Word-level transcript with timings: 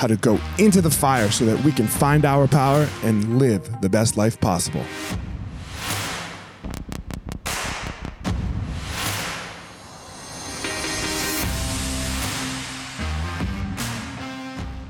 how 0.00 0.06
to 0.06 0.16
go 0.16 0.40
into 0.56 0.80
the 0.80 0.90
fire 0.90 1.30
so 1.30 1.44
that 1.44 1.62
we 1.62 1.70
can 1.70 1.86
find 1.86 2.24
our 2.24 2.48
power 2.48 2.88
and 3.02 3.38
live 3.38 3.82
the 3.82 3.88
best 3.90 4.16
life 4.16 4.40
possible. 4.40 4.80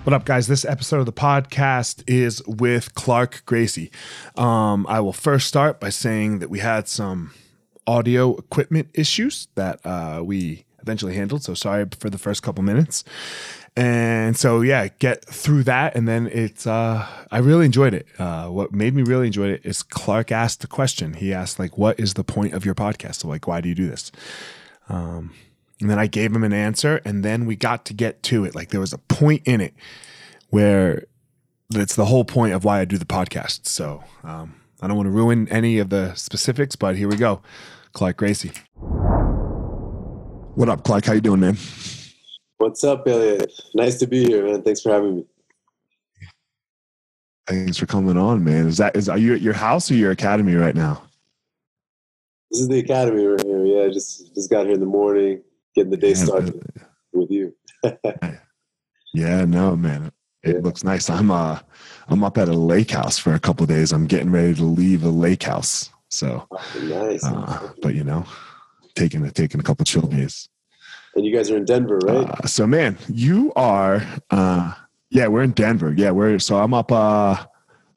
What 0.04 0.15
up, 0.15 0.25
guys? 0.25 0.47
This 0.47 0.65
episode 0.65 1.00
of 1.00 1.06
the 1.06 1.12
podcast 1.12 2.04
is 2.06 2.41
with 2.47 2.94
Clark 2.94 3.43
Gracie. 3.47 3.91
Um, 4.37 4.87
I 4.88 5.00
will 5.00 5.12
first 5.12 5.49
start 5.49 5.81
by 5.81 5.88
saying 5.88 6.38
that 6.38 6.50
we 6.50 6.60
had 6.60 6.87
some 6.87 7.32
audio 7.84 8.37
equipment 8.37 8.91
issues 8.94 9.49
that 9.56 9.84
uh, 9.84 10.22
we 10.25 10.66
eventually 10.82 11.15
handled. 11.15 11.43
So 11.43 11.54
sorry 11.54 11.87
for 11.99 12.10
the 12.10 12.19
first 12.19 12.43
couple 12.43 12.62
minutes. 12.62 13.04
And 13.76 14.36
so 14.36 14.60
yeah, 14.62 14.88
get 14.98 15.25
through 15.25 15.62
that, 15.64 15.94
and 15.97 16.06
then 16.06 16.26
it's. 16.26 16.66
Uh, 16.66 17.06
I 17.31 17.38
really 17.38 17.66
enjoyed 17.66 17.94
it. 17.94 18.06
Uh, 18.19 18.48
what 18.48 18.72
made 18.72 18.94
me 18.94 19.03
really 19.03 19.28
enjoy 19.28 19.48
it 19.50 19.60
is 19.64 19.82
Clark 19.82 20.32
asked 20.32 20.60
the 20.60 20.66
question. 20.66 21.14
He 21.14 21.32
asked 21.32 21.58
like, 21.58 21.78
"What 21.78 21.98
is 22.00 22.14
the 22.14 22.25
point 22.25 22.53
of 22.53 22.64
your 22.64 22.75
podcast? 22.75 23.16
So 23.16 23.28
like, 23.28 23.47
why 23.47 23.60
do 23.60 23.69
you 23.69 23.75
do 23.75 23.88
this?" 23.88 24.10
Um, 24.88 25.32
and 25.81 25.88
then 25.88 25.98
I 25.98 26.08
gave 26.08 26.34
him 26.34 26.42
an 26.44 26.53
answer, 26.53 27.00
and 27.04 27.25
then 27.25 27.47
we 27.47 27.56
got 27.56 27.84
to 27.86 27.94
get 27.94 28.22
to 28.25 28.44
it. 28.44 28.54
Like 28.54 28.70
there 28.70 28.81
was 28.81 28.92
a 28.92 28.98
point 28.98 29.42
in 29.44 29.60
it 29.60 29.72
where 30.50 31.04
that's 31.70 31.94
the 31.94 32.06
whole 32.06 32.25
point 32.25 32.52
of 32.52 32.64
why 32.64 32.81
I 32.81 32.84
do 32.84 32.98
the 32.98 33.04
podcast. 33.04 33.66
So 33.66 34.02
um, 34.25 34.60
I 34.82 34.88
don't 34.88 34.97
want 34.97 35.06
to 35.06 35.12
ruin 35.12 35.48
any 35.48 35.78
of 35.78 35.91
the 35.91 36.12
specifics, 36.14 36.75
but 36.76 36.97
here 36.97 37.08
we 37.08 37.16
go. 37.16 37.41
Clark 37.92 38.16
Gracie. 38.16 38.52
What 40.54 40.69
up, 40.69 40.82
Clark? 40.84 41.06
How 41.06 41.12
you 41.12 41.20
doing, 41.20 41.41
man? 41.41 41.56
What's 42.60 42.84
up, 42.84 43.09
Elliot? 43.09 43.50
Nice 43.75 43.97
to 44.00 44.06
be 44.06 44.22
here, 44.22 44.44
man. 44.44 44.60
Thanks 44.60 44.82
for 44.82 44.93
having 44.93 45.16
me. 45.16 45.25
Thanks 47.47 47.78
for 47.78 47.87
coming 47.87 48.19
on, 48.19 48.44
man. 48.44 48.66
Is 48.66 48.76
that 48.76 48.94
is 48.94 49.09
are 49.09 49.16
you 49.16 49.32
at 49.32 49.41
your 49.41 49.54
house 49.54 49.91
or 49.91 49.94
your 49.94 50.10
academy 50.10 50.54
right 50.54 50.75
now? 50.75 51.03
This 52.50 52.60
is 52.60 52.69
the 52.69 52.81
academy 52.81 53.25
right 53.25 53.43
here. 53.43 53.65
Yeah, 53.65 53.88
just 53.88 54.34
just 54.34 54.50
got 54.50 54.66
here 54.66 54.75
in 54.75 54.81
the 54.81 54.84
morning, 54.84 55.41
getting 55.75 55.91
the 55.91 55.97
day 55.97 56.12
started 56.12 56.62
with 57.15 57.31
you. 57.31 57.56
yeah, 59.15 59.47
no, 59.47 59.75
man. 59.75 60.12
It 60.43 60.56
yeah. 60.56 60.60
looks 60.60 60.84
nice. 60.84 61.09
I'm 61.09 61.31
uh 61.31 61.60
I'm 62.09 62.22
up 62.22 62.37
at 62.37 62.50
a 62.50 62.53
lake 62.53 62.91
house 62.91 63.16
for 63.16 63.32
a 63.32 63.41
couple 63.41 63.65
days. 63.65 63.91
I'm 63.91 64.06
getting 64.06 64.31
ready 64.31 64.54
to 64.56 64.65
leave 64.65 65.03
a 65.03 65.09
lake 65.09 65.44
house. 65.44 65.88
So 66.10 66.47
oh, 66.50 66.81
nice. 66.82 67.25
Uh, 67.25 67.72
but 67.81 67.94
you 67.94 68.04
know, 68.04 68.26
taking 68.97 69.25
a 69.25 69.31
taking 69.31 69.60
a 69.60 69.62
couple 69.62 69.87
chill 69.87 70.03
days. 70.03 70.50
And 71.20 71.26
you 71.26 71.36
guys 71.36 71.50
are 71.50 71.56
in 71.58 71.66
Denver, 71.66 71.98
right? 71.98 72.31
Uh, 72.31 72.47
so, 72.47 72.66
man, 72.66 72.97
you 73.06 73.53
are. 73.54 74.03
Uh, 74.31 74.72
yeah, 75.10 75.26
we're 75.26 75.42
in 75.42 75.50
Denver. 75.50 75.92
Yeah, 75.94 76.12
we're. 76.12 76.38
So 76.38 76.56
I'm 76.56 76.72
up 76.72 76.91
uh, 76.91 77.36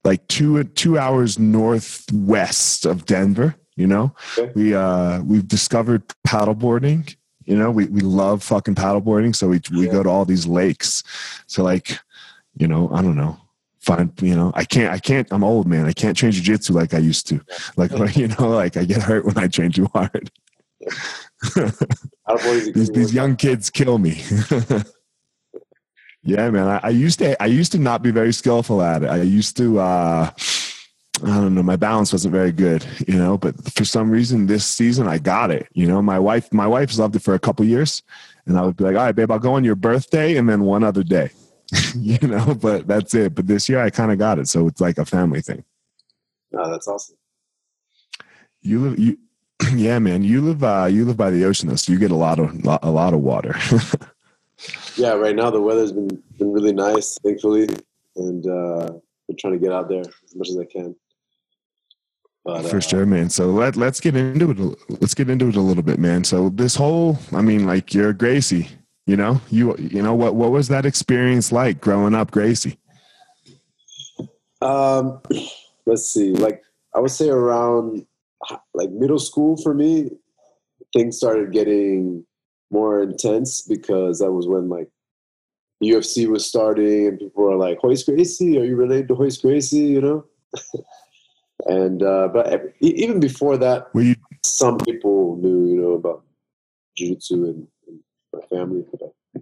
like 0.03 0.27
two 0.27 0.61
two 0.65 0.99
hours 0.99 1.39
northwest 1.39 2.85
of 2.85 3.05
Denver. 3.05 3.55
You 3.77 3.87
know, 3.87 4.13
okay. 4.37 4.51
we 4.55 4.75
uh, 4.75 5.21
we've 5.21 5.47
discovered 5.47 6.03
paddleboarding. 6.27 7.15
You 7.45 7.55
know, 7.55 7.71
we 7.71 7.85
we 7.85 8.01
love 8.01 8.43
fucking 8.43 8.75
paddleboarding. 8.75 9.33
So 9.33 9.47
we 9.47 9.61
we 9.71 9.85
yeah. 9.85 9.93
go 9.93 10.03
to 10.03 10.09
all 10.09 10.25
these 10.25 10.45
lakes. 10.45 11.01
So 11.47 11.63
like, 11.63 11.97
you 12.57 12.67
know, 12.67 12.89
I 12.91 13.01
don't 13.01 13.15
know 13.15 13.39
find 13.79 14.13
you 14.21 14.33
know 14.33 14.49
i 14.55 14.63
can't 14.63 14.93
i 14.93 14.97
can't 14.97 15.27
i'm 15.31 15.43
old 15.43 15.67
man 15.67 15.85
i 15.85 15.91
can't 15.91 16.15
train 16.15 16.31
jiu-jitsu 16.31 16.71
like 16.71 16.93
i 16.93 16.97
used 16.97 17.27
to 17.27 17.41
like 17.75 17.91
you 18.15 18.29
know 18.29 18.47
like 18.47 18.77
i 18.77 18.85
get 18.85 19.01
hurt 19.01 19.25
when 19.25 19.37
i 19.37 19.45
train 19.45 19.73
too 19.73 19.89
hard 19.93 20.31
these, 22.73 22.89
these 22.89 23.13
young 23.13 23.35
kids 23.35 23.69
kill 23.69 23.97
me. 23.97 24.21
yeah, 26.23 26.49
man. 26.49 26.67
I, 26.67 26.79
I, 26.83 26.89
used 26.89 27.19
to 27.19 27.41
I 27.41 27.47
used 27.47 27.71
to 27.73 27.79
not 27.79 28.01
be 28.01 28.11
very 28.11 28.33
skillful 28.33 28.81
at 28.81 29.03
it. 29.03 29.07
I 29.07 29.21
used 29.21 29.57
to 29.57 29.79
uh 29.79 30.31
I 31.23 31.27
don't 31.27 31.53
know, 31.55 31.63
my 31.63 31.75
balance 31.75 32.11
wasn't 32.11 32.33
very 32.33 32.51
good, 32.51 32.85
you 33.07 33.17
know, 33.17 33.37
but 33.37 33.55
for 33.73 33.85
some 33.85 34.09
reason 34.09 34.47
this 34.47 34.65
season 34.65 35.07
I 35.07 35.17
got 35.19 35.51
it. 35.51 35.67
You 35.73 35.87
know, 35.87 36.01
my 36.01 36.19
wife 36.19 36.51
my 36.53 36.67
wife's 36.67 36.99
loved 36.99 37.15
it 37.15 37.21
for 37.21 37.33
a 37.33 37.39
couple 37.39 37.65
years 37.65 38.01
and 38.45 38.57
I 38.57 38.61
would 38.61 38.77
be 38.77 38.83
like, 38.83 38.95
all 38.95 39.03
right, 39.03 39.15
babe, 39.15 39.31
I'll 39.31 39.39
go 39.39 39.53
on 39.53 39.63
your 39.63 39.75
birthday 39.75 40.37
and 40.37 40.49
then 40.49 40.63
one 40.63 40.83
other 40.83 41.03
day. 41.03 41.31
you 41.95 42.19
know, 42.27 42.55
but 42.55 42.87
that's 42.87 43.13
it. 43.15 43.35
But 43.35 43.47
this 43.47 43.69
year 43.69 43.79
I 43.79 43.89
kind 43.89 44.11
of 44.11 44.17
got 44.17 44.39
it. 44.39 44.47
So 44.47 44.67
it's 44.67 44.81
like 44.81 44.97
a 44.97 45.05
family 45.05 45.41
thing. 45.41 45.63
Oh, 46.57 46.69
that's 46.69 46.87
awesome. 46.87 47.15
You 48.61 48.79
live 48.79 48.99
you 48.99 49.17
yeah, 49.77 49.99
man. 49.99 50.23
You 50.23 50.41
live 50.41 50.63
uh, 50.63 50.87
you 50.89 51.05
live 51.05 51.17
by 51.17 51.29
the 51.29 51.45
ocean, 51.45 51.69
though, 51.69 51.75
so 51.75 51.91
you 51.91 51.99
get 51.99 52.11
a 52.11 52.15
lot 52.15 52.39
of 52.39 52.53
a 52.83 52.91
lot 52.91 53.13
of 53.13 53.21
water. 53.21 53.55
yeah, 54.95 55.13
right 55.13 55.35
now 55.35 55.49
the 55.49 55.61
weather's 55.61 55.91
been 55.91 56.21
been 56.37 56.51
really 56.51 56.73
nice, 56.73 57.17
thankfully, 57.23 57.69
and 58.15 58.45
uh, 58.45 58.89
I'm 59.29 59.37
trying 59.37 59.53
to 59.53 59.59
get 59.59 59.71
out 59.71 59.89
there 59.89 60.01
as 60.01 60.35
much 60.35 60.49
as 60.49 60.57
I 60.57 60.65
can. 60.65 60.95
But, 62.45 62.65
For 62.65 62.77
uh, 62.77 62.81
sure, 62.81 63.05
man. 63.05 63.29
So 63.29 63.47
let 63.47 63.75
let's 63.75 63.99
get 63.99 64.15
into 64.15 64.51
it. 64.51 64.79
Let's 65.01 65.13
get 65.13 65.29
into 65.29 65.47
it 65.47 65.55
a 65.55 65.61
little 65.61 65.83
bit, 65.83 65.99
man. 65.99 66.23
So 66.23 66.49
this 66.49 66.75
whole, 66.75 67.17
I 67.31 67.41
mean, 67.41 67.65
like 67.65 67.93
you're 67.93 68.13
Gracie. 68.13 68.67
You 69.05 69.17
know, 69.17 69.41
you 69.49 69.75
you 69.77 70.01
know 70.01 70.13
what 70.13 70.35
what 70.35 70.51
was 70.51 70.67
that 70.69 70.85
experience 70.85 71.51
like 71.51 71.81
growing 71.81 72.15
up, 72.15 72.31
Gracie? 72.31 72.79
Um, 74.61 75.21
let's 75.85 76.07
see. 76.07 76.31
Like 76.31 76.63
I 76.95 76.99
would 76.99 77.11
say 77.11 77.29
around 77.29 78.05
like 78.73 78.89
middle 78.91 79.19
school 79.19 79.57
for 79.57 79.73
me, 79.73 80.09
things 80.93 81.17
started 81.17 81.51
getting 81.51 82.25
more 82.71 83.01
intense 83.01 83.61
because 83.61 84.19
that 84.19 84.31
was 84.31 84.47
when 84.47 84.69
like 84.69 84.89
UFC 85.83 86.27
was 86.27 86.45
starting 86.45 87.07
and 87.07 87.19
people 87.19 87.43
were 87.43 87.55
like, 87.55 87.83
Royce 87.83 88.03
Gracie, 88.03 88.57
are 88.59 88.63
you 88.63 88.75
related 88.75 89.07
to 89.09 89.15
Royce 89.15 89.37
Gracie? 89.37 89.77
You 89.77 90.01
know? 90.01 90.25
and, 91.65 92.01
uh, 92.01 92.29
but 92.33 92.73
even 92.79 93.19
before 93.19 93.57
that, 93.57 93.93
were 93.93 94.01
you, 94.01 94.15
some 94.43 94.77
people 94.77 95.37
knew, 95.37 95.67
you 95.67 95.81
know, 95.81 95.91
about 95.91 96.23
jiu-jitsu 96.97 97.45
and, 97.45 97.67
and 97.87 97.99
my 98.33 98.41
family, 98.47 98.83
but 98.91 99.13
uh, 99.35 99.39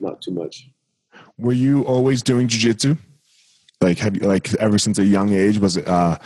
not 0.00 0.22
too 0.22 0.32
much. 0.32 0.70
Were 1.36 1.52
you 1.52 1.82
always 1.82 2.22
doing 2.22 2.48
jiu-jitsu? 2.48 2.96
Like, 3.80 3.98
have 3.98 4.16
you, 4.16 4.22
like 4.22 4.52
ever 4.54 4.78
since 4.78 4.98
a 4.98 5.04
young 5.04 5.32
age, 5.32 5.58
was 5.58 5.76
it, 5.76 5.86
uh, 5.86 6.18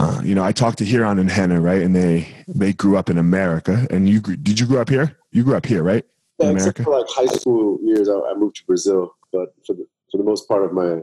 uh, 0.00 0.20
you 0.24 0.34
know, 0.34 0.42
I 0.42 0.52
talked 0.52 0.78
to 0.78 0.84
Ryron 0.84 1.20
and 1.20 1.28
Rener, 1.28 1.62
right? 1.62 1.82
And 1.82 1.94
they 1.94 2.26
they 2.48 2.72
grew 2.72 2.96
up 2.96 3.10
in 3.10 3.18
America. 3.18 3.86
And 3.90 4.08
you 4.08 4.20
did 4.20 4.58
you 4.58 4.66
grow 4.66 4.80
up 4.80 4.88
here? 4.88 5.18
You 5.30 5.44
grew 5.44 5.56
up 5.56 5.66
here, 5.66 5.82
right? 5.82 6.04
In 6.38 6.46
yeah, 6.46 6.52
America. 6.52 6.84
for 6.84 6.98
like 6.98 7.08
high 7.08 7.26
school 7.26 7.78
years, 7.82 8.08
I, 8.08 8.14
I, 8.14 8.34
moved 8.34 8.56
to 8.56 8.64
Brazil. 8.64 9.14
But 9.30 9.52
for 9.66 9.74
the 9.74 9.86
for 10.10 10.16
the 10.16 10.24
most 10.24 10.48
part 10.48 10.64
of 10.64 10.72
my 10.72 11.02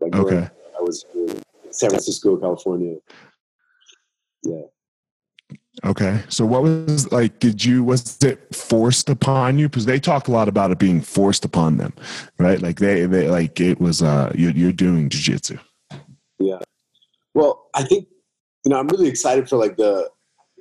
like, 0.00 0.14
okay, 0.14 0.48
I 0.78 0.82
was 0.82 1.04
in 1.14 1.42
San 1.70 1.90
Francisco, 1.90 2.36
California. 2.38 2.96
Yeah. 4.44 4.62
Okay. 5.84 6.22
So 6.28 6.46
what 6.46 6.62
was 6.62 7.12
like 7.12 7.38
did 7.38 7.64
you 7.64 7.84
was 7.84 8.22
it 8.22 8.54
forced 8.54 9.10
upon 9.10 9.58
you 9.58 9.68
because 9.68 9.86
they 9.86 10.00
talk 10.00 10.28
a 10.28 10.30
lot 10.30 10.48
about 10.48 10.70
it 10.70 10.78
being 10.78 11.02
forced 11.02 11.44
upon 11.44 11.76
them, 11.76 11.92
right? 12.38 12.60
Like 12.60 12.78
they 12.78 13.04
they 13.04 13.28
like 13.28 13.60
it 13.60 13.80
was 13.80 14.02
uh 14.02 14.32
you're, 14.34 14.52
you're 14.52 14.72
doing 14.72 15.08
jiu-jitsu. 15.08 15.58
Yeah. 16.38 16.58
Well, 17.34 17.68
I 17.74 17.84
think 17.84 18.08
you 18.64 18.70
know, 18.70 18.78
I'm 18.78 18.88
really 18.88 19.08
excited 19.08 19.48
for 19.48 19.56
like 19.56 19.76
the 19.76 20.10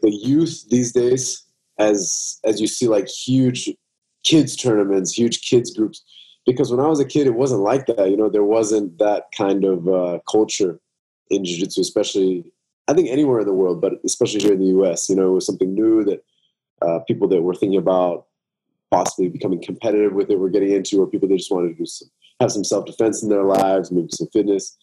the 0.02 0.12
youth 0.12 0.66
these 0.70 0.92
days 0.92 1.44
as 1.78 2.40
as 2.44 2.60
you 2.60 2.68
see 2.68 2.88
like 2.88 3.08
huge 3.08 3.70
kids 4.24 4.56
tournaments, 4.56 5.18
huge 5.18 5.42
kids 5.42 5.72
groups. 5.72 6.04
Because 6.46 6.72
when 6.72 6.80
I 6.80 6.88
was 6.88 7.00
a 7.00 7.06
kid, 7.06 7.28
it 7.28 7.36
wasn't 7.36 7.62
like 7.62 7.86
that. 7.86 8.10
You 8.10 8.18
know, 8.18 8.30
there 8.30 8.44
wasn't 8.44 8.98
that 8.98 9.26
kind 9.38 9.64
of 9.64 9.88
uh, 9.88 10.20
culture 10.30 10.80
in 11.30 11.46
jiu-jitsu, 11.46 11.82
especially 11.82 12.52
I 12.88 12.94
think 12.94 13.10
anywhere 13.10 13.40
in 13.40 13.46
the 13.46 13.54
world, 13.54 13.80
but 13.80 13.94
especially 14.04 14.42
here 14.42 14.54
in 14.54 14.60
the 14.60 14.74
U.S. 14.78 15.08
You 15.10 15.16
know, 15.16 15.30
it 15.30 15.34
was 15.34 15.46
something 15.46 15.74
new 15.74 16.04
that 16.04 16.24
uh, 16.82 17.00
people 17.08 17.28
that 17.30 17.42
were 17.42 17.54
thinking 17.54 17.78
about 17.78 18.26
possibly 18.90 19.30
becoming 19.30 19.62
competitive 19.62 20.14
with 20.14 20.30
it 20.30 20.40
were 20.40 20.50
getting 20.50 20.72
into, 20.72 21.02
or 21.02 21.08
people 21.08 21.30
that 21.30 21.38
just 21.38 21.52
wanted 21.52 21.78
to 21.78 21.86
some, 21.86 22.10
have 22.42 22.52
some 22.52 22.64
self-defense 22.64 23.24
in 23.24 23.30
their 23.30 23.44
lives, 23.44 23.92
maybe 23.92 24.10
some 24.12 24.28
fitness. 24.28 24.78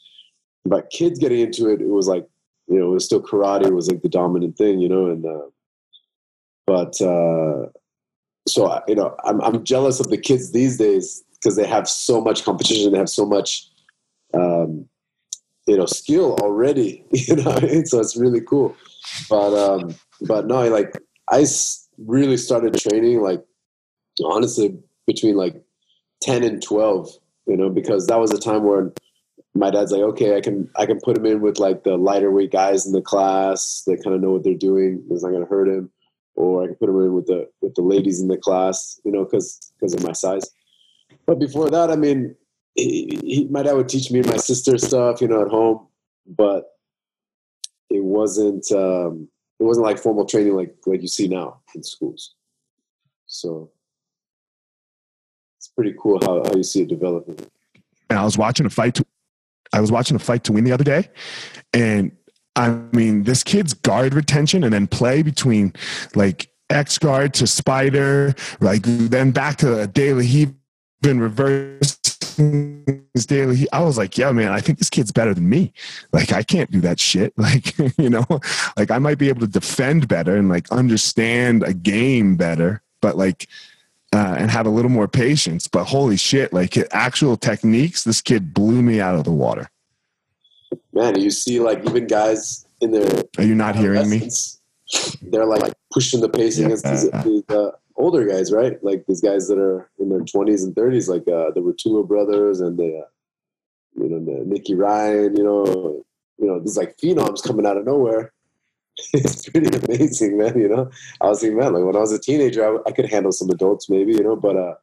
But 0.65 0.91
kids 0.91 1.19
getting 1.19 1.41
into 1.41 1.69
it, 1.69 1.83
it 1.83 1.89
was 1.89 2.07
like 2.07 2.27
you 2.69 2.79
know, 2.79 2.91
it 2.91 2.95
was 2.95 3.05
still 3.05 3.23
karate 3.23 3.71
was 3.73 3.91
like 3.91 4.03
the 4.03 4.09
dominant 4.09 4.57
thing, 4.57 4.79
you 4.79 4.89
know, 4.89 5.07
and 5.07 5.25
uh, 5.25 5.47
but 6.67 7.01
uh, 7.01 7.67
so 8.47 8.83
you 8.87 8.95
know, 8.95 9.17
I'm 9.25 9.41
I'm 9.41 9.65
jealous 9.65 10.01
of 10.01 10.11
the 10.11 10.19
kids 10.19 10.53
these 10.53 10.77
days 10.77 11.25
because 11.35 11.57
they 11.57 11.67
have 11.67 11.89
so 11.89 12.21
much 12.21 12.45
competition, 12.45 12.93
they 12.93 12.99
have 12.99 13.09
so 13.09 13.25
much, 13.25 13.69
um, 14.35 14.87
you 15.67 15.77
know, 15.77 15.87
skill 15.87 16.35
already, 16.43 17.05
you 17.13 17.37
know, 17.37 17.57
so 17.85 18.01
it's 18.01 18.17
really 18.17 18.43
cool. 18.43 18.77
But 19.31 19.55
um, 19.55 19.95
but 20.23 20.47
no, 20.47 20.69
like 20.69 20.93
I 21.31 21.47
really 21.97 22.37
started 22.37 22.75
training 22.75 23.23
like 23.23 23.43
honestly 24.25 24.79
between 25.07 25.37
like 25.37 25.63
ten 26.21 26.43
and 26.43 26.63
twelve, 26.63 27.09
you 27.47 27.57
know, 27.57 27.71
because 27.71 28.07
that 28.09 28.21
was 28.21 28.33
a 28.33 28.39
time 28.39 28.65
where 28.65 28.93
my 29.59 29.71
dad's 29.71 29.93
like, 29.93 30.03
okay, 30.03 30.37
I 30.37 30.41
can 30.41 30.71
I 30.77 30.87
can 30.87 31.01
put 31.01 31.17
him 31.17 31.27
in 31.27 31.41
with 31.41 31.59
like 31.59 31.83
the 31.83 31.97
lighter 31.97 32.31
weight 32.31 32.53
guys 32.53 32.87
in 32.87 32.93
the 32.93 33.03
class 33.03 33.83
that 33.87 34.03
kind 34.03 34.15
of 34.15 34.23
know 34.23 34.31
what 34.31 34.45
they're 34.45 34.55
doing. 34.55 35.03
It's 35.11 35.23
not 35.23 35.33
gonna 35.33 35.47
hurt 35.47 35.69
him, 35.69 35.91
or 36.35 36.63
I 36.63 36.67
can 36.67 36.77
put 36.77 36.89
him 36.89 37.01
in 37.01 37.13
with 37.15 37.27
the 37.27 37.49
with 37.61 37.75
the 37.75 37.83
ladies 37.83 38.21
in 38.21 38.29
the 38.29 38.37
class, 38.37 39.01
you 39.05 39.11
know, 39.11 39.25
because 39.25 39.73
because 39.79 39.95
of 39.95 40.05
my 40.05 40.13
size. 40.13 40.49
But 41.27 41.39
before 41.41 41.71
that, 41.71 41.91
I 41.91 41.97
mean, 41.97 42.37
he, 42.75 43.19
he, 43.23 43.49
my 43.51 43.63
dad 43.63 43.73
would 43.73 43.89
teach 43.89 44.11
me 44.11 44.21
and 44.21 44.29
my 44.29 44.37
sister 44.37 44.79
stuff, 44.79 45.21
you 45.21 45.29
know, 45.29 45.43
at 45.43 45.49
home, 45.49 45.89
but 46.27 46.77
it 47.91 48.03
wasn't 48.03 48.71
um, 48.73 49.29
it 49.59 49.65
wasn't 49.65 49.87
like 49.87 49.99
formal 49.99 50.25
training 50.25 50.55
like 50.55 50.75
like 50.87 51.03
you 51.03 51.09
see 51.09 51.27
now 51.27 51.61
in 51.75 51.83
schools. 51.83 52.35
So 53.27 53.71
it's 55.57 55.69
pretty 55.69 55.95
cool 56.01 56.21
how, 56.23 56.43
how 56.45 56.55
you 56.55 56.63
see 56.63 56.83
it 56.83 56.89
developing. 56.89 57.39
And 58.09 58.19
I 58.19 58.25
was 58.25 58.39
watching 58.39 58.65
a 58.65 58.71
fight 58.71 58.95
I 59.73 59.81
was 59.81 59.93
watching 59.93 60.17
a 60.17 60.21
fight 60.21 60.45
to 60.45 60.53
win 60.53 60.65
the 60.65 60.73
other 60.73 60.85
day, 60.85 61.09
and 61.73 62.13
I 62.57 62.71
mean, 62.93 63.23
this 63.25 63.43
kid's 63.43 63.75
guard 63.75 64.15
retention 64.15 64.65
and 64.65 64.73
then 64.73 64.87
play 64.87 65.23
between 65.23 65.73
like 66.15 66.51
X 66.71 66.99
guard 66.99 67.35
to 67.35 67.47
spider, 67.47 68.35
like 68.61 68.83
then 68.83 69.31
back 69.31 69.57
to 69.59 69.81
a 69.81 69.87
De 69.87 70.13
La 70.13 70.21
Riva 70.21 70.55
been 71.01 71.21
reversed 71.21 72.37
his 73.15 73.27
daily. 73.27 73.67
I 73.73 73.83
was 73.83 73.99
like, 73.99 74.19
yeah, 74.19 74.33
man, 74.33 74.53
I 74.53 74.61
think 74.61 74.79
this 74.79 74.91
kid's 74.91 75.13
better 75.13 75.35
than 75.35 75.49
me. 75.49 75.73
Like, 76.13 76.33
I 76.33 76.43
can't 76.43 76.71
do 76.71 76.81
that 76.81 77.01
shit. 77.01 77.33
Like, 77.39 77.79
you 77.97 78.11
know, 78.11 78.27
like 78.77 78.91
I 78.91 78.99
might 78.99 79.17
be 79.17 79.29
able 79.29 79.41
to 79.41 79.47
defend 79.47 80.07
better 80.07 80.37
and 80.37 80.49
like 80.49 80.71
understand 80.71 81.63
a 81.63 81.73
game 81.73 82.37
better, 82.37 82.83
but 83.01 83.17
like 83.17 83.49
uh, 84.13 84.37
and 84.39 84.51
have 84.51 84.67
a 84.67 84.71
little 84.71 84.91
more 84.91 85.09
patience. 85.09 85.67
But 85.67 85.85
holy 85.85 86.17
shit, 86.17 86.53
like 86.53 86.77
actual 86.93 87.37
techniques, 87.37 88.05
this 88.05 88.21
kid 88.21 88.55
blew 88.55 88.83
me 88.83 89.01
out 89.01 89.15
of 89.15 89.25
the 89.25 89.33
water. 89.33 89.69
Man, 90.93 91.19
you 91.21 91.31
see, 91.31 91.61
like 91.61 91.85
even 91.89 92.07
guys 92.07 92.67
in 92.81 92.91
their 92.91 93.23
are 93.39 93.45
you 93.45 93.55
not 93.55 93.77
hearing 93.77 94.09
me? 94.09 94.29
They're 95.23 95.45
like 95.45 95.75
pushing 95.93 96.21
the 96.21 96.29
pace 96.29 96.59
against 96.59 96.85
these, 96.85 97.11
these 97.25 97.43
uh, 97.51 97.73
older 97.97 98.25
guys, 98.25 98.53
right? 98.53 98.83
Like 98.83 99.05
these 99.07 99.21
guys 99.21 99.49
that 99.49 99.59
are 99.59 99.91
in 99.99 100.09
their 100.09 100.21
twenties 100.21 100.65
and 100.65 100.75
thirties, 100.75 101.09
like 101.09 101.23
uh, 101.29 101.51
the 101.51 101.61
Ruotolo 101.61 102.07
brothers 102.07 102.61
and 102.61 102.79
the 102.79 103.03
uh, 103.05 104.03
you 104.03 104.09
know 104.09 104.25
the 104.25 104.45
Nicky 104.47 104.75
Ryan, 104.75 105.37
you 105.37 105.45
know, 105.45 106.05
you 106.39 106.47
know 106.47 106.59
these 106.61 106.77
like 106.77 106.97
phenoms 106.97 107.43
coming 107.43 107.67
out 107.67 107.77
of 107.77 107.85
nowhere 107.85 108.33
it's 109.13 109.49
pretty 109.49 109.77
amazing, 109.77 110.39
man. 110.39 110.59
You 110.59 110.69
know, 110.69 110.91
I 111.21 111.29
was 111.29 111.41
thinking, 111.41 111.59
man, 111.59 111.73
like 111.73 111.85
when 111.85 111.97
I 111.97 112.01
was 112.01 112.13
a 112.13 112.19
teenager, 112.19 112.65
I, 112.65 112.79
I 112.89 112.93
could 112.93 113.09
handle 113.09 113.33
some 113.33 113.51
adults, 113.51 113.89
maybe, 113.89 114.13
you 114.13 114.23
know, 114.23 114.37
but 114.37 114.57
uh, 114.57 114.75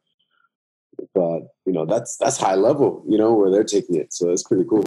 but 1.14 1.40
you 1.66 1.72
know, 1.72 1.84
that's 1.84 2.16
that's 2.16 2.38
high 2.38 2.54
level, 2.54 3.04
you 3.08 3.18
know, 3.18 3.34
where 3.34 3.50
they're 3.50 3.64
taking 3.64 3.96
it. 3.96 4.12
So 4.12 4.30
it's 4.30 4.42
pretty 4.42 4.64
cool. 4.68 4.86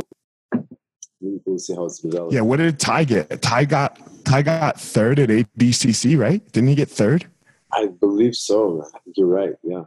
Really 1.21 1.41
cool 1.45 1.55
to 1.55 1.59
see 1.59 1.75
how 1.75 1.85
it's 1.85 1.99
developed. 1.99 2.33
Yeah, 2.33 2.41
what 2.41 2.57
did 2.57 2.79
Ty 2.79 3.03
get? 3.03 3.41
Ty 3.41 3.65
got 3.65 3.99
Ty 4.25 4.41
got 4.41 4.79
third 4.79 5.19
at 5.19 5.29
ADCC, 5.29 6.17
right? 6.17 6.45
Didn't 6.51 6.69
he 6.69 6.75
get 6.75 6.89
third? 6.89 7.27
I 7.71 7.87
believe 7.87 8.35
so. 8.35 8.83
I 8.95 8.99
think 8.99 9.17
you're 9.17 9.27
right. 9.27 9.53
Yeah. 9.63 9.83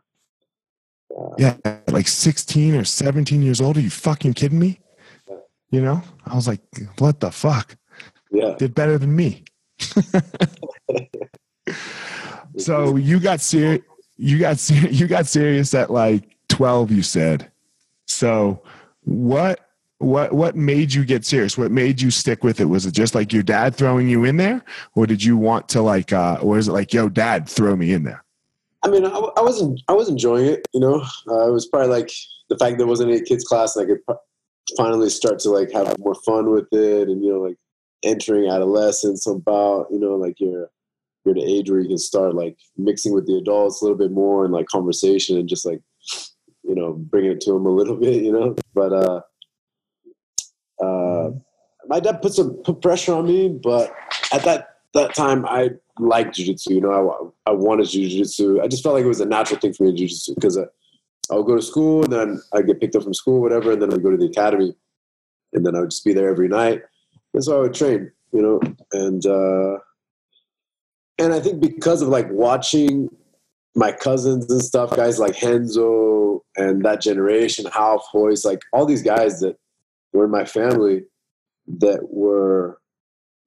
Uh, 1.17 1.35
yeah, 1.37 1.57
like 1.89 2.09
16 2.09 2.75
or 2.75 2.85
17 2.85 3.43
years 3.43 3.61
old. 3.61 3.77
Are 3.77 3.81
you 3.81 3.91
fucking 3.91 4.35
kidding 4.35 4.59
me? 4.59 4.81
You 5.71 5.81
know, 5.81 6.03
I 6.27 6.35
was 6.35 6.47
like, 6.47 6.61
what 6.99 7.21
the 7.21 7.31
fuck? 7.31 7.77
Yeah. 8.33 8.55
did 8.59 8.75
better 8.75 8.99
than 8.99 9.15
me. 9.15 9.45
so 12.57 12.97
you 12.97 13.21
got 13.21 13.41
serious. 13.41 13.83
You 14.17 14.39
got 14.39 14.59
ser- 14.59 14.89
you 14.89 15.07
got 15.07 15.27
serious 15.27 15.75
at 15.75 15.91
like 15.91 16.25
twelve. 16.49 16.91
You 16.91 17.03
said. 17.03 17.51
So 18.07 18.63
what 19.05 19.61
what 19.99 20.33
what 20.33 20.57
made 20.57 20.93
you 20.93 21.05
get 21.05 21.25
serious? 21.25 21.57
What 21.57 21.71
made 21.71 22.01
you 22.01 22.11
stick 22.11 22.43
with 22.45 22.61
it? 22.61 22.65
Was 22.65 22.87
it 22.87 22.93
just 22.93 23.15
like 23.15 23.33
your 23.33 23.43
dad 23.43 23.75
throwing 23.75 24.09
you 24.09 24.25
in 24.25 24.37
there, 24.37 24.65
or 24.95 25.07
did 25.07 25.23
you 25.23 25.37
want 25.37 25.69
to 25.71 25.83
like, 25.83 26.13
uh, 26.13 26.39
or 26.43 26.59
is 26.59 26.69
it 26.69 26.73
like, 26.73 26.93
yo, 26.93 27.09
dad, 27.09 27.49
throw 27.49 27.77
me 27.77 27.93
in 27.93 28.03
there? 28.03 28.25
I 28.83 28.89
mean, 28.89 29.07
I, 29.07 29.11
I 29.11 29.43
wasn't 29.43 29.81
I 29.89 29.93
was 29.93 30.09
enjoying 30.09 30.47
it. 30.47 30.67
You 30.75 30.81
know, 30.81 31.05
uh, 31.29 31.49
it 31.49 31.53
was 31.53 31.67
probably 31.67 31.89
like 31.89 32.11
the 32.49 32.59
fact 32.59 32.79
there 32.79 32.87
wasn't 32.87 33.11
any 33.11 33.23
kids 33.23 33.45
class, 33.45 33.77
and 33.77 33.85
I 33.85 33.95
could 33.95 34.17
finally 34.77 35.09
start 35.09 35.39
to 35.41 35.51
like 35.51 35.71
have 35.73 35.97
more 35.99 36.17
fun 36.27 36.51
with 36.51 36.67
it, 36.73 37.09
and 37.09 37.25
you 37.25 37.33
know, 37.33 37.41
like 37.41 37.57
entering 38.05 38.51
adolescence 38.51 39.27
about 39.27 39.87
you 39.91 39.99
know 39.99 40.17
like 40.17 40.37
you're 40.39 40.71
you're 41.25 41.35
the 41.35 41.45
age 41.45 41.71
where 41.71 41.81
you 41.81 41.89
can 41.89 41.99
start 41.99 42.35
like 42.35 42.59
mixing 42.77 43.13
with 43.13 43.27
the 43.27 43.37
adults 43.37 43.81
a 43.81 43.85
little 43.85 43.99
bit 43.99 44.11
more 44.11 44.45
and 44.45 44.53
like 44.53 44.67
conversation 44.67 45.39
and 45.39 45.49
just 45.49 45.65
like 45.65 45.81
you 46.65 46.75
know 46.75 46.93
bringing 46.93 47.33
it 47.33 47.41
to 47.41 47.53
them 47.53 47.67
a 47.67 47.71
little 47.71 47.97
bit 48.01 48.23
you 48.23 48.33
know? 48.33 48.55
But 48.75 48.93
uh 48.93 49.21
uh 50.85 51.31
my 51.87 52.01
dad 52.01 52.23
put 52.23 52.35
some 52.35 52.55
put 52.65 52.81
pressure 52.81 53.15
on 53.15 53.27
me 53.27 53.49
but 53.49 53.95
at 54.33 54.45
that 54.45 54.69
that 54.95 55.15
time 55.15 55.45
i 55.47 55.71
liked 55.99 56.35
jiu-jitsu 56.35 56.75
you 56.75 56.81
know? 56.81 57.33
I, 57.47 57.51
I 57.51 57.55
wanted 57.55 57.89
jiu-jitsu. 57.89 58.61
I 58.61 58.69
just 58.69 58.83
felt 58.83 58.95
like 58.95 59.05
it 59.05 59.09
was 59.09 59.21
a 59.21 59.27
natural 59.27 59.61
thing 59.61 59.73
for 59.73 59.85
me 59.85 59.91
in 59.91 59.97
jiu-jitsu 59.97 60.35
because 60.35 60.59
I, 60.59 60.65
I 61.31 61.37
would 61.37 61.47
go 61.47 61.57
to 61.57 61.63
school 61.63 62.03
and 62.03 62.13
then 62.13 62.43
i'd 62.55 62.67
get 62.67 62.81
picked 62.81 62.97
up 62.97 63.05
from 63.05 63.15
school 63.15 63.41
whatever 63.41 63.73
and 63.73 63.83
then 63.83 63.93
i'd 63.93 64.03
go 64.03 64.11
to 64.11 64.17
the 64.17 64.27
academy 64.27 64.75
and 65.53 65.65
then 65.65 65.77
i 65.77 65.81
would 65.81 65.91
just 65.91 66.05
be 66.05 66.13
there 66.13 66.29
every 66.29 66.49
night 66.49 66.83
that's 67.33 67.49
how 67.49 67.59
I 67.59 67.61
would 67.61 67.75
train, 67.75 68.11
you 68.33 68.43
know, 68.43 68.61
and 68.93 69.25
uh, 69.27 69.79
and 71.19 71.33
I 71.33 71.41
think 71.41 71.61
because 71.61 72.03
of 72.03 72.09
like 72.09 72.31
watching 72.31 73.09
my 73.75 73.93
cousins 73.93 74.51
and 74.51 74.63
stuff, 74.63 74.95
guys 74.95 75.19
like 75.19 75.41
Renzo 75.41 76.45
and 76.57 76.85
that 76.85 77.01
generation, 77.01 77.67
Ralph 77.75 78.07
Royce, 78.13 78.45
like 78.45 78.61
all 78.73 78.85
these 78.85 79.03
guys 79.03 79.41
that 79.41 79.57
were 80.13 80.25
in 80.25 80.31
my 80.31 80.45
family 80.45 81.05
that 81.79 82.01
were 82.11 82.79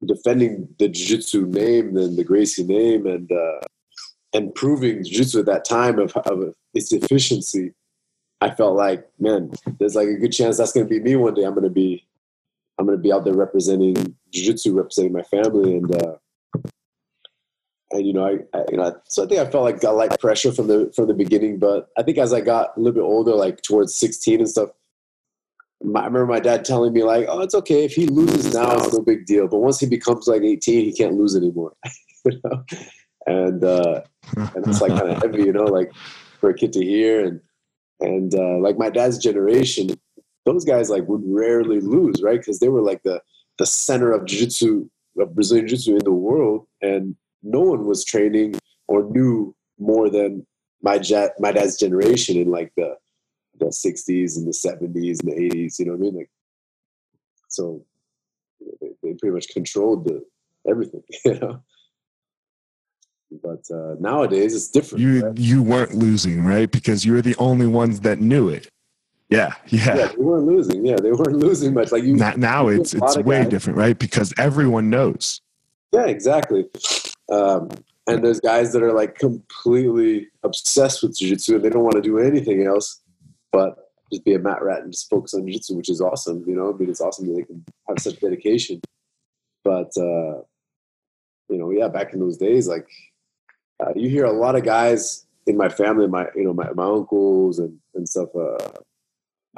defending 0.06 0.68
the 0.80 0.88
jiu-jitsu 0.88 1.46
name 1.48 1.98
and 1.98 2.18
the 2.18 2.24
Gracie 2.24 2.64
name 2.64 3.06
and 3.06 3.32
uh, 3.32 3.60
and 4.34 4.54
proving 4.56 5.04
jiu-jitsu 5.04 5.40
at 5.40 5.46
that 5.46 5.66
time 5.66 6.00
of, 6.00 6.16
of 6.18 6.54
its 6.74 6.92
efficiency, 6.92 7.74
I 8.42 8.52
felt 8.52 8.76
like, 8.76 9.08
man, 9.20 9.52
there's 9.80 9.96
like 9.96 10.08
a 10.08 10.18
good 10.18 10.32
chance 10.32 10.58
that's 10.58 10.74
going 10.74 10.86
to 10.86 10.90
be 10.90 11.00
me 11.00 11.16
one 11.16 11.34
day. 11.34 11.44
I'm 11.44 11.54
going 11.54 11.64
to 11.64 11.70
be, 11.70 12.06
I'm 12.78 12.86
going 12.86 12.98
to 12.98 13.02
be 13.02 13.12
out 13.12 13.24
there 13.24 13.34
representing 13.34 13.96
jiu-jitsu, 14.32 14.74
representing 14.74 15.14
my 15.14 15.24
family, 15.24 15.78
and 15.78 16.04
uh, 16.04 16.16
and 17.92 18.06
you 18.06 18.14
know, 18.14 18.26
I, 18.26 18.58
I, 18.58 18.64
you 18.72 18.78
know, 18.78 18.96
so 19.08 19.24
I 19.24 19.28
think 19.28 19.40
I 19.40 19.50
felt 19.50 19.64
like 19.64 19.80
got 19.80 19.96
like 19.96 20.20
pressure 20.20 20.52
from 20.52 20.68
the 20.68 20.92
from 20.96 21.08
the 21.08 21.14
beginning. 21.14 21.60
But 21.60 21.90
I 21.98 22.04
think 22.04 22.18
as 22.18 22.34
I 22.34 22.42
got 22.42 22.76
a 22.76 22.80
little 22.80 22.94
bit 22.94 23.08
older, 23.08 23.34
like 23.34 23.62
towards 23.62 23.96
16 23.96 24.40
and 24.40 24.50
stuff, 24.50 24.70
my, 25.84 26.02
I 26.02 26.06
remember 26.06 26.26
my 26.26 26.40
dad 26.40 26.66
telling 26.66 26.94
me 26.94 27.04
like, 27.04 27.28
"Oh, 27.30 27.42
it's 27.42 27.56
okay 27.56 27.86
if 27.86 27.94
he 27.94 28.08
loses 28.08 28.54
now, 28.54 28.76
it's 28.76 28.94
no 28.94 29.02
big 29.02 29.26
deal. 29.26 29.48
But 29.48 29.60
once 29.60 29.80
he 29.80 29.88
becomes 29.88 30.28
like 30.28 30.42
18, 30.42 30.86
he 30.86 30.94
can't 30.94 31.14
lose 31.14 31.36
anymore." 31.36 31.74
you 32.26 32.40
know? 32.44 32.64
And 33.28 33.64
uh, 33.64 34.02
and 34.36 34.68
it's 34.68 34.82
like 34.82 34.92
kind 34.92 35.10
of 35.10 35.22
heavy, 35.22 35.44
you 35.44 35.54
know, 35.54 35.64
like 35.64 35.92
for 36.40 36.50
a 36.50 36.54
kid 36.54 36.74
to 36.74 36.84
hear. 36.84 37.26
And 37.26 37.42
and 38.02 38.36
uh, 38.36 38.58
like 38.60 38.78
my 38.78 38.90
dad's 38.90 39.18
generation, 39.18 39.90
those 40.46 40.66
guys 40.66 40.90
like 40.90 41.08
would 41.08 41.24
rarely 41.26 41.80
lose, 41.80 42.22
right? 42.22 42.40
Because 42.40 42.60
they 42.60 42.70
were 42.70 42.82
like 42.82 43.04
the 43.04 43.22
the 43.58 43.66
center 43.66 44.12
of 44.12 44.26
jiu-jitsu 44.26 44.88
of 45.20 45.34
Brazilian 45.34 45.68
jiu-jitsu 45.68 45.96
in 45.98 46.04
the 46.04 46.12
world, 46.12 46.68
and 46.82 47.16
no 47.44 47.62
one 47.62 47.86
was 47.86 48.04
training 48.04 48.56
or 48.88 49.04
knew 49.04 49.56
more 49.80 50.10
than 50.10 50.46
my 50.82 50.98
jet 50.98 51.36
my 51.40 51.52
dad's 51.52 51.78
generation 51.78 52.38
in 52.38 52.50
like 52.50 52.72
the 52.78 52.96
the 53.60 53.68
60s 53.68 54.36
and 54.36 54.46
the 54.46 54.52
70s 54.52 55.22
and 55.22 55.32
the 55.32 55.50
80s 55.50 55.80
you 55.80 55.86
know 55.86 55.94
what 55.94 55.98
i 55.98 56.02
mean 56.02 56.16
like 56.16 56.30
so 57.48 57.82
you 58.60 58.68
know, 58.68 58.74
they, 58.82 58.88
they 59.02 59.14
pretty 59.16 59.34
much 59.34 59.48
controlled 59.50 60.06
the 60.06 60.24
everything 60.70 61.02
you 61.26 61.40
know 61.40 61.62
but 63.44 63.64
uh, 63.74 63.96
nowadays 64.00 64.56
it's 64.56 64.70
different 64.70 65.02
You 65.02 65.26
right? 65.26 65.38
you 65.38 65.62
weren't 65.64 65.94
losing, 65.94 66.46
right? 66.46 66.70
Because 66.72 67.06
you 67.06 67.14
were 67.14 67.22
the 67.22 67.36
only 67.38 67.68
ones 67.68 68.02
that 68.02 68.20
knew 68.20 68.50
it. 68.50 68.70
Yeah, 69.30 69.54
yeah 69.68 69.96
yeah. 69.98 70.08
they 70.08 70.16
weren't 70.18 70.46
losing 70.46 70.86
yeah 70.86 70.98
they 70.98 71.12
weren't 71.12 71.38
losing 71.38 71.74
much 71.74 71.92
like 71.92 72.04
you 72.04 72.16
Now, 72.16 72.34
now 72.38 72.68
it's 72.68 72.92
see 72.92 72.98
a 72.98 73.02
lot 73.02 73.18
it's 73.18 73.26
way 73.26 73.42
guys- 73.42 73.50
different, 73.50 73.78
right? 73.80 73.98
Because 73.98 74.34
everyone 74.38 74.90
knows. 74.90 75.42
Yeah, 75.92 76.06
exactly. 76.06 76.66
Um, 77.32 77.70
and 78.08 78.24
there's 78.24 78.40
guys 78.40 78.72
that 78.74 78.84
are 78.84 78.94
like 78.94 79.16
completely 79.18 80.28
obsessed 80.44 81.02
with 81.02 81.18
jiu-jitsu 81.18 81.56
and 81.56 81.64
they 81.66 81.70
don't 81.70 81.84
want 81.84 81.96
to 81.96 82.02
do 82.02 82.20
anything 82.20 82.66
else 82.66 83.02
but 83.52 83.90
just 84.12 84.26
be 84.26 84.34
a 84.34 84.40
mat 84.40 84.62
rat 84.62 84.82
and 84.84 84.92
just 84.92 85.10
focus 85.10 85.34
on 85.34 85.46
jiu-jitsu, 85.48 85.76
which 85.76 85.90
is 85.90 86.02
awesome. 86.02 86.44
You 86.46 86.56
know, 86.56 86.74
I 86.74 86.78
mean, 86.78 86.90
it's 86.90 87.02
awesome 87.02 87.28
that 87.28 87.36
they 87.36 87.44
can 87.44 87.64
have 87.88 88.00
such 88.00 88.20
dedication. 88.20 88.82
But 89.64 89.92
uh, 89.98 90.42
you 91.50 91.58
know, 91.58 91.72
yeah, 91.72 91.88
back 91.88 92.14
in 92.14 92.20
those 92.20 92.38
days, 92.38 92.68
like 92.68 92.88
uh, 93.80 93.94
you 93.96 94.10
hear 94.10 94.26
a 94.26 94.32
lot 94.32 94.56
of 94.56 94.64
guys 94.64 95.26
in 95.48 95.58
my 95.58 95.70
family, 95.70 96.08
my 96.08 96.28
you 96.36 96.44
know, 96.44 96.54
my, 96.54 96.72
my 96.74 96.86
uncles 96.86 97.60
and 97.60 97.80
and 97.96 98.08
stuff, 98.08 98.30
uh, 98.36 98.58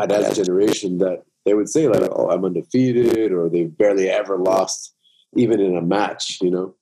dad's 0.05 0.35
generation, 0.37 0.97
that 0.99 1.23
they 1.45 1.53
would 1.53 1.69
say 1.69 1.87
like, 1.87 2.09
"Oh, 2.11 2.29
I'm 2.29 2.45
undefeated," 2.45 3.31
or 3.31 3.49
they 3.49 3.63
barely 3.65 4.09
ever 4.09 4.37
lost, 4.37 4.93
even 5.35 5.59
in 5.59 5.75
a 5.77 5.81
match. 5.81 6.39
You 6.41 6.51
know, 6.51 6.75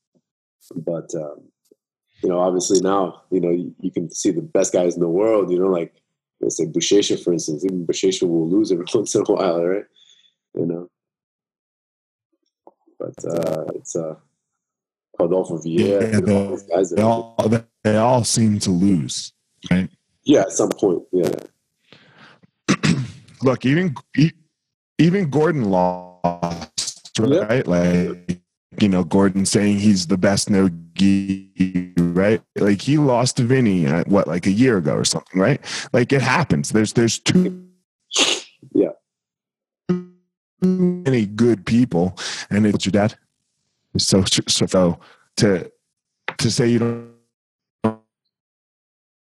but 0.75 1.13
um, 1.15 1.41
you 2.23 2.29
know, 2.29 2.39
obviously 2.39 2.81
now, 2.81 3.21
you 3.31 3.39
know, 3.39 3.51
you, 3.51 3.73
you 3.79 3.91
can 3.91 4.09
see 4.09 4.31
the 4.31 4.41
best 4.41 4.73
guys 4.73 4.95
in 4.95 5.01
the 5.01 5.07
world. 5.07 5.51
You 5.51 5.59
know, 5.59 5.67
like 5.67 5.93
let's 6.41 6.57
say 6.57 6.65
Buchecha, 6.65 7.23
for 7.23 7.31
instance. 7.33 7.63
Even 7.63 7.85
Buchecha 7.85 8.27
will 8.27 8.49
lose 8.49 8.71
every 8.71 8.85
once 8.93 9.15
in 9.15 9.21
a 9.21 9.31
while, 9.31 9.63
right? 9.65 9.85
You 10.55 10.65
know, 10.65 10.89
but 12.99 13.13
uh, 13.25 13.65
it's 13.75 13.95
uh, 13.95 14.15
Rodolfo 15.19 15.57
Vieira. 15.57 16.01
Yeah, 16.11 16.17
you 16.17 16.21
know, 16.25 16.37
all 16.43 16.49
those 16.49 16.63
guys 16.63 16.89
that- 16.89 16.95
They 16.95 17.01
all 17.01 17.35
they 17.83 17.97
all 17.97 18.23
seem 18.23 18.57
to 18.59 18.71
lose, 18.71 19.31
right? 19.69 19.89
yeah, 20.23 20.41
at 20.41 20.51
some 20.51 20.69
point, 20.69 21.03
yeah, 21.11 21.29
Look, 23.41 23.65
even 23.65 23.95
even 24.97 25.29
Gordon 25.29 25.65
lost, 25.65 27.19
right? 27.19 27.65
Like 27.67 28.41
you 28.79 28.89
know, 28.89 29.03
Gordon 29.03 29.45
saying 29.45 29.79
he's 29.79 30.07
the 30.07 30.17
best 30.17 30.49
no 30.49 30.69
gi, 30.95 31.93
right? 31.97 32.41
Like 32.57 32.81
he 32.81 32.97
lost 32.97 33.37
to 33.37 33.43
Vinny 33.43 33.87
uh, 33.87 34.03
what 34.07 34.27
like 34.27 34.45
a 34.45 34.51
year 34.51 34.77
ago 34.77 34.93
or 34.95 35.05
something, 35.05 35.39
right? 35.39 35.59
Like 35.93 36.11
it 36.11 36.21
happens. 36.21 36.69
There's 36.71 36.93
there's 36.93 37.19
two 37.19 37.67
Yeah. 38.73 38.89
many 40.61 41.25
good 41.25 41.65
people, 41.65 42.17
and 42.49 42.65
it's 42.65 42.85
your 42.85 42.91
dad. 42.91 43.17
So 43.97 44.23
so, 44.23 44.65
so 44.67 44.99
to 45.37 45.71
to 46.37 46.51
say 46.51 46.67
you 46.67 46.79
don't 46.79 47.11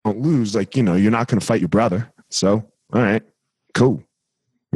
don't 0.04 0.20
lose, 0.20 0.54
like 0.54 0.76
you 0.76 0.82
know, 0.82 0.94
you're 0.94 1.10
not 1.10 1.28
going 1.28 1.40
to 1.40 1.46
fight 1.46 1.60
your 1.60 1.68
brother. 1.68 2.12
So 2.30 2.64
all 2.92 3.02
right, 3.02 3.22
cool, 3.74 4.02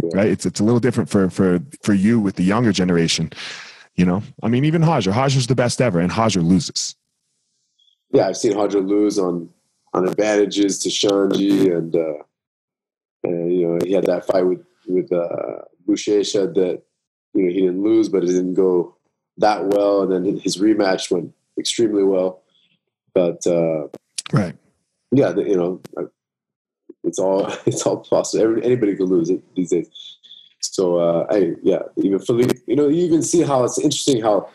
Yeah. 0.02 0.10
right? 0.14 0.28
It's 0.28 0.46
it's 0.46 0.60
a 0.60 0.64
little 0.64 0.80
different 0.80 1.08
for 1.10 1.30
for 1.30 1.60
for 1.82 1.94
you 1.94 2.20
with 2.20 2.36
the 2.36 2.44
younger 2.44 2.72
generation. 2.72 3.30
You 3.96 4.04
know, 4.04 4.22
I 4.42 4.48
mean, 4.48 4.64
even 4.64 4.82
Roger, 4.82 5.10
Roger's 5.10 5.46
the 5.46 5.54
best 5.54 5.80
ever, 5.80 6.00
and 6.00 6.14
Roger 6.16 6.40
loses. 6.42 6.96
yeah. 8.12 8.28
I've 8.28 8.36
seen 8.36 8.56
Roger 8.56 8.80
lose 8.80 9.18
on 9.18 9.48
on 9.94 10.06
advantages 10.08 10.78
to 10.80 10.88
Xande, 10.90 11.74
and 11.76 11.96
uh, 11.96 12.22
and 13.24 13.52
you 13.52 13.66
know 13.68 13.78
he 13.84 13.92
had 13.92 14.04
that 14.04 14.26
fight 14.26 14.42
with 14.46 14.62
with 14.86 15.10
uh, 15.12 15.62
Buchecha 15.88 16.52
that 16.54 16.82
you 17.34 17.42
know 17.44 17.48
he 17.52 17.60
didn't 17.62 17.82
lose, 17.82 18.08
but 18.08 18.22
it 18.22 18.26
didn't 18.28 18.54
go 18.54 18.96
that 19.38 19.64
well, 19.66 20.02
and 20.02 20.12
then 20.26 20.38
his 20.40 20.58
rematch 20.58 21.10
went 21.10 21.32
extremely 21.58 22.04
well. 22.04 22.42
But 23.14 23.46
uh, 23.46 23.88
Right. 24.32 24.56
yeah, 25.12 25.32
the, 25.32 25.42
you 25.42 25.56
know, 25.56 25.80
it's 27.06 27.18
all 27.18 27.46
it's 27.66 27.82
all 27.86 27.98
possible. 27.98 28.44
Every, 28.44 28.64
anybody 28.64 28.96
could 28.96 29.08
lose 29.08 29.30
it 29.30 29.42
these 29.54 29.70
days. 29.70 29.88
So 30.60 30.96
uh, 30.96 31.26
I 31.30 31.54
yeah, 31.62 31.82
even 31.96 32.18
Felipe, 32.18 32.58
you 32.66 32.76
know, 32.76 32.88
you 32.88 33.04
even 33.04 33.22
see 33.22 33.42
how 33.42 33.64
it's 33.64 33.78
interesting 33.78 34.20
how 34.22 34.48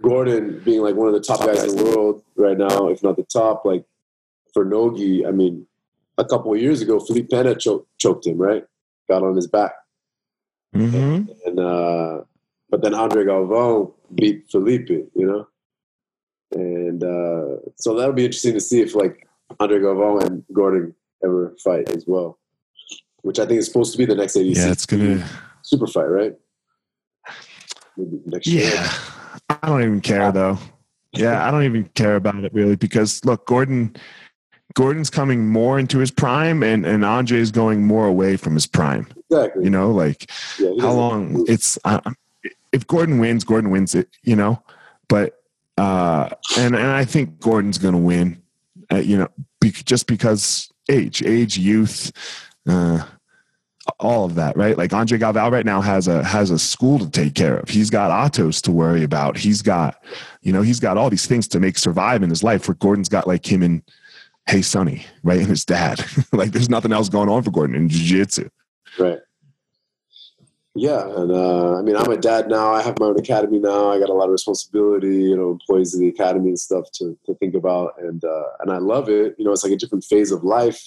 Gordon 0.00 0.60
being 0.64 0.80
like 0.80 0.94
one 0.94 1.08
of 1.08 1.14
the 1.14 1.20
top 1.20 1.40
guys 1.40 1.64
in 1.64 1.76
the 1.76 1.84
world 1.84 2.22
right 2.36 2.56
now, 2.56 2.88
if 2.88 3.02
not 3.02 3.16
the 3.16 3.24
top, 3.24 3.64
like 3.64 3.84
for 4.54 4.64
Nogi, 4.64 5.26
I 5.26 5.30
mean, 5.30 5.66
a 6.18 6.24
couple 6.24 6.52
of 6.54 6.60
years 6.60 6.80
ago, 6.80 7.00
Felipe 7.00 7.30
Pena 7.30 7.54
choked, 7.54 7.86
choked 7.98 8.26
him, 8.26 8.38
right? 8.38 8.64
Got 9.08 9.22
on 9.22 9.36
his 9.36 9.46
back, 9.46 9.72
hmm 10.72 11.22
and 11.44 11.58
uh, 11.58 12.20
but 12.70 12.82
then 12.82 12.94
Andre 12.94 13.24
Galvão 13.24 13.92
beat 14.14 14.48
Felipe, 14.50 14.90
you 14.90 15.10
know, 15.26 15.48
and 16.52 17.02
uh, 17.02 17.60
so 17.76 17.94
that'll 17.96 18.12
be 18.12 18.24
interesting 18.24 18.54
to 18.54 18.60
see 18.60 18.80
if 18.80 18.94
like 18.94 19.26
Andre 19.58 19.78
Galvão 19.80 20.22
and 20.24 20.44
Gordon 20.52 20.94
ever 21.24 21.54
fight 21.62 21.90
as 21.90 22.04
well, 22.06 22.38
which 23.22 23.38
I 23.38 23.46
think 23.46 23.58
is 23.60 23.66
supposed 23.66 23.92
to 23.92 23.98
be 23.98 24.04
the 24.06 24.14
next 24.14 24.36
ADC 24.36 24.56
Yeah, 24.56 24.70
it's 24.70 24.86
gonna. 24.86 25.26
super 25.62 25.86
fight, 25.86 26.06
right? 26.06 26.34
Maybe 27.96 28.20
next 28.26 28.46
year. 28.46 28.70
Yeah, 28.72 28.92
I 29.50 29.66
don't 29.66 29.82
even 29.82 30.00
care 30.00 30.32
though. 30.32 30.58
Yeah, 31.12 31.46
I 31.46 31.50
don't 31.50 31.64
even 31.64 31.84
care 31.94 32.16
about 32.16 32.44
it 32.44 32.52
really 32.54 32.76
because 32.76 33.24
look, 33.24 33.46
Gordon, 33.46 33.96
Gordon's 34.74 35.10
coming 35.10 35.48
more 35.48 35.78
into 35.78 35.98
his 35.98 36.10
prime, 36.10 36.62
and 36.62 36.86
and 36.86 37.04
Andre 37.04 37.38
is 37.38 37.50
going 37.50 37.84
more 37.84 38.06
away 38.06 38.36
from 38.36 38.54
his 38.54 38.66
prime. 38.66 39.08
exactly. 39.30 39.64
You 39.64 39.70
know, 39.70 39.90
like 39.90 40.30
yeah, 40.58 40.70
how 40.80 40.92
long 40.92 41.44
it's 41.48 41.78
uh, 41.84 42.00
if 42.72 42.86
Gordon 42.86 43.18
wins, 43.18 43.44
Gordon 43.44 43.70
wins 43.70 43.94
it. 43.94 44.08
You 44.22 44.36
know, 44.36 44.62
but 45.08 45.34
uh, 45.76 46.30
and 46.58 46.76
and 46.76 46.86
I 46.86 47.04
think 47.04 47.40
Gordon's 47.40 47.78
going 47.78 47.94
to 47.94 48.00
win. 48.00 48.40
Uh, 48.92 48.96
you 48.96 49.16
know, 49.16 49.28
be, 49.60 49.70
just 49.70 50.06
because 50.06 50.70
age, 50.90 51.22
age, 51.22 51.56
youth. 51.56 52.12
Uh, 52.68 53.04
all 53.98 54.24
of 54.24 54.34
that, 54.34 54.56
right? 54.56 54.76
Like 54.76 54.92
Andre 54.92 55.18
Galvão 55.18 55.50
right 55.50 55.64
now 55.64 55.80
has 55.80 56.06
a 56.06 56.22
has 56.22 56.50
a 56.50 56.58
school 56.58 56.98
to 56.98 57.10
take 57.10 57.34
care 57.34 57.56
of. 57.56 57.68
He's 57.68 57.90
got 57.90 58.10
Atos 58.10 58.60
to 58.62 58.72
worry 58.72 59.02
about. 59.02 59.36
He's 59.36 59.62
got, 59.62 59.96
you 60.42 60.52
know, 60.52 60.62
he's 60.62 60.80
got 60.80 60.96
all 60.96 61.10
these 61.10 61.26
things 61.26 61.48
to 61.48 61.60
make 61.60 61.78
survive 61.78 62.22
in 62.22 62.30
his 62.30 62.42
life. 62.42 62.68
Where 62.68 62.74
Gordon's 62.74 63.08
got 63.08 63.26
like 63.26 63.50
him 63.50 63.62
and 63.62 63.82
Hey 64.46 64.62
Sonny, 64.62 65.06
right, 65.22 65.38
and 65.38 65.48
his 65.48 65.64
dad. 65.64 66.04
like 66.32 66.52
there's 66.52 66.70
nothing 66.70 66.92
else 66.92 67.08
going 67.08 67.28
on 67.28 67.42
for 67.42 67.50
Gordon 67.50 67.76
in 67.76 67.88
jiu-jitsu. 67.88 68.48
Right. 68.98 69.18
Yeah, 70.76 71.02
and 71.02 71.32
uh, 71.32 71.78
I 71.78 71.82
mean, 71.82 71.96
I'm 71.96 72.12
a 72.12 72.16
dad 72.16 72.48
now. 72.48 72.72
I 72.72 72.80
have 72.82 72.98
my 73.00 73.06
own 73.06 73.18
academy 73.18 73.58
now. 73.58 73.90
I 73.90 73.98
got 73.98 74.08
a 74.08 74.14
lot 74.14 74.26
of 74.26 74.30
responsibility, 74.30 75.16
you 75.16 75.36
know, 75.36 75.50
employees 75.50 75.94
of 75.94 76.00
the 76.00 76.08
academy 76.08 76.50
and 76.50 76.58
stuff 76.58 76.84
to, 76.94 77.18
to 77.26 77.34
think 77.34 77.54
about, 77.56 77.94
and 77.98 78.24
uh, 78.24 78.44
and 78.60 78.70
I 78.70 78.78
love 78.78 79.08
it. 79.08 79.34
You 79.36 79.44
know, 79.44 79.52
it's 79.52 79.64
like 79.64 79.72
a 79.72 79.76
different 79.76 80.04
phase 80.04 80.30
of 80.30 80.44
life. 80.44 80.80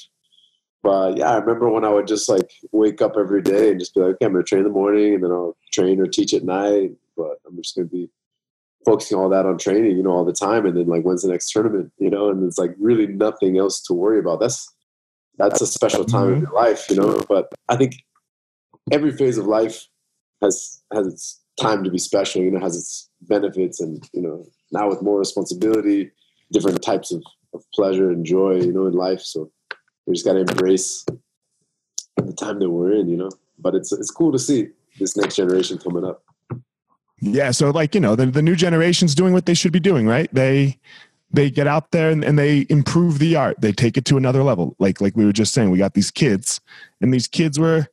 But 0.84 1.18
yeah, 1.18 1.32
I 1.32 1.38
remember 1.38 1.70
when 1.70 1.84
I 1.84 1.90
would 1.90 2.08
just 2.08 2.30
like 2.30 2.50
wake 2.72 3.02
up 3.02 3.18
every 3.18 3.42
day 3.42 3.72
and 3.72 3.80
just 3.80 3.94
be 3.94 4.02
like, 4.02 4.16
okay, 4.16 4.26
I'm 4.26 4.32
gonna 4.32 4.44
train 4.44 4.60
in 4.60 4.68
the 4.68 4.74
morning, 4.74 5.16
and 5.16 5.24
then 5.24 5.32
I'll 5.32 5.58
train 5.74 6.00
or 6.00 6.08
teach 6.08 6.34
at 6.34 6.44
night. 6.44 6.92
But 7.18 7.40
I'm 7.46 7.58
just 7.58 7.76
gonna 7.76 7.88
be 7.88 8.10
focusing 8.86 9.18
all 9.18 9.30
that 9.30 9.46
on 9.46 9.58
training, 9.58 9.98
you 9.98 10.04
know, 10.04 10.12
all 10.12 10.26
the 10.26 10.32
time. 10.32 10.66
And 10.66 10.78
then 10.78 10.88
like, 10.88 11.04
when's 11.04 11.24
the 11.24 11.30
next 11.30 11.52
tournament? 11.52 11.92
You 12.00 12.10
know, 12.10 12.30
and 12.30 12.42
it's 12.46 12.58
like 12.58 12.74
really 12.80 13.08
nothing 13.08 13.58
else 13.58 13.82
to 13.84 13.94
worry 13.94 14.20
about. 14.20 14.40
That's 14.40 14.74
that's 15.38 15.60
a 15.60 15.68
special 15.68 16.06
time 16.06 16.32
of 16.32 16.40
your 16.40 16.54
life, 16.54 16.90
you 16.90 16.96
know. 16.96 17.22
But 17.28 17.52
I 17.68 17.76
think 17.76 17.96
every 18.92 19.12
phase 19.12 19.38
of 19.38 19.46
life 19.46 19.88
has 20.42 20.82
has 20.94 21.08
its 21.08 21.42
time 21.60 21.84
to 21.84 21.92
be 21.92 21.98
special. 21.98 22.42
You 22.42 22.52
know, 22.52 22.60
has 22.60 22.76
its 22.76 23.10
benefits, 23.22 23.80
and 23.80 24.08
you 24.14 24.22
know, 24.22 24.46
now 24.72 24.90
with 24.90 25.02
more 25.02 25.20
responsibility, 25.20 26.12
different 26.52 26.82
types 26.82 27.12
of, 27.12 27.24
of 27.54 27.64
pleasure 27.74 28.10
and 28.10 28.26
joy, 28.26 28.56
you 28.56 28.74
know, 28.74 28.88
in 28.88 28.94
life. 28.94 29.22
So 29.22 29.52
we 30.06 30.14
just 30.14 30.26
got 30.26 30.34
to 30.34 30.40
embrace 30.40 31.06
the 32.18 32.34
time 32.34 32.60
that 32.60 32.70
we're 32.70 32.94
in, 32.94 33.08
you 33.08 33.18
know. 33.18 33.30
But 33.60 33.76
it's 33.76 33.92
it's 33.92 34.12
cool 34.12 34.32
to 34.32 34.40
see 34.40 34.70
this 35.00 35.16
next 35.18 35.36
generation 35.36 35.78
coming 35.78 36.04
up. 36.04 36.24
Yeah, 37.20 37.52
so 37.52 37.72
like 37.72 37.96
you 37.96 38.02
know, 38.02 38.16
the 38.16 38.26
the 38.26 38.42
new 38.42 38.56
generation's 38.56 39.16
doing 39.16 39.34
what 39.34 39.46
they 39.46 39.54
should 39.54 39.72
be 39.72 39.80
doing, 39.80 40.08
right? 40.08 40.34
They 40.34 40.78
they 41.32 41.50
get 41.50 41.66
out 41.66 41.92
there 41.92 42.12
and, 42.12 42.24
and 42.24 42.38
they 42.38 42.68
improve 42.70 43.18
the 43.18 43.36
art. 43.36 43.60
They 43.60 43.72
take 43.72 43.98
it 43.98 44.06
to 44.06 44.18
another 44.18 44.44
level. 44.44 44.76
Like 44.80 45.00
like 45.00 45.16
we 45.16 45.26
were 45.26 45.34
just 45.34 45.54
saying, 45.54 45.72
we 45.72 45.78
got 45.78 45.94
these 45.94 46.12
kids, 46.12 46.60
and 47.02 47.14
these 47.14 47.28
kids 47.28 47.58
were 47.60 47.88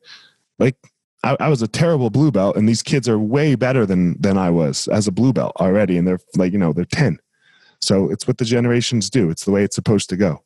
like 0.61 0.77
I, 1.23 1.35
I, 1.39 1.49
was 1.49 1.61
a 1.61 1.67
terrible 1.67 2.09
blue 2.09 2.31
belt, 2.31 2.55
and 2.55 2.67
these 2.69 2.81
kids 2.81 3.09
are 3.09 3.19
way 3.19 3.55
better 3.55 3.85
than 3.85 4.19
than 4.21 4.37
I 4.37 4.49
was 4.49 4.87
as 4.87 5.07
a 5.07 5.11
blue 5.11 5.33
belt 5.33 5.53
already, 5.59 5.97
and 5.97 6.07
they're 6.07 6.19
like 6.35 6.53
you 6.53 6.59
know 6.59 6.71
they're 6.71 6.85
ten. 6.85 7.19
So 7.81 8.09
it's 8.09 8.27
what 8.27 8.37
the 8.37 8.45
generations 8.45 9.09
do. 9.09 9.29
It's 9.29 9.43
the 9.43 9.51
way 9.51 9.63
it's 9.63 9.75
supposed 9.75 10.09
to 10.09 10.17
go. 10.17 10.43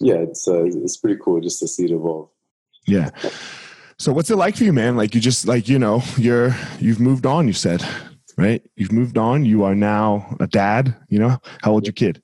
Yeah, 0.00 0.16
it's 0.16 0.48
uh, 0.48 0.64
it's 0.64 0.96
pretty 0.96 1.20
cool 1.22 1.40
just 1.40 1.60
to 1.60 1.68
see 1.68 1.84
it 1.84 1.90
evolve. 1.90 2.28
Yeah. 2.86 3.10
So 3.98 4.12
what's 4.12 4.30
it 4.30 4.36
like 4.36 4.56
for 4.56 4.64
you, 4.64 4.72
man? 4.72 4.96
Like 4.96 5.14
you 5.14 5.20
just 5.20 5.46
like 5.46 5.68
you 5.68 5.78
know 5.78 6.02
you're 6.16 6.54
you've 6.80 7.00
moved 7.00 7.26
on. 7.26 7.46
You 7.46 7.52
said 7.52 7.84
right. 8.36 8.62
You've 8.76 8.92
moved 8.92 9.18
on. 9.18 9.44
You 9.44 9.62
are 9.64 9.74
now 9.74 10.36
a 10.40 10.46
dad. 10.46 10.96
You 11.08 11.18
know 11.20 11.38
how 11.62 11.72
old 11.72 11.86
your 11.86 11.92
kid? 11.92 12.22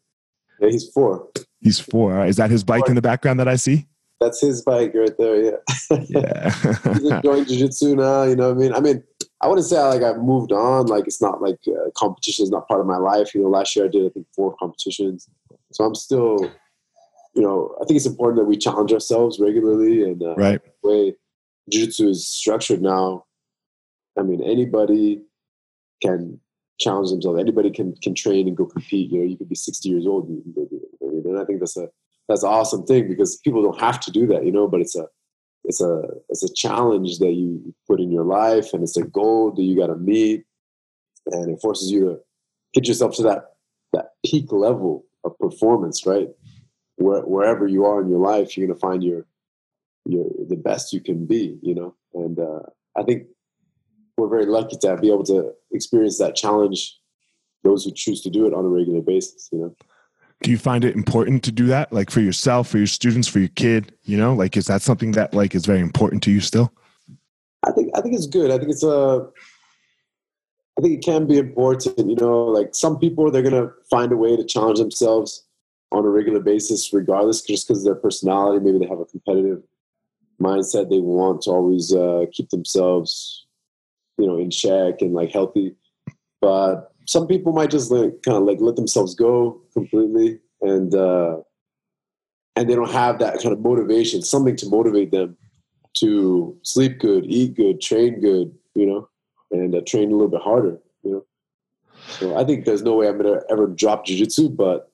Yeah, 0.60 0.70
he's 0.70 0.88
four. 0.90 1.28
He's 1.60 1.78
four. 1.78 2.24
Is 2.26 2.36
that 2.36 2.50
his 2.50 2.64
bike 2.64 2.88
in 2.88 2.94
the 2.94 3.02
background 3.02 3.38
that 3.40 3.48
I 3.48 3.56
see? 3.56 3.86
That's 4.20 4.40
his 4.40 4.62
bike 4.62 4.92
right 4.94 5.16
there. 5.18 5.42
Yeah. 5.42 5.96
Yeah. 6.08 6.50
he's 6.92 7.10
enjoying 7.10 7.44
jiu-jitsu 7.46 7.96
now. 7.96 8.24
You 8.24 8.36
know 8.36 8.52
what 8.52 8.58
I 8.58 8.60
mean? 8.60 8.74
I 8.74 8.80
mean, 8.80 9.02
I 9.40 9.48
wouldn't 9.48 9.66
say 9.66 9.78
I, 9.78 9.88
like 9.88 10.02
I've 10.02 10.22
moved 10.22 10.52
on. 10.52 10.86
Like 10.86 11.06
it's 11.06 11.22
not 11.22 11.40
like 11.40 11.58
uh, 11.66 11.90
competition 11.96 12.42
is 12.42 12.50
not 12.50 12.68
part 12.68 12.80
of 12.80 12.86
my 12.86 12.98
life. 12.98 13.34
You 13.34 13.42
know, 13.42 13.48
last 13.48 13.74
year 13.74 13.86
I 13.86 13.88
did 13.88 14.06
I 14.06 14.10
think 14.10 14.26
four 14.36 14.54
competitions, 14.58 15.28
so 15.72 15.84
I'm 15.84 15.94
still, 15.94 16.36
you 17.34 17.42
know, 17.42 17.74
I 17.80 17.86
think 17.86 17.96
it's 17.96 18.06
important 18.06 18.40
that 18.40 18.48
we 18.48 18.58
challenge 18.58 18.92
ourselves 18.92 19.40
regularly 19.40 20.02
and 20.02 20.22
uh, 20.22 20.34
right 20.34 20.60
way 20.82 21.14
jiu-jitsu 21.70 22.08
is 22.08 22.26
structured 22.26 22.82
now. 22.82 23.24
I 24.18 24.22
mean, 24.22 24.42
anybody 24.42 25.22
can 26.02 26.40
challenge 26.78 27.10
themselves. 27.10 27.38
Anybody 27.38 27.70
can 27.70 27.94
can 28.02 28.14
train 28.14 28.48
and 28.48 28.56
go 28.56 28.66
compete. 28.66 29.10
You 29.10 29.20
know, 29.20 29.24
you 29.24 29.36
could 29.36 29.48
be 29.48 29.54
60 29.54 29.88
years 29.88 30.06
old 30.06 30.28
and 30.28 30.36
you 30.36 30.42
can 30.42 30.52
go 30.52 30.68
do 30.68 30.80
it. 30.82 31.24
and 31.24 31.38
I 31.38 31.44
think 31.44 31.60
that's 31.60 31.76
a 31.76 31.88
that's 32.30 32.42
an 32.42 32.50
awesome 32.50 32.84
thing 32.84 33.08
because 33.08 33.36
people 33.38 33.62
don't 33.62 33.80
have 33.80 34.00
to 34.00 34.10
do 34.10 34.26
that. 34.28 34.44
You 34.44 34.52
know, 34.52 34.68
but 34.68 34.80
it's 34.80 34.96
a 34.96 35.06
it's 35.64 35.80
a 35.80 36.02
it's 36.28 36.42
a 36.42 36.54
challenge 36.54 37.18
that 37.18 37.32
you 37.32 37.74
put 37.86 38.00
in 38.00 38.10
your 38.10 38.24
life 38.24 38.72
and 38.72 38.82
it's 38.82 38.96
a 38.96 39.04
goal 39.04 39.52
that 39.52 39.62
you 39.62 39.76
got 39.76 39.88
to 39.88 39.96
meet. 39.96 40.44
And 41.26 41.50
it 41.50 41.60
forces 41.60 41.90
you 41.90 42.00
to 42.00 42.20
get 42.72 42.88
yourself 42.88 43.14
to 43.16 43.22
that 43.24 43.54
that 43.92 44.12
peak 44.24 44.52
level 44.52 45.04
of 45.24 45.38
performance 45.38 46.06
right? 46.06 46.28
Where, 46.96 47.22
wherever 47.22 47.66
you 47.66 47.84
are 47.86 48.00
in 48.00 48.08
your 48.08 48.20
life 48.20 48.56
you're 48.56 48.68
to 48.68 48.74
find 48.74 49.02
your 49.02 49.26
your 50.06 50.26
the 50.48 50.56
best 50.56 50.92
you 50.92 51.00
can 51.00 51.26
be 51.26 51.58
you 51.62 51.74
know? 51.74 51.94
And 52.14 52.38
uh, 52.38 52.60
i 52.96 53.02
think 53.02 53.26
we're 54.16 54.28
very 54.28 54.46
lucky 54.46 54.76
to 54.76 54.96
be 54.96 55.08
able 55.08 55.24
to 55.24 55.52
experience 55.72 56.18
that 56.18 56.36
challenge 56.36 56.98
those 57.64 57.84
who 57.84 57.92
choose 57.92 58.22
to 58.22 58.30
do 58.30 58.46
it 58.46 58.54
on 58.54 58.64
a 58.64 58.68
regular 58.68 59.02
basis 59.02 59.48
you 59.52 59.58
know 59.58 59.74
do 60.42 60.50
you 60.50 60.58
find 60.58 60.84
it 60.84 60.96
important 60.96 61.42
to 61.44 61.52
do 61.52 61.66
that 61.66 61.92
like 61.92 62.10
for 62.10 62.20
yourself 62.20 62.68
for 62.68 62.78
your 62.78 62.86
students 62.86 63.28
for 63.28 63.38
your 63.40 63.48
kid 63.48 63.92
you 64.04 64.16
know? 64.16 64.34
Like 64.34 64.56
is 64.56 64.66
that 64.66 64.82
something 64.82 65.12
that 65.12 65.34
like 65.34 65.54
is 65.54 65.66
very 65.66 65.80
important 65.80 66.22
to 66.24 66.30
you 66.30 66.40
still? 66.40 66.72
I 67.66 67.72
think 67.72 67.90
i 67.94 68.00
think 68.00 68.14
it's 68.14 68.26
good. 68.26 68.50
I 68.50 68.58
think 68.58 68.70
it's 68.70 68.82
a 68.82 68.88
uh, 68.88 69.26
think 70.80 70.94
it 70.94 71.04
can 71.04 71.26
be 71.26 71.38
important 71.38 71.98
you 71.98 72.16
know? 72.16 72.44
Like 72.44 72.74
some 72.74 72.98
people 72.98 73.30
they're 73.30 73.42
gonna 73.42 73.70
find 73.90 74.12
a 74.12 74.16
way 74.16 74.36
to 74.36 74.44
challenge 74.44 74.78
themselves 74.78 75.44
on 75.92 76.04
a 76.04 76.08
regular 76.08 76.40
basis 76.40 76.92
regardless 76.92 77.42
just 77.42 77.66
because 77.66 77.80
of 77.80 77.84
their 77.84 78.00
personality. 78.00 78.64
Maybe 78.64 78.78
they 78.78 78.86
have 78.86 79.00
a 79.00 79.04
competitive 79.04 79.62
mindset. 80.40 80.88
They 80.88 81.00
want 81.00 81.42
to 81.42 81.50
always 81.50 81.92
uh, 81.92 82.26
keep 82.32 82.48
themselves 82.50 83.46
you 84.18 84.26
know 84.26 84.38
in 84.38 84.50
check 84.50 85.02
and 85.02 85.14
like 85.14 85.30
healthy. 85.30 85.76
But 86.40 86.89
some 87.10 87.26
people 87.26 87.52
might 87.52 87.70
just 87.70 87.90
like 87.90 88.22
kind 88.22 88.36
of 88.36 88.44
like 88.44 88.58
let 88.60 88.76
themselves 88.76 89.16
go 89.16 89.60
completely 89.72 90.38
and 90.60 90.94
uh 90.94 91.38
and 92.54 92.70
they 92.70 92.74
don't 92.76 92.92
have 92.92 93.18
that 93.18 93.42
kind 93.42 93.52
of 93.52 93.58
motivation 93.60 94.22
something 94.22 94.54
to 94.54 94.68
motivate 94.68 95.10
them 95.10 95.36
to 95.92 96.56
sleep 96.62 97.00
good 97.00 97.24
eat 97.26 97.56
good 97.56 97.80
train 97.80 98.20
good 98.20 98.54
you 98.76 98.86
know 98.86 99.08
and 99.50 99.74
uh, 99.74 99.80
train 99.88 100.10
a 100.10 100.12
little 100.12 100.28
bit 100.28 100.40
harder 100.40 100.78
you 101.02 101.10
know? 101.10 101.24
So 102.10 102.36
i 102.38 102.44
think 102.44 102.64
there's 102.64 102.82
no 102.82 102.94
way 102.94 103.08
i'm 103.08 103.16
gonna 103.20 103.40
ever 103.50 103.66
drop 103.66 104.06
jiu-jitsu 104.06 104.50
but 104.50 104.92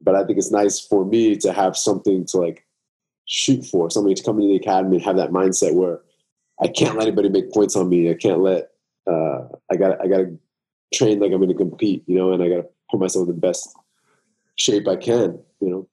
but 0.00 0.16
i 0.16 0.24
think 0.24 0.38
it's 0.38 0.50
nice 0.50 0.80
for 0.80 1.04
me 1.04 1.36
to 1.36 1.52
have 1.52 1.76
something 1.76 2.26
to 2.26 2.38
like 2.38 2.66
shoot 3.26 3.64
for 3.64 3.88
somebody 3.88 4.16
to 4.16 4.24
come 4.24 4.40
into 4.40 4.48
the 4.48 4.56
academy 4.56 4.96
and 4.96 5.04
have 5.04 5.16
that 5.16 5.30
mindset 5.30 5.74
where 5.74 6.00
i 6.60 6.66
can't 6.66 6.96
let 6.96 7.06
anybody 7.06 7.28
make 7.28 7.52
points 7.52 7.76
on 7.76 7.88
me. 7.88 8.10
I 8.10 8.14
can't 8.14 8.40
let 8.40 8.70
uh, 9.08 9.46
i 9.70 9.76
got 9.76 10.00
i 10.00 10.08
got 10.08 10.18
to 10.18 10.38
train 10.92 11.20
like 11.20 11.32
I'm 11.32 11.38
going 11.38 11.48
to 11.48 11.54
compete, 11.54 12.04
you 12.06 12.16
know, 12.16 12.32
and 12.32 12.42
I 12.42 12.48
got 12.48 12.56
to 12.56 12.66
put 12.90 13.00
myself 13.00 13.28
in 13.28 13.34
the 13.34 13.40
best 13.40 13.74
shape 14.56 14.86
I 14.88 14.96
can, 14.96 15.38
you 15.60 15.70
know. 15.70 15.88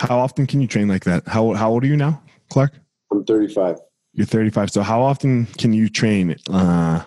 How 0.00 0.18
often 0.18 0.46
can 0.46 0.60
you 0.60 0.66
train 0.66 0.88
like 0.88 1.04
that? 1.04 1.26
How 1.26 1.52
how 1.52 1.70
old 1.70 1.84
are 1.84 1.86
you 1.86 1.96
now, 1.96 2.22
Clark? 2.50 2.74
I'm 3.12 3.24
35. 3.24 3.76
You're 4.12 4.26
35. 4.26 4.70
So 4.70 4.82
how 4.82 5.02
often 5.02 5.46
can 5.58 5.72
you 5.72 5.88
train 5.88 6.36
uh, 6.50 7.04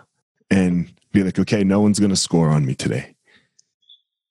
and 0.49 0.91
be 1.11 1.23
like, 1.23 1.39
okay, 1.39 1.63
no 1.63 1.81
one's 1.81 1.99
going 1.99 2.09
to 2.09 2.17
score 2.17 2.49
on 2.49 2.65
me 2.65 2.75
today? 2.75 3.15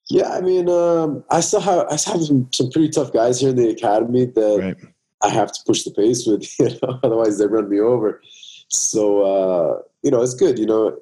Yeah, 0.09 0.29
I 0.29 0.41
mean, 0.41 0.69
um, 0.69 1.23
I 1.29 1.41
still 1.41 1.59
have 1.59 1.85
I 1.89 1.97
still 1.97 2.13
have 2.13 2.23
some, 2.23 2.47
some 2.53 2.71
pretty 2.71 2.89
tough 2.89 3.11
guys 3.11 3.39
here 3.39 3.49
in 3.49 3.57
the 3.57 3.69
academy 3.69 4.25
that 4.25 4.59
right. 4.59 4.77
I 5.21 5.29
have 5.29 5.51
to 5.51 5.59
push 5.65 5.83
the 5.83 5.91
pace 5.91 6.25
with. 6.25 6.47
You 6.59 6.69
know, 6.81 6.99
otherwise 7.03 7.37
they 7.37 7.47
run 7.47 7.69
me 7.69 7.79
over. 7.79 8.21
So 8.69 9.21
uh, 9.21 9.81
you 10.03 10.11
know, 10.11 10.21
it's 10.21 10.33
good. 10.33 10.57
You 10.57 10.65
know, 10.65 10.97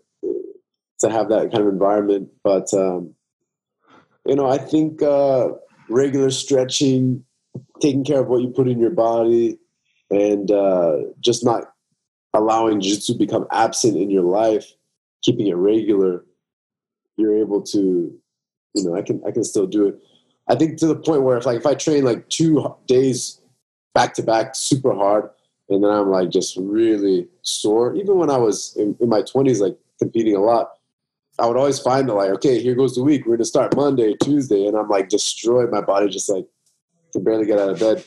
to 1.00 1.10
have 1.10 1.30
that 1.30 1.52
kind 1.52 1.64
of 1.64 1.68
environment. 1.68 2.30
But 2.44 2.74
um, 2.74 3.14
you 4.26 4.36
know, 4.36 4.48
I 4.48 4.58
think 4.58 5.02
uh, 5.02 5.50
regular 5.90 6.32
stretching, 6.32 7.24
taking 7.82 8.04
care 8.04 8.22
of 8.22 8.28
what 8.28 8.42
you 8.42 8.50
put 8.50 8.68
in 8.68 8.80
your 8.80 8.92
body, 8.92 9.60
and 10.10 10.50
uh, 10.52 10.98
just 11.20 11.44
not 11.44 11.74
allowing 12.34 12.82
jiu-jitsu 12.82 13.14
to 13.14 13.20
become 13.20 13.48
absent 13.52 13.96
in 13.98 14.10
your 14.10 14.24
life, 14.24 14.74
keeping 15.24 15.48
it 15.48 15.56
regular, 15.56 16.26
you're 17.18 17.38
able 17.38 17.62
to, 17.62 18.14
you 18.74 18.84
know, 18.84 18.96
I 18.96 19.02
can 19.02 19.22
I 19.26 19.32
can 19.32 19.44
still 19.44 19.68
do 19.68 19.88
it. 19.88 20.00
I 20.48 20.56
think 20.56 20.78
to 20.80 20.88
the 20.88 20.96
point 20.96 21.24
where 21.24 21.38
if 21.38 21.46
like 21.46 21.58
if 21.58 21.66
I 21.66 21.74
train 21.74 22.04
like 22.04 22.30
two 22.30 22.76
days 22.88 23.42
back 23.94 24.14
to 24.16 24.24
back 24.24 24.56
super 24.56 24.94
hard, 24.94 25.30
and 25.70 25.84
then 25.84 25.90
I'm 25.90 26.10
like 26.10 26.30
just 26.30 26.58
really 26.58 27.28
sore. 27.42 27.96
Even 27.96 28.18
when 28.18 28.30
I 28.30 28.38
was 28.38 28.76
in, 28.78 28.96
in 29.00 29.10
my 29.10 29.22
20s, 29.22 29.60
like 29.60 29.78
competing 30.00 30.36
a 30.36 30.42
lot, 30.42 30.72
I 31.38 31.48
would 31.48 31.58
always 31.58 31.80
find 31.80 32.08
the 32.08 32.14
like, 32.14 32.30
okay, 32.32 32.62
here 32.62 32.76
goes 32.76 32.96
the 32.96 33.04
week. 33.04 33.26
We're 33.26 33.36
gonna 33.36 33.46
start 33.46 33.76
Monday, 33.76 34.16
Tuesday, 34.24 34.66
and 34.66 34.78
I'm 34.78 34.88
like 34.88 35.10
destroyed. 35.10 35.70
My 35.72 35.82
body 35.82 36.10
just 36.10 36.30
like 36.30 36.46
can 37.12 37.24
barely 37.24 37.46
get 37.46 37.60
out 37.60 37.70
of 37.70 37.80
bed. 37.80 38.04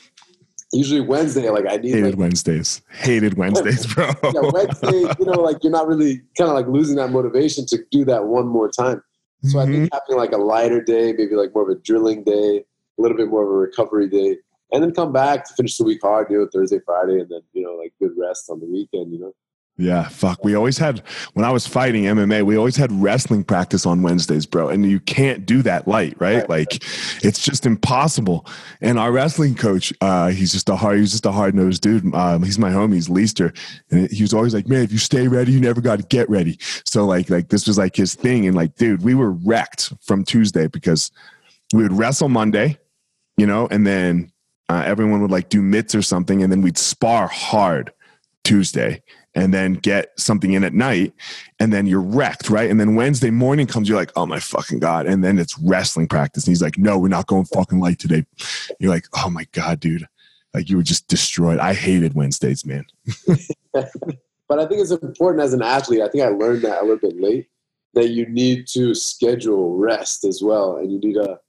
Usually 0.71 1.01
Wednesday, 1.01 1.49
like 1.49 1.65
I 1.67 1.77
need 1.77 1.91
hated 1.91 2.05
like, 2.11 2.17
Wednesdays. 2.17 2.81
Hated 2.91 3.35
Wednesdays, 3.35 3.91
bro. 3.93 4.07
yeah, 4.23 4.49
Wednesday, 4.51 5.01
you 5.19 5.25
know, 5.25 5.41
like 5.41 5.57
you're 5.63 5.71
not 5.71 5.87
really 5.87 6.21
kind 6.37 6.49
of 6.49 6.55
like 6.55 6.67
losing 6.67 6.95
that 6.97 7.11
motivation 7.11 7.65
to 7.67 7.79
do 7.91 8.05
that 8.05 8.25
one 8.25 8.47
more 8.47 8.69
time. 8.69 9.01
So 9.43 9.49
mm-hmm. 9.49 9.57
I 9.57 9.65
think 9.65 9.77
mm-hmm. 9.85 9.93
having 9.93 10.17
like 10.17 10.31
a 10.31 10.37
lighter 10.37 10.81
day, 10.81 11.13
maybe 11.13 11.35
like 11.35 11.53
more 11.53 11.69
of 11.69 11.75
a 11.75 11.79
drilling 11.81 12.23
day, 12.23 12.63
a 12.99 13.01
little 13.01 13.17
bit 13.17 13.29
more 13.29 13.43
of 13.43 13.49
a 13.49 13.53
recovery 13.53 14.09
day, 14.09 14.37
and 14.71 14.83
then 14.83 14.93
come 14.93 15.11
back 15.11 15.45
to 15.45 15.53
finish 15.53 15.77
the 15.77 15.83
week 15.83 16.01
hard, 16.03 16.29
do 16.29 16.43
it 16.43 16.49
Thursday, 16.53 16.79
Friday, 16.85 17.19
and 17.19 17.29
then 17.29 17.41
you 17.53 17.63
know, 17.63 17.73
like 17.73 17.93
good 17.99 18.11
rest 18.17 18.49
on 18.49 18.59
the 18.59 18.65
weekend, 18.65 19.11
you 19.11 19.19
know. 19.19 19.33
Yeah, 19.79 20.09
fuck. 20.09 20.43
We 20.43 20.55
always 20.55 20.77
had 20.77 20.99
when 21.35 21.45
I 21.45 21.51
was 21.51 21.65
fighting 21.65 22.03
MMA, 22.03 22.43
we 22.43 22.57
always 22.57 22.75
had 22.75 22.91
wrestling 22.91 23.45
practice 23.45 23.85
on 23.85 24.01
Wednesdays, 24.01 24.45
bro. 24.45 24.67
And 24.67 24.85
you 24.85 24.99
can't 24.99 25.45
do 25.45 25.61
that 25.61 25.87
light, 25.87 26.17
right? 26.19 26.47
Like 26.49 26.83
it's 27.23 27.39
just 27.39 27.65
impossible. 27.65 28.45
And 28.81 28.99
our 28.99 29.13
wrestling 29.13 29.55
coach, 29.55 29.93
uh, 30.01 30.31
he's 30.31 30.51
just 30.51 30.67
a 30.67 30.75
hard, 30.75 30.99
he's 30.99 31.11
just 31.11 31.25
a 31.25 31.31
hard 31.31 31.55
nosed 31.55 31.81
dude. 31.81 32.13
Um, 32.13 32.43
he's 32.43 32.59
my 32.59 32.71
homie, 32.71 32.95
he's 32.95 33.07
Leister. 33.07 33.53
And 33.89 34.11
he 34.11 34.21
was 34.21 34.33
always 34.33 34.53
like, 34.53 34.67
Man, 34.67 34.83
if 34.83 34.91
you 34.91 34.97
stay 34.97 35.29
ready, 35.29 35.53
you 35.53 35.61
never 35.61 35.79
got 35.79 35.99
to 35.99 36.05
get 36.05 36.29
ready. 36.29 36.57
So 36.85 37.05
like 37.05 37.29
like 37.29 37.47
this 37.47 37.65
was 37.65 37.77
like 37.77 37.95
his 37.95 38.15
thing. 38.15 38.47
And 38.47 38.57
like, 38.57 38.75
dude, 38.75 39.01
we 39.01 39.15
were 39.15 39.31
wrecked 39.31 39.93
from 40.01 40.25
Tuesday 40.25 40.67
because 40.67 41.09
we 41.73 41.83
would 41.83 41.93
wrestle 41.93 42.27
Monday, 42.27 42.77
you 43.37 43.47
know, 43.47 43.69
and 43.71 43.87
then 43.87 44.33
uh, 44.67 44.83
everyone 44.85 45.21
would 45.21 45.31
like 45.31 45.47
do 45.47 45.61
mitts 45.61 45.95
or 45.95 46.01
something, 46.01 46.43
and 46.43 46.51
then 46.51 46.61
we'd 46.61 46.77
spar 46.77 47.27
hard 47.27 47.93
Tuesday 48.43 49.01
and 49.39 49.53
then 49.53 49.73
get 49.73 50.19
something 50.19 50.53
in 50.53 50.63
at 50.63 50.73
night 50.73 51.13
and 51.59 51.71
then 51.71 51.87
you're 51.87 52.01
wrecked, 52.01 52.49
right? 52.49 52.69
And 52.69 52.79
then 52.79 52.95
Wednesday 52.95 53.31
morning 53.31 53.67
comes, 53.67 53.87
you're 53.87 53.97
like, 53.97 54.11
oh 54.15 54.25
my 54.25 54.39
fucking 54.39 54.79
God. 54.79 55.05
And 55.07 55.23
then 55.23 55.39
it's 55.39 55.57
wrestling 55.59 56.07
practice. 56.07 56.45
And 56.45 56.51
he's 56.51 56.61
like, 56.61 56.77
no, 56.77 56.97
we're 56.97 57.07
not 57.07 57.27
going 57.27 57.45
fucking 57.45 57.79
light 57.79 57.99
today. 57.99 58.25
You're 58.79 58.91
like, 58.91 59.05
oh 59.15 59.29
my 59.29 59.45
God, 59.53 59.79
dude. 59.79 60.05
Like 60.53 60.69
you 60.69 60.77
were 60.77 60.83
just 60.83 61.07
destroyed. 61.07 61.59
I 61.59 61.73
hated 61.73 62.15
Wednesdays, 62.15 62.65
man. 62.65 62.85
but 63.73 64.59
I 64.59 64.65
think 64.65 64.81
it's 64.81 64.91
important 64.91 65.43
as 65.43 65.53
an 65.53 65.61
athlete. 65.61 66.01
I 66.01 66.09
think 66.09 66.23
I 66.23 66.29
learned 66.29 66.63
that 66.63 66.81
a 66.81 66.85
little 66.85 66.97
bit 66.97 67.19
late 67.19 67.47
that 67.93 68.09
you 68.09 68.27
need 68.27 68.67
to 68.67 68.93
schedule 68.93 69.75
rest 69.77 70.23
as 70.25 70.41
well, 70.43 70.77
and 70.77 70.91
you 70.91 70.99
need 70.99 71.15
to 71.15 71.39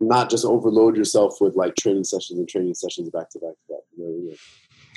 not 0.00 0.28
just 0.28 0.44
overload 0.44 0.96
yourself 0.96 1.40
with 1.40 1.56
like 1.56 1.74
training 1.76 2.04
sessions 2.04 2.38
and 2.38 2.48
training 2.48 2.74
sessions 2.74 3.08
back 3.10 3.30
to 3.30 3.38
back 3.38 3.52
to 3.52 3.74
back. 3.74 3.82
You 3.96 4.04
know, 4.04 4.34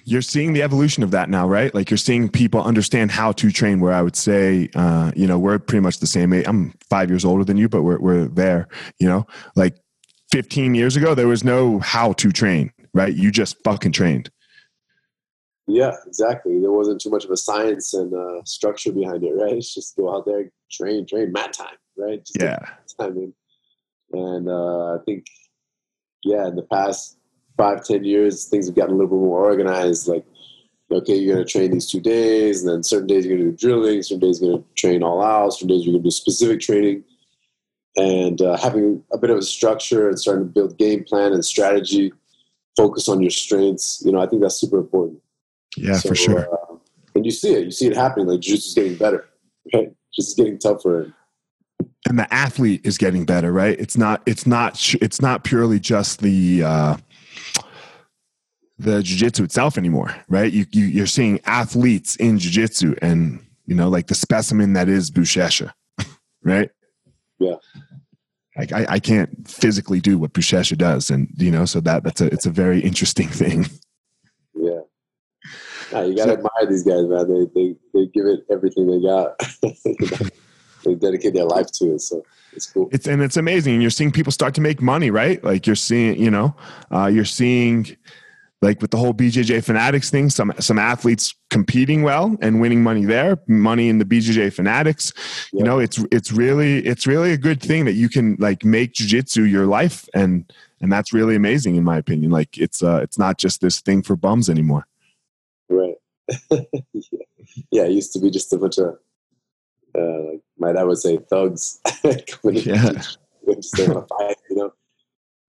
you're 0.06 0.22
seeing 0.22 0.54
the 0.54 0.62
evolution 0.62 1.02
of 1.02 1.12
that 1.12 1.30
now, 1.30 1.48
right? 1.48 1.74
Like 1.74 1.90
you're 1.90 1.98
seeing 1.98 2.30
people 2.30 2.64
understand 2.64 3.12
how 3.12 3.32
to 3.34 3.52
train. 3.52 3.80
Where 3.80 3.92
I 3.92 4.02
would 4.02 4.16
say, 4.16 4.70
uh, 4.76 5.12
you 5.16 5.26
know, 5.26 5.40
we're 5.40 5.60
pretty 5.60 5.82
much 5.82 6.00
the 6.00 6.08
same 6.08 6.32
age. 6.32 6.46
I'm 6.48 6.74
five 6.90 7.10
years 7.10 7.26
older 7.26 7.44
than 7.44 7.58
you, 7.58 7.68
but 7.68 7.82
we're 7.82 8.00
we're 8.00 8.28
there. 8.28 8.68
You 9.00 9.08
know, 9.08 9.28
like 9.56 9.76
15 10.32 10.76
years 10.76 10.96
ago, 10.96 11.16
there 11.16 11.28
was 11.28 11.44
no 11.44 11.80
how 11.80 12.14
to 12.14 12.32
train, 12.32 12.72
right? 12.94 13.14
You 13.14 13.32
just 13.32 13.58
fucking 13.64 13.94
trained. 13.94 14.30
Yeah, 15.68 15.96
exactly. 16.06 16.60
There 16.60 16.72
wasn't 16.72 17.02
too 17.02 17.10
much 17.10 17.26
of 17.26 17.32
a 17.32 17.38
science 17.38 17.96
and 17.96 18.14
uh, 18.14 18.44
structure 18.46 18.92
behind 18.92 19.24
it, 19.24 19.34
right? 19.34 19.54
It's 19.54 19.74
just 19.74 19.98
go 19.98 20.16
out 20.16 20.28
there, 20.28 20.52
train, 20.72 21.08
train, 21.08 21.32
mat 21.32 21.54
time, 21.54 21.78
right? 21.98 22.24
Just 22.24 22.40
yeah. 22.40 22.60
Time 23.00 23.18
in. 23.18 23.34
And 24.14 24.48
uh, 24.48 24.94
I 24.94 24.98
think, 25.06 25.26
yeah, 26.24 26.48
in 26.48 26.56
the 26.56 26.68
past 26.72 27.18
five, 27.58 27.84
ten 27.84 28.04
years, 28.04 28.46
things 28.46 28.68
have 28.68 28.76
gotten 28.76 28.94
a 28.94 28.98
little 28.98 29.10
bit 29.10 29.24
more 29.24 29.44
organized. 29.44 30.08
Like, 30.08 30.26
okay, 30.92 31.16
you're 31.16 31.36
going 31.36 31.46
to 31.46 31.52
train 31.52 31.72
these 31.72 31.90
two 31.90 32.02
days, 32.02 32.64
and 32.64 32.72
then 32.72 32.84
certain 32.84 33.08
days 33.08 33.26
you're 33.26 33.38
going 33.38 33.50
to 33.50 33.52
do 33.52 33.58
drilling, 33.58 34.02
certain 34.02 34.20
days 34.20 34.42
you're 34.42 34.52
going 34.52 34.64
to 34.64 34.70
train 34.76 35.04
all 35.04 35.24
out, 35.24 35.54
certain 35.54 35.70
days 35.70 35.86
you're 35.86 35.94
going 35.94 36.04
to 36.04 36.08
do 36.08 36.12
specific 36.12 36.60
training. 36.60 37.04
And 37.98 38.42
uh, 38.42 38.58
having 38.58 39.04
a 39.14 39.18
bit 39.18 39.30
of 39.30 39.38
a 39.38 39.42
structure 39.42 40.10
and 40.10 40.20
starting 40.20 40.46
to 40.46 40.52
build 40.52 40.78
game 40.78 41.06
plan 41.06 41.32
and 41.32 41.46
strategy, 41.46 42.12
focus 42.76 43.08
on 43.08 43.22
your 43.22 43.32
strengths, 43.32 44.04
you 44.06 44.12
know, 44.12 44.20
I 44.20 44.28
think 44.28 44.42
that's 44.42 44.60
super 44.60 44.80
important. 44.80 45.22
Yeah, 45.78 45.94
so, 45.94 46.10
for 46.10 46.16
sure. 46.16 46.54
Uh, 46.54 46.78
and 47.16 47.26
you 47.26 47.32
see 47.32 47.54
it, 47.54 47.66
you 47.66 47.72
see 47.72 47.88
it 47.88 47.96
happening. 47.96 48.28
Like, 48.28 48.42
jiu 48.42 48.56
is 48.56 48.74
getting 48.76 48.96
better, 48.96 49.30
right? 49.74 49.94
Just 50.14 50.36
getting 50.36 50.60
tougher 50.60 51.14
and 52.08 52.20
the 52.20 52.34
athlete 52.34 52.82
is 52.86 52.98
getting 52.98 53.26
better 53.26 53.52
right 53.52 53.80
it's 53.80 53.98
not 53.98 54.22
it's 54.26 54.46
not 54.46 54.94
it's 55.02 55.22
not 55.22 55.44
purely 55.44 55.80
just 55.80 56.22
the 56.22 56.64
uh 56.64 56.98
the 58.78 59.02
jiu-jitsu 59.02 59.44
itself 59.44 59.78
anymore 59.78 60.14
right 60.28 60.52
you, 60.52 60.66
you 60.72 60.86
you're 60.86 61.06
seeing 61.06 61.40
athletes 61.46 62.16
in 62.18 62.38
jiu-jitsu 62.38 62.96
and 63.02 63.40
you 63.66 63.76
know 63.76 63.90
like 63.90 64.08
the 64.08 64.16
specimen 64.16 64.74
that 64.74 64.90
is 64.90 65.10
buchecha 65.10 65.72
right 66.44 66.70
yeah 67.40 67.56
like 68.58 68.72
I, 68.72 68.86
I 68.90 69.00
can't 69.00 69.48
physically 69.50 70.00
do 70.00 70.18
what 70.18 70.34
buchecha 70.34 70.78
does 70.78 71.10
and 71.10 71.30
you 71.38 71.52
know 71.52 71.66
so 71.66 71.80
that 71.82 72.04
that's 72.04 72.22
a 72.22 72.26
it's 72.28 72.46
a 72.46 72.52
very 72.52 72.82
interesting 72.82 73.28
thing 73.42 73.66
yeah 74.54 74.82
yeah, 75.92 76.04
you 76.04 76.16
gotta 76.16 76.32
so, 76.32 76.38
admire 76.38 76.70
these 76.70 76.84
guys, 76.84 77.06
man. 77.06 77.28
They, 77.28 77.46
they 77.54 77.76
they 77.94 78.06
give 78.08 78.26
it 78.26 78.46
everything 78.52 78.88
they 78.88 79.02
got. 79.02 79.40
they 80.84 80.96
dedicate 80.96 81.34
their 81.34 81.46
life 81.46 81.68
to 81.74 81.94
it. 81.94 82.02
So 82.02 82.24
it's 82.54 82.72
cool. 82.72 82.90
It's 82.92 83.08
and 83.08 83.22
it's 83.22 83.38
amazing. 83.38 83.74
And 83.74 83.82
you're 83.82 83.92
seeing 83.92 84.12
people 84.12 84.32
start 84.32 84.54
to 84.56 84.62
make 84.62 84.82
money, 84.82 85.12
right? 85.12 85.44
Like 85.44 85.68
you're 85.68 85.76
seeing, 85.76 86.20
you 86.20 86.32
know, 86.32 86.56
uh, 86.92 87.08
you're 87.08 87.26
seeing 87.26 87.96
like 88.66 88.82
with 88.82 88.90
the 88.90 88.98
whole 88.98 89.14
BJJ 89.14 89.64
Fanatics 89.64 90.10
thing, 90.10 90.30
some 90.32 90.52
some 90.60 90.80
athletes 90.80 91.36
competing 91.52 92.02
well 92.02 92.36
and 92.42 92.60
winning 92.60 92.82
money 92.82 93.06
there, 93.06 93.38
money 93.48 93.90
in 93.90 94.00
the 94.00 94.06
BJJ 94.06 94.52
Fanatics. 94.52 95.14
Yeah. 95.54 95.60
You 95.60 95.64
know, 95.66 95.80
it's 95.80 96.04
it's 96.12 96.32
really 96.32 96.80
it's 96.80 97.06
really 97.06 97.32
a 97.32 97.38
good 97.38 97.62
thing 97.62 97.86
that 97.86 97.94
you 97.94 98.10
can 98.10 98.36
like 98.40 98.66
make 98.66 98.94
jujitsu 98.94 99.50
your 99.50 99.68
life, 99.68 100.10
and 100.16 100.52
and 100.82 100.92
that's 100.92 101.14
really 101.14 101.36
amazing 101.36 101.76
in 101.76 101.84
my 101.84 101.98
opinion. 101.98 102.32
Like 102.32 102.58
it's 102.58 102.82
uh 102.82 103.00
it's 103.04 103.20
not 103.20 103.38
just 103.38 103.62
this 103.62 103.82
thing 103.82 104.02
for 104.02 104.16
bums 104.16 104.50
anymore. 104.50 104.88
Right. 105.70 105.96
yeah. 106.50 106.62
yeah, 107.72 107.84
it 107.84 107.92
used 107.92 108.14
to 108.14 108.20
be 108.20 108.32
just 108.32 108.52
a 108.52 108.58
bunch 108.58 108.80
of 108.80 108.98
uh, 109.98 110.20
like 110.32 110.42
my 110.58 110.74
dad 110.74 110.84
would 110.84 110.98
say 110.98 111.18
thugs 111.30 111.80
coming 112.42 112.64
yeah. 112.64 112.94
fight, 112.94 113.66
you 113.78 113.88
know. 113.88 114.08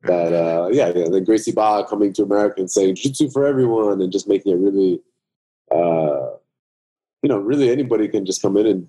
But 0.02 0.32
uh, 0.32 0.68
yeah, 0.72 0.92
yeah, 0.94 1.08
then 1.08 1.24
Gracie 1.24 1.52
Barra 1.52 1.84
coming 1.84 2.12
to 2.14 2.22
America 2.22 2.60
and 2.60 2.70
saying 2.70 2.96
jiu-jitsu 2.96 3.30
for 3.30 3.46
everyone 3.46 4.00
and 4.00 4.12
just 4.12 4.28
making 4.28 4.52
it 4.52 4.56
really, 4.56 5.00
uh, 5.70 6.36
you 7.22 7.28
know, 7.28 7.38
really 7.38 7.70
anybody 7.70 8.06
can 8.08 8.24
just 8.24 8.42
come 8.42 8.56
in 8.56 8.66
and 8.66 8.88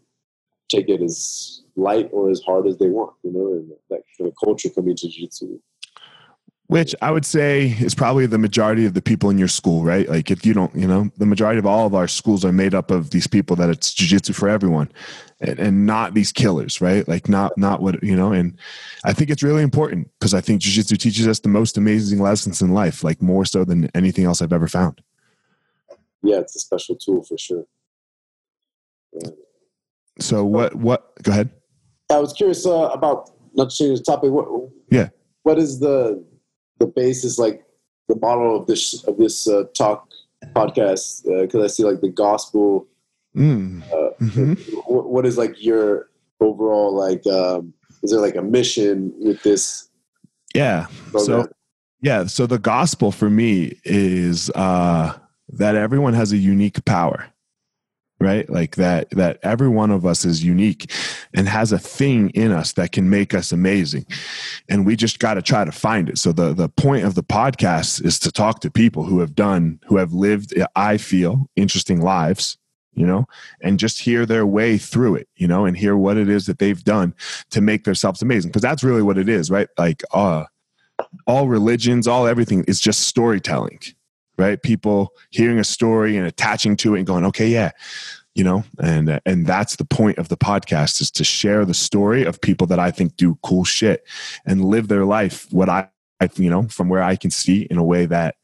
take 0.69 0.89
it 0.89 1.01
as 1.01 1.63
light 1.75 2.09
or 2.11 2.29
as 2.29 2.41
hard 2.41 2.67
as 2.67 2.77
they 2.77 2.89
want, 2.89 3.13
you 3.23 3.31
know, 3.31 3.53
and 3.53 3.71
that 3.89 4.01
kind 4.17 4.29
of 4.29 4.35
culture 4.43 4.69
coming 4.69 4.95
to 4.95 5.07
jiu-jitsu 5.07 5.59
which 6.67 6.93
I 7.01 7.11
would 7.11 7.25
say 7.25 7.67
is 7.79 7.95
probably 7.95 8.25
the 8.25 8.37
majority 8.37 8.85
of 8.85 8.93
the 8.93 9.01
people 9.01 9.29
in 9.29 9.37
your 9.37 9.47
school, 9.47 9.83
right? 9.83 10.07
Like 10.07 10.29
if 10.29 10.45
you 10.45 10.53
don't, 10.53 10.73
you 10.75 10.85
know, 10.85 11.09
the 11.17 11.25
majority 11.25 11.59
of 11.59 11.65
all 11.65 11.87
of 11.87 11.95
our 11.95 12.09
schools 12.09 12.43
are 12.43 12.51
made 12.51 12.75
up 12.75 12.91
of 12.91 13.11
these 13.11 13.25
people 13.25 13.55
that 13.55 13.69
it's 13.69 13.93
jujitsu 13.93 14.35
for 14.35 14.49
everyone, 14.49 14.91
and, 15.39 15.59
and, 15.59 15.85
not 15.85 16.13
these 16.13 16.33
killers, 16.33 16.81
right? 16.81 17.07
Like 17.07 17.29
not 17.29 17.57
not 17.57 17.81
what 17.81 18.03
you 18.03 18.15
know. 18.15 18.33
And 18.33 18.57
I 19.05 19.13
think 19.13 19.29
it's 19.29 19.43
really 19.43 19.63
important 19.63 20.09
because 20.19 20.33
I 20.33 20.41
think 20.41 20.61
jujitsu 20.61 20.97
teaches 20.97 21.25
us 21.25 21.39
the 21.39 21.47
most 21.47 21.77
amazing 21.77 22.19
lessons 22.19 22.61
in 22.61 22.73
life, 22.73 23.01
like 23.01 23.21
more 23.21 23.45
so 23.45 23.63
than 23.63 23.89
anything 23.95 24.25
else 24.25 24.41
I've 24.41 24.53
ever 24.53 24.67
found. 24.67 25.01
Yeah, 26.21 26.39
it's 26.39 26.55
a 26.57 26.59
special 26.59 26.97
tool 26.97 27.23
for 27.23 27.37
sure. 27.37 27.65
Yeah. 29.13 29.29
So 30.19 30.43
what? 30.43 30.75
What? 30.75 31.23
Go 31.23 31.31
ahead. 31.31 31.49
I 32.11 32.19
was 32.19 32.33
curious 32.33 32.65
uh, 32.65 32.89
about 32.89 33.31
not 33.53 33.69
changing 33.69 33.95
the 33.95 34.03
topic. 34.03 34.31
What? 34.31 34.47
Yeah. 34.91 35.09
What 35.43 35.57
is 35.59 35.79
the 35.79 36.25
the 36.79 36.87
base 36.87 37.23
is 37.23 37.39
like 37.39 37.65
the 38.07 38.15
model 38.17 38.59
of 38.59 38.67
this 38.67 39.03
of 39.05 39.17
this 39.17 39.47
uh, 39.47 39.63
talk 39.75 40.07
podcast? 40.55 41.23
Because 41.25 41.61
uh, 41.61 41.63
I 41.63 41.67
see 41.67 41.83
like 41.83 42.01
the 42.01 42.09
gospel. 42.09 42.87
Mm. 43.35 43.83
Uh, 43.83 44.11
mm-hmm. 44.21 44.53
what, 44.91 45.09
what 45.09 45.25
is 45.25 45.37
like 45.37 45.63
your 45.63 46.09
overall 46.39 46.93
like? 46.95 47.25
Um, 47.27 47.73
is 48.03 48.11
there 48.11 48.21
like 48.21 48.35
a 48.35 48.41
mission 48.41 49.13
with 49.17 49.41
this? 49.43 49.89
Yeah. 50.53 50.87
Program? 51.11 51.43
So 51.43 51.49
yeah. 52.01 52.25
So 52.25 52.47
the 52.47 52.59
gospel 52.59 53.11
for 53.11 53.29
me 53.29 53.79
is 53.83 54.49
uh, 54.51 55.17
that 55.49 55.75
everyone 55.75 56.13
has 56.13 56.31
a 56.31 56.37
unique 56.37 56.83
power 56.85 57.27
right? 58.19 58.49
Like 58.49 58.75
that 58.75 59.09
that 59.11 59.39
every 59.43 59.69
one 59.69 59.91
of 59.91 60.05
us 60.05 60.25
is 60.25 60.43
unique 60.43 60.91
and 61.33 61.47
has 61.47 61.71
a 61.71 61.79
thing 61.79 62.29
in 62.31 62.51
us 62.51 62.73
that 62.73 62.91
can 62.91 63.09
make 63.09 63.33
us 63.33 63.51
amazing. 63.51 64.05
And 64.69 64.85
we 64.85 64.95
just 64.95 65.19
got 65.19 65.35
to 65.35 65.41
try 65.41 65.65
to 65.65 65.71
find 65.71 66.09
it. 66.09 66.17
So 66.17 66.31
the 66.31 66.53
the 66.53 66.69
point 66.69 67.05
of 67.05 67.15
the 67.15 67.23
podcast 67.23 68.03
is 68.03 68.19
to 68.19 68.31
talk 68.31 68.61
to 68.61 68.71
people 68.71 69.03
who 69.03 69.19
have 69.19 69.35
done 69.35 69.79
who 69.87 69.97
have 69.97 70.13
lived 70.13 70.53
i 70.75 70.97
feel 70.97 71.49
interesting 71.55 72.01
lives 72.01 72.57
you 72.93 73.05
know 73.05 73.25
and 73.61 73.79
just 73.79 74.01
hear 74.01 74.25
their 74.25 74.45
way 74.45 74.77
through 74.77 75.15
it 75.15 75.27
you 75.35 75.47
know 75.47 75.65
and 75.65 75.77
hear 75.77 75.95
what 75.95 76.17
it 76.17 76.27
is 76.29 76.45
that 76.47 76.59
they've 76.59 76.83
done 76.83 77.13
to 77.51 77.61
make 77.61 77.83
themselves 77.83 78.21
amazing. 78.21 78.49
Because 78.49 78.61
that's 78.61 78.83
really 78.83 79.01
what 79.01 79.17
it 79.17 79.29
is 79.29 79.49
right? 79.49 79.69
Like 79.77 80.03
uh 80.11 80.45
all 81.27 81.47
religions 81.47 82.07
all 82.07 82.27
everything 82.27 82.63
is 82.67 82.79
just 82.79 83.01
storytelling 83.01 83.79
right? 84.37 84.61
People 84.61 85.13
hearing 85.31 85.59
a 85.59 85.63
story 85.63 86.17
and 86.17 86.27
attaching 86.27 86.75
to 86.77 86.95
it 86.95 86.99
and 86.99 87.07
going, 87.07 87.25
okay, 87.25 87.47
yeah, 87.47 87.71
you 88.35 88.43
know, 88.43 88.63
and 88.79 89.19
and 89.25 89.47
that's 89.47 89.77
the 89.77 89.85
point 89.85 90.19
of 90.19 90.29
the 90.29 90.37
podcast 90.37 91.01
is 91.01 91.09
to 91.11 91.23
share 91.23 91.65
the 91.65 91.73
story 91.73 92.23
of 92.23 92.39
people 92.39 92.67
that 92.67 92.79
I 92.79 92.91
think 92.91 93.17
do 93.17 93.37
cool 93.43 93.63
shit 93.63 94.07
and 94.45 94.63
live 94.63 94.87
their 94.87 95.05
life 95.05 95.47
what 95.51 95.69
I, 95.69 95.89
I 96.21 96.29
you 96.35 96.49
know, 96.49 96.67
from 96.67 96.87
where 96.87 97.01
I 97.01 97.15
can 97.15 97.31
see 97.31 97.63
in 97.63 97.77
a 97.77 97.83
way 97.83 98.05
that 98.05 98.35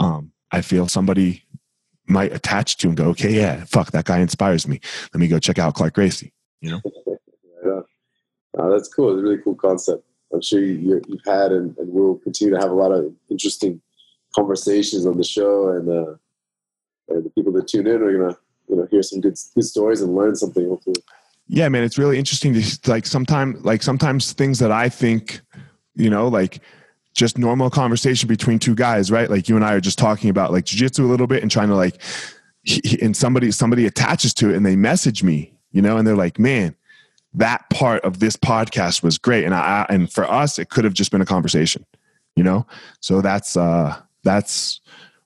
um 0.00 0.32
I 0.50 0.62
feel 0.62 0.88
somebody 0.88 1.44
might 2.08 2.32
attach 2.32 2.76
to 2.78 2.88
and 2.88 2.96
go, 2.96 3.06
okay, 3.10 3.32
yeah, 3.32 3.64
fuck, 3.64 3.92
that 3.92 4.04
guy 4.04 4.18
inspires 4.18 4.66
me. 4.66 4.80
Let 5.14 5.20
me 5.20 5.28
go 5.28 5.38
check 5.38 5.58
out 5.58 5.74
Clark 5.74 5.94
Gracie, 5.94 6.32
you 6.60 6.70
know? 6.70 6.80
yeah. 7.64 7.80
Uh, 8.58 8.68
that's 8.68 8.86
cool. 8.86 9.10
It's 9.14 9.20
a 9.20 9.22
really 9.22 9.38
cool 9.42 9.54
concept. 9.54 10.04
I'm 10.30 10.42
sure 10.42 10.60
you, 10.60 10.94
have 10.94 11.04
had 11.24 11.52
and, 11.52 11.74
and 11.78 11.90
will 11.90 12.18
continue 12.18 12.54
to 12.54 12.60
have 12.60 12.70
a 12.70 12.74
lot 12.74 12.92
of 12.92 13.10
interesting 13.30 13.80
conversations 14.34 15.06
on 15.06 15.16
the 15.16 15.24
show, 15.24 15.68
and, 15.68 15.88
uh, 15.88 16.14
and 17.08 17.24
the 17.24 17.30
people 17.30 17.52
that 17.52 17.68
tune 17.68 17.86
in 17.86 18.02
are 18.02 18.18
gonna 18.18 18.36
you 18.68 18.76
know 18.76 18.86
hear 18.90 19.02
some 19.02 19.20
good 19.20 19.36
good 19.54 19.64
stories 19.64 20.00
and 20.00 20.14
learn 20.14 20.34
something. 20.34 20.68
Hopefully. 20.68 21.02
Yeah, 21.48 21.68
man, 21.68 21.82
it's 21.82 21.98
really 21.98 22.18
interesting 22.18 22.54
to 22.54 22.90
like 22.90 23.06
sometimes 23.06 23.64
like 23.64 23.82
sometimes 23.82 24.32
things 24.32 24.58
that 24.60 24.72
I 24.72 24.88
think, 24.88 25.42
you 25.94 26.08
know, 26.08 26.28
like 26.28 26.60
just 27.14 27.36
normal 27.36 27.68
conversation 27.68 28.26
between 28.26 28.58
two 28.58 28.74
guys, 28.74 29.10
right? 29.10 29.28
Like 29.28 29.48
you 29.48 29.56
and 29.56 29.64
I 29.64 29.74
are 29.74 29.80
just 29.80 29.98
talking 29.98 30.30
about 30.30 30.52
like 30.52 30.64
jiu-jitsu 30.64 31.04
a 31.04 31.08
little 31.08 31.26
bit 31.26 31.42
and 31.42 31.50
trying 31.50 31.68
to 31.68 31.74
like 31.74 32.00
and 33.02 33.16
somebody 33.16 33.50
somebody 33.50 33.86
attaches 33.86 34.32
to 34.34 34.50
it 34.50 34.56
and 34.56 34.64
they 34.64 34.76
message 34.76 35.22
me, 35.22 35.52
you 35.72 35.82
know, 35.82 35.96
and 35.96 36.06
they're 36.06 36.16
like, 36.16 36.38
"Man, 36.38 36.74
that 37.34 37.68
part 37.70 38.02
of 38.04 38.20
this 38.20 38.36
podcast 38.36 39.02
was 39.02 39.18
great." 39.18 39.44
And 39.44 39.54
I 39.54 39.84
and 39.90 40.10
for 40.10 40.24
us 40.24 40.58
it 40.58 40.70
could 40.70 40.84
have 40.84 40.94
just 40.94 41.10
been 41.10 41.20
a 41.20 41.26
conversation, 41.26 41.84
you 42.36 42.44
know? 42.44 42.66
So 43.00 43.20
that's 43.20 43.56
uh 43.56 44.00
that's 44.24 44.80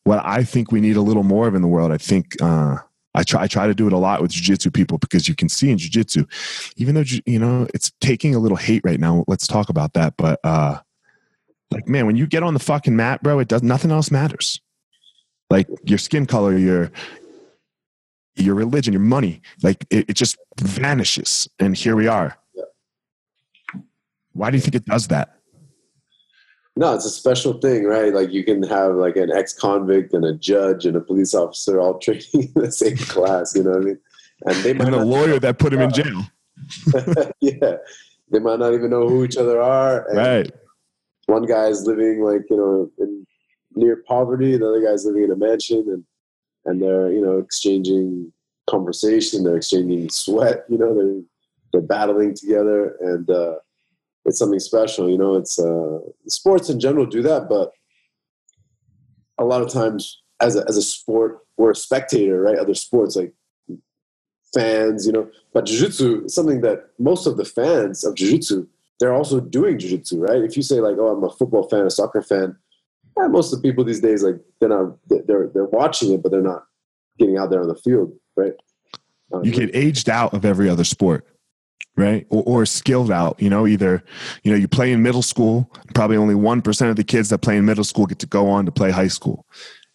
what 0.04 0.20
I 0.24 0.44
think 0.44 0.70
we 0.70 0.80
need 0.80 0.96
a 0.96 1.02
little 1.02 1.24
more 1.24 1.48
of 1.48 1.54
in 1.54 1.62
the 1.62 1.68
world. 1.68 1.92
I 1.92 1.98
think 1.98 2.40
uh, 2.40 2.76
I 3.14 3.22
try 3.22 3.42
I 3.42 3.46
try 3.46 3.66
to 3.66 3.74
do 3.74 3.86
it 3.86 3.92
a 3.92 3.98
lot 3.98 4.22
with 4.22 4.30
jujitsu 4.30 4.72
people 4.72 4.98
because 4.98 5.28
you 5.28 5.34
can 5.34 5.48
see 5.48 5.70
in 5.70 5.78
jujitsu, 5.78 6.28
even 6.76 6.94
though 6.94 7.04
you 7.24 7.38
know 7.38 7.66
it's 7.74 7.90
taking 8.00 8.34
a 8.34 8.38
little 8.38 8.56
hate 8.56 8.82
right 8.84 9.00
now. 9.00 9.24
Let's 9.26 9.46
talk 9.46 9.68
about 9.68 9.94
that. 9.94 10.14
But 10.16 10.38
uh, 10.44 10.78
like 11.70 11.88
man, 11.88 12.06
when 12.06 12.16
you 12.16 12.26
get 12.26 12.42
on 12.42 12.54
the 12.54 12.60
fucking 12.60 12.94
mat, 12.94 13.22
bro, 13.22 13.38
it 13.38 13.48
does 13.48 13.62
nothing 13.62 13.90
else 13.90 14.10
matters. 14.10 14.60
Like 15.50 15.68
your 15.84 15.98
skin 15.98 16.26
color, 16.26 16.56
your 16.56 16.92
your 18.36 18.54
religion, 18.54 18.92
your 18.92 19.00
money, 19.00 19.40
like 19.62 19.84
it, 19.90 20.10
it 20.10 20.14
just 20.14 20.36
vanishes. 20.60 21.48
And 21.58 21.76
here 21.76 21.96
we 21.96 22.06
are. 22.06 22.36
Why 24.32 24.50
do 24.50 24.56
you 24.58 24.60
think 24.60 24.74
it 24.74 24.84
does 24.84 25.08
that? 25.08 25.35
No, 26.78 26.94
it's 26.94 27.06
a 27.06 27.10
special 27.10 27.54
thing, 27.54 27.84
right? 27.84 28.12
Like 28.12 28.32
you 28.32 28.44
can 28.44 28.62
have 28.64 28.96
like 28.96 29.16
an 29.16 29.32
ex-convict 29.32 30.12
and 30.12 30.26
a 30.26 30.34
judge 30.34 30.84
and 30.84 30.94
a 30.94 31.00
police 31.00 31.34
officer 31.34 31.80
all 31.80 31.98
training 31.98 32.24
in 32.34 32.52
the 32.54 32.70
same 32.70 32.98
class. 32.98 33.56
You 33.56 33.64
know 33.64 33.70
what 33.70 33.80
I 33.80 33.84
mean? 33.84 33.98
And 34.44 34.56
they 34.56 34.74
might 34.74 34.88
and 34.88 34.94
the 34.94 35.04
lawyer 35.04 35.38
that 35.40 35.58
put 35.58 35.72
him 35.72 35.80
in 35.80 35.90
jail. 35.90 36.26
yeah, 37.40 37.76
they 38.30 38.38
might 38.38 38.58
not 38.58 38.74
even 38.74 38.90
know 38.90 39.08
who 39.08 39.24
each 39.24 39.38
other 39.38 39.60
are. 39.60 40.06
right. 40.12 40.50
One 41.26 41.46
guy 41.46 41.66
is 41.66 41.86
living 41.86 42.22
like 42.22 42.42
you 42.50 42.56
know 42.56 42.90
in 42.98 43.26
near 43.74 44.02
poverty. 44.06 44.56
The 44.56 44.68
other 44.68 44.82
guy's 44.82 45.04
living 45.04 45.24
in 45.24 45.32
a 45.32 45.36
mansion, 45.36 45.84
and 45.88 46.04
and 46.66 46.82
they're 46.82 47.10
you 47.10 47.20
know 47.20 47.38
exchanging 47.38 48.32
conversation. 48.68 49.42
They're 49.42 49.56
exchanging 49.56 50.10
sweat. 50.10 50.64
You 50.68 50.78
know, 50.78 50.94
they're 50.94 51.22
they're 51.72 51.88
battling 51.88 52.34
together, 52.34 52.96
and 53.00 53.28
uh, 53.30 53.54
it's 54.26 54.38
something 54.38 54.58
special. 54.58 55.08
You 55.08 55.16
know, 55.16 55.36
it's 55.36 55.58
uh, 55.58 56.00
sports 56.28 56.68
in 56.68 56.80
general 56.80 57.06
do 57.06 57.22
that, 57.22 57.48
but 57.48 57.72
a 59.38 59.44
lot 59.44 59.62
of 59.62 59.72
times 59.72 60.22
as 60.40 60.56
a 60.56 60.64
as 60.68 60.76
a 60.76 60.82
sport 60.82 61.38
or 61.56 61.70
a 61.70 61.74
spectator, 61.74 62.42
right? 62.42 62.58
Other 62.58 62.74
sports 62.74 63.16
like 63.16 63.32
fans, 64.52 65.06
you 65.06 65.12
know, 65.12 65.30
but 65.52 65.66
jiu-jitsu 65.66 66.24
is 66.24 66.34
something 66.34 66.60
that 66.62 66.90
most 66.98 67.26
of 67.26 67.36
the 67.36 67.44
fans 67.44 68.04
of 68.04 68.14
jiu-jitsu 68.14 68.66
they're 68.98 69.12
also 69.12 69.40
doing 69.40 69.78
jiu-jitsu, 69.78 70.20
right? 70.20 70.42
If 70.42 70.56
you 70.56 70.62
say 70.62 70.80
like, 70.80 70.96
"Oh, 70.98 71.08
I'm 71.08 71.22
a 71.22 71.30
football 71.30 71.68
fan, 71.68 71.84
a 71.84 71.90
soccer 71.90 72.22
fan," 72.22 72.56
yeah, 73.18 73.26
most 73.26 73.52
of 73.52 73.60
the 73.60 73.68
people 73.68 73.84
these 73.84 74.00
days 74.00 74.22
like 74.22 74.36
they're 74.58 74.70
not 74.70 74.96
they're 75.08 75.50
they're 75.52 75.66
watching 75.66 76.12
it, 76.12 76.22
but 76.22 76.32
they're 76.32 76.40
not 76.40 76.64
getting 77.18 77.36
out 77.36 77.50
there 77.50 77.60
on 77.60 77.68
the 77.68 77.76
field, 77.76 78.12
right? 78.36 78.54
Um, 79.32 79.44
you 79.44 79.52
get 79.52 79.74
aged 79.74 80.08
out 80.08 80.32
of 80.32 80.44
every 80.44 80.68
other 80.68 80.84
sport 80.84 81.26
right? 81.96 82.26
Or, 82.30 82.42
or, 82.44 82.66
skilled 82.66 83.10
out 83.10 83.40
you 83.40 83.48
know 83.48 83.66
either 83.66 84.02
you 84.42 84.50
know 84.50 84.58
you 84.58 84.68
play 84.68 84.92
in 84.92 85.02
middle 85.02 85.22
school 85.22 85.70
probably 85.94 86.16
only 86.16 86.34
1% 86.34 86.90
of 86.90 86.96
the 86.96 87.04
kids 87.04 87.30
that 87.30 87.38
play 87.38 87.56
in 87.56 87.64
middle 87.64 87.84
school 87.84 88.06
get 88.06 88.18
to 88.18 88.26
go 88.26 88.48
on 88.48 88.66
to 88.66 88.72
play 88.72 88.90
high 88.90 89.08
school. 89.08 89.46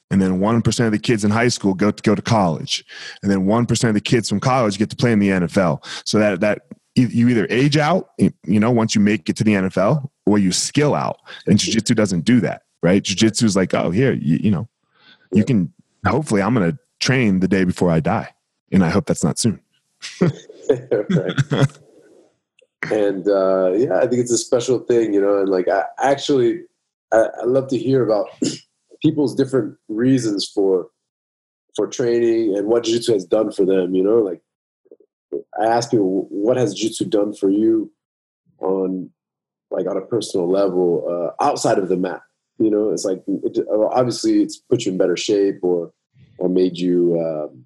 And 0.10 0.22
then 0.22 0.40
1% 0.40 0.86
of 0.86 0.92
the 0.92 1.00
kids 1.00 1.24
in 1.24 1.32
high 1.32 1.48
school 1.48 1.74
go 1.74 1.92
to 1.92 2.04
go 2.04 2.16
to 2.16 2.22
college. 2.22 2.84
And 3.22 3.32
then 3.32 3.46
1% 3.46 3.88
of 3.88 3.94
the 3.94 4.02
kids 4.02 4.28
from 4.28 4.42
college 4.42 4.78
get 4.78 4.90
to 4.90 4.96
play 4.96 5.12
in 5.12 5.20
the 5.20 5.30
nfl 5.30 5.84
so 6.06 6.20
that 6.20 6.42
that 6.42 6.64
you 6.96 7.30
either 7.30 7.48
age 7.50 7.78
out 7.78 8.10
you 8.18 8.60
know 8.60 8.70
once 8.70 8.94
you 8.94 9.00
make 9.00 9.30
it 9.30 9.38
to 9.38 9.46
the 9.46 9.54
nfl 9.54 10.10
or 10.26 10.38
you 10.38 10.52
skill 10.52 10.96
out. 10.96 11.20
And 11.48 11.58
jiu-jitsu 11.58 11.94
doesn't 11.96 12.26
do 12.26 12.40
that 12.42 12.64
right? 12.84 13.04
Jiu-jitsu 13.04 13.46
is 13.46 13.56
like 13.56 13.74
oh 13.74 13.92
here 13.92 14.14
you, 14.14 14.38
you 14.38 14.52
know 14.52 14.68
you 15.32 15.46
can 15.46 15.72
hopefully 16.06 16.42
i'm 16.42 16.54
going 16.54 16.72
to 16.72 16.78
train 17.00 17.40
the 17.40 17.48
day 17.48 17.64
before 17.64 17.90
i 17.92 18.00
die. 18.00 18.34
And 18.74 18.84
i 18.84 18.90
hope 18.90 19.06
that's 19.06 19.24
not 19.24 19.40
soon 19.40 19.62
and 22.90 23.28
uh, 23.28 23.72
yeah, 23.74 23.98
I 23.98 24.08
think 24.08 24.22
it's 24.22 24.32
a 24.32 24.38
special 24.38 24.80
thing, 24.80 25.14
you 25.14 25.22
know. 25.22 25.40
And 25.40 25.50
like, 25.50 25.68
I 25.68 25.84
actually, 26.00 26.62
I, 27.12 27.28
I 27.42 27.46
love 27.46 27.68
to 27.70 27.78
hear 27.78 28.04
about 28.04 28.28
people's 29.02 29.36
different 29.36 29.78
reasons 29.88 30.50
for 30.54 30.88
for 31.76 31.88
training 31.88 32.58
and 32.58 32.68
what 32.68 32.84
jiu-jitsu 32.84 33.14
has 33.14 33.26
done 33.26 33.52
for 33.52 33.66
them. 33.66 33.94
You 33.94 34.04
know, 34.04 34.18
like 34.18 34.42
I 35.60 35.66
ask 35.66 35.92
people, 35.92 36.28
what 36.30 36.58
has 36.58 36.74
jiu-jitsu 36.74 37.06
done 37.06 37.34
for 37.34 37.50
you 37.50 37.92
on 38.60 39.10
like 39.70 39.88
on 39.88 39.98
a 39.98 40.02
personal 40.02 40.50
level 40.50 41.06
uh, 41.08 41.44
outside 41.44 41.78
of 41.78 41.90
the 41.90 41.98
mat? 41.98 42.22
You 42.58 42.72
know, 42.72 42.90
it's 42.90 43.06
like 43.06 43.24
it, 43.28 43.60
obviously 43.70 44.42
it's 44.42 44.58
put 44.58 44.86
you 44.86 44.92
in 44.92 44.98
better 44.98 45.18
shape 45.18 45.60
or 45.62 45.92
or 46.40 46.50
made 46.50 46.78
you 46.78 47.20
um, 47.20 47.66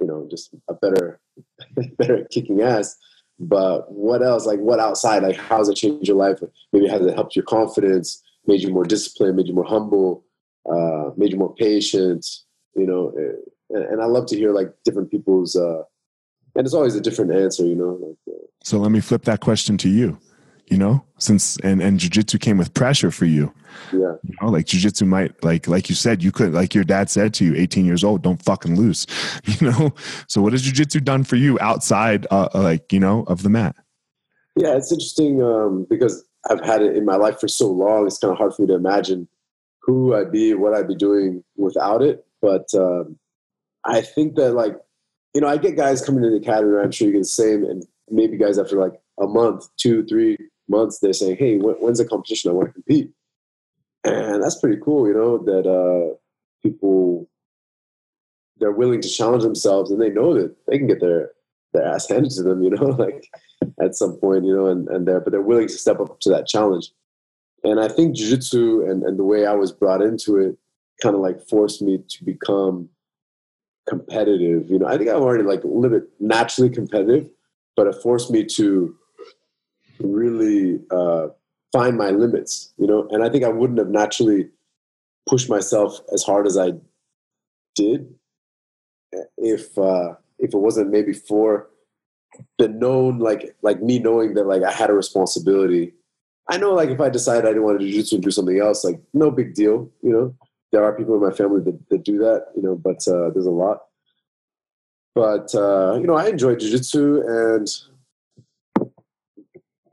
you 0.00 0.06
know 0.06 0.26
just 0.30 0.54
a 0.68 0.74
better 0.74 1.20
better 1.98 2.18
at 2.18 2.30
kicking 2.30 2.62
ass 2.62 2.96
but 3.40 3.90
what 3.90 4.22
else? 4.22 4.46
Like 4.46 4.60
what 4.60 4.78
outside? 4.78 5.22
Like 5.22 5.36
how 5.36 5.58
has 5.58 5.68
it 5.68 5.74
changed 5.74 6.06
your 6.06 6.16
life? 6.16 6.38
Maybe 6.72 6.86
has 6.88 7.00
it 7.00 7.14
helped 7.14 7.34
your 7.34 7.44
confidence? 7.44 8.22
Made 8.46 8.60
you 8.60 8.70
more 8.70 8.84
disciplined? 8.84 9.36
Made 9.36 9.48
you 9.48 9.54
more 9.54 9.64
humble? 9.64 10.24
Uh, 10.70 11.10
made 11.16 11.32
you 11.32 11.38
more 11.38 11.54
patient? 11.54 12.26
You 12.76 12.86
know, 12.86 13.12
and, 13.70 13.84
and 13.84 14.02
I 14.02 14.04
love 14.04 14.26
to 14.26 14.36
hear 14.36 14.52
like 14.52 14.68
different 14.84 15.10
people's. 15.10 15.56
Uh, 15.56 15.82
and 16.54 16.66
it's 16.66 16.74
always 16.74 16.94
a 16.94 17.00
different 17.00 17.32
answer, 17.32 17.64
you 17.64 17.76
know. 17.76 17.98
Like, 18.00 18.34
uh, 18.36 18.46
so 18.62 18.78
let 18.78 18.92
me 18.92 19.00
flip 19.00 19.22
that 19.24 19.40
question 19.40 19.76
to 19.78 19.88
you 19.88 20.18
you 20.70 20.78
know 20.78 21.04
since 21.18 21.58
and 21.58 21.82
and 21.82 21.98
jiu-jitsu 21.98 22.38
came 22.38 22.56
with 22.56 22.72
pressure 22.72 23.10
for 23.10 23.26
you. 23.26 23.52
Yeah. 23.92 24.14
You 24.22 24.34
know 24.40 24.48
like 24.48 24.66
jiu-jitsu 24.66 25.04
might 25.04 25.42
like 25.44 25.68
like 25.68 25.88
you 25.88 25.94
said 25.94 26.22
you 26.22 26.32
could 26.32 26.52
like 26.52 26.74
your 26.74 26.84
dad 26.84 27.10
said 27.10 27.34
to 27.34 27.44
you 27.44 27.54
18 27.56 27.84
years 27.84 28.02
old 28.02 28.22
don't 28.22 28.42
fucking 28.42 28.76
lose 28.76 29.06
you 29.44 29.70
know? 29.70 29.92
So 30.28 30.40
what 30.40 30.52
has 30.52 30.62
jiu-jitsu 30.62 31.00
done 31.00 31.24
for 31.24 31.36
you 31.36 31.58
outside 31.60 32.26
uh, 32.30 32.48
uh, 32.54 32.62
like 32.62 32.92
you 32.92 33.00
know 33.00 33.24
of 33.24 33.42
the 33.42 33.50
mat? 33.50 33.76
Yeah 34.56 34.76
it's 34.76 34.92
interesting 34.92 35.42
um, 35.42 35.86
because 35.90 36.24
i've 36.48 36.64
had 36.64 36.82
it 36.82 36.96
in 36.96 37.04
my 37.04 37.16
life 37.16 37.38
for 37.38 37.48
so 37.48 37.70
long 37.70 38.06
it's 38.06 38.18
kind 38.18 38.32
of 38.32 38.38
hard 38.38 38.54
for 38.54 38.62
me 38.62 38.68
to 38.68 38.74
imagine 38.74 39.28
who 39.82 40.14
i'd 40.14 40.32
be 40.32 40.54
what 40.54 40.74
i'd 40.74 40.88
be 40.88 40.96
doing 40.96 41.44
without 41.56 42.00
it. 42.00 42.24
But 42.40 42.72
um, 42.74 43.18
i 43.84 44.00
think 44.00 44.36
that 44.36 44.52
like 44.52 44.76
you 45.34 45.40
know 45.40 45.48
i 45.48 45.56
get 45.56 45.76
guys 45.76 46.00
coming 46.00 46.22
to 46.22 46.30
the 46.30 46.36
academy 46.36 46.78
i'm 46.78 46.90
sure 46.90 47.08
you 47.08 47.12
get 47.12 47.20
the 47.20 47.24
same 47.24 47.64
and 47.64 47.84
maybe 48.08 48.36
guys 48.36 48.58
after 48.58 48.76
like 48.76 49.00
a 49.20 49.26
month 49.26 49.68
two 49.76 50.04
three 50.06 50.36
months 50.70 50.98
they're 50.98 51.12
saying, 51.12 51.36
"Hey, 51.36 51.58
when's 51.58 51.98
the 51.98 52.04
competition? 52.04 52.50
I 52.50 52.54
want 52.54 52.68
to 52.68 52.74
compete," 52.74 53.10
and 54.04 54.42
that's 54.42 54.60
pretty 54.60 54.80
cool. 54.82 55.06
You 55.06 55.14
know 55.14 55.38
that 55.38 55.66
uh, 55.68 56.16
people 56.62 57.28
they're 58.58 58.72
willing 58.72 59.00
to 59.00 59.08
challenge 59.08 59.42
themselves, 59.42 59.90
and 59.90 60.00
they 60.00 60.10
know 60.10 60.34
that 60.34 60.54
they 60.66 60.78
can 60.78 60.86
get 60.86 61.00
their 61.00 61.32
their 61.72 61.86
ass 61.86 62.08
handed 62.08 62.30
to 62.32 62.42
them. 62.42 62.62
You 62.62 62.70
know, 62.70 62.84
like 63.04 63.28
at 63.80 63.96
some 63.96 64.16
point, 64.18 64.44
you 64.44 64.54
know, 64.54 64.66
and 64.66 64.88
and 64.88 65.06
they're 65.06 65.20
but 65.20 65.32
they're 65.32 65.42
willing 65.42 65.68
to 65.68 65.78
step 65.78 66.00
up 66.00 66.20
to 66.20 66.30
that 66.30 66.46
challenge. 66.46 66.90
And 67.62 67.78
I 67.78 67.88
think 67.88 68.16
jiu-jitsu 68.16 68.88
and, 68.88 69.02
and 69.02 69.18
the 69.18 69.24
way 69.24 69.44
I 69.44 69.52
was 69.52 69.70
brought 69.70 70.00
into 70.00 70.38
it 70.38 70.56
kind 71.02 71.14
of 71.14 71.20
like 71.20 71.46
forced 71.46 71.82
me 71.82 71.98
to 72.08 72.24
become 72.24 72.88
competitive. 73.86 74.70
You 74.70 74.78
know, 74.78 74.86
I 74.86 74.96
think 74.96 75.10
I'm 75.10 75.22
already 75.22 75.44
like 75.44 75.64
a 75.64 75.66
little 75.66 75.98
bit 75.98 76.08
naturally 76.20 76.70
competitive, 76.70 77.28
but 77.76 77.86
it 77.86 77.96
forced 78.02 78.30
me 78.30 78.44
to 78.44 78.94
really 80.02 80.80
uh, 80.90 81.28
find 81.72 81.96
my 81.96 82.10
limits, 82.10 82.72
you 82.78 82.86
know. 82.86 83.08
And 83.10 83.22
I 83.22 83.28
think 83.28 83.44
I 83.44 83.48
wouldn't 83.48 83.78
have 83.78 83.88
naturally 83.88 84.48
pushed 85.28 85.48
myself 85.48 86.00
as 86.12 86.22
hard 86.22 86.46
as 86.46 86.58
I 86.58 86.72
did 87.76 88.12
if 89.38 89.76
uh, 89.78 90.14
if 90.38 90.54
it 90.54 90.58
wasn't 90.58 90.90
maybe 90.90 91.12
for 91.12 91.68
the 92.58 92.68
known 92.68 93.18
like 93.18 93.56
like 93.62 93.82
me 93.82 93.98
knowing 93.98 94.34
that 94.34 94.46
like 94.46 94.62
I 94.62 94.72
had 94.72 94.90
a 94.90 94.94
responsibility. 94.94 95.94
I 96.48 96.56
know 96.56 96.72
like 96.72 96.90
if 96.90 97.00
I 97.00 97.08
decided 97.08 97.44
I 97.44 97.48
didn't 97.48 97.62
want 97.64 97.78
to 97.78 97.84
do 97.84 97.92
jiu-jitsu 97.92 98.16
and 98.16 98.24
do 98.24 98.30
something 98.30 98.58
else, 98.58 98.84
like 98.84 99.00
no 99.14 99.30
big 99.30 99.54
deal, 99.54 99.88
you 100.02 100.12
know. 100.12 100.34
There 100.72 100.84
are 100.84 100.96
people 100.96 101.16
in 101.16 101.20
my 101.20 101.32
family 101.32 101.60
that, 101.62 101.88
that 101.90 102.04
do 102.04 102.18
that, 102.18 102.46
you 102.54 102.62
know, 102.62 102.76
but 102.76 103.06
uh, 103.08 103.30
there's 103.30 103.46
a 103.46 103.50
lot. 103.50 103.78
But 105.14 105.52
uh, 105.54 105.98
you 106.00 106.06
know, 106.06 106.14
I 106.14 106.28
enjoy 106.28 106.54
jiu-jitsu 106.56 107.22
and 107.26 107.68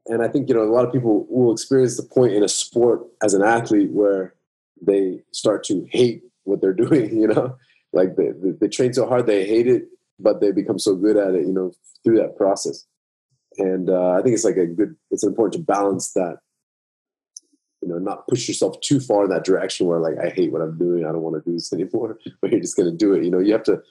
and 0.10 0.22
I 0.22 0.28
think 0.28 0.50
you 0.50 0.56
know 0.56 0.64
a 0.64 0.74
lot 0.74 0.86
of 0.86 0.92
people 0.92 1.26
will 1.30 1.52
experience 1.52 1.98
the 1.98 2.04
point 2.04 2.34
in 2.34 2.44
a 2.44 2.48
sport 2.48 3.02
as 3.24 3.34
an 3.34 3.44
athlete 3.44 3.92
where 3.92 4.34
they 4.82 5.22
start 5.32 5.64
to 5.66 5.88
hate 5.92 6.24
what 6.44 6.62
they're 6.62 6.74
doing. 6.86 7.16
You 7.18 7.28
know, 7.28 7.58
like 7.94 8.16
they, 8.16 8.32
they, 8.32 8.52
they 8.52 8.68
train 8.68 8.94
so 8.94 9.08
hard 9.08 9.26
they 9.26 9.46
hate 9.46 9.68
it, 9.68 9.86
but 10.20 10.42
they 10.42 10.52
become 10.52 10.80
so 10.80 10.96
good 10.96 11.18
at 11.18 11.36
it. 11.36 11.46
You 11.46 11.54
know, 11.54 11.74
through 12.04 12.18
that 12.18 12.38
process. 12.38 12.86
And 13.58 13.90
uh, 13.90 14.12
I 14.12 14.22
think 14.22 14.36
it's 14.36 14.46
like 14.46 14.58
a 14.58 14.68
good. 14.68 14.96
It's 15.12 15.24
important 15.24 15.54
to 15.54 15.66
balance 15.66 16.14
that. 16.14 16.38
You 17.82 17.90
know, 17.90 18.00
not 18.00 18.28
push 18.28 18.48
yourself 18.48 18.80
too 18.82 19.00
far 19.00 19.24
in 19.24 19.30
that 19.30 19.46
direction 19.46 19.86
where 19.88 20.00
like 20.00 20.18
I 20.18 20.30
hate 20.30 20.52
what 20.52 20.62
I'm 20.62 20.78
doing. 20.78 21.06
I 21.06 21.12
don't 21.12 21.22
want 21.22 21.36
to 21.36 21.50
do 21.50 21.56
this 21.56 21.74
anymore. 21.74 22.18
But 22.42 22.52
you're 22.52 22.60
just 22.60 22.76
to 22.78 22.92
do 22.92 23.14
it. 23.14 23.24
You 23.24 23.32
know, 23.32 23.40
you 23.40 23.54
have 23.54 23.64
to 23.64 23.82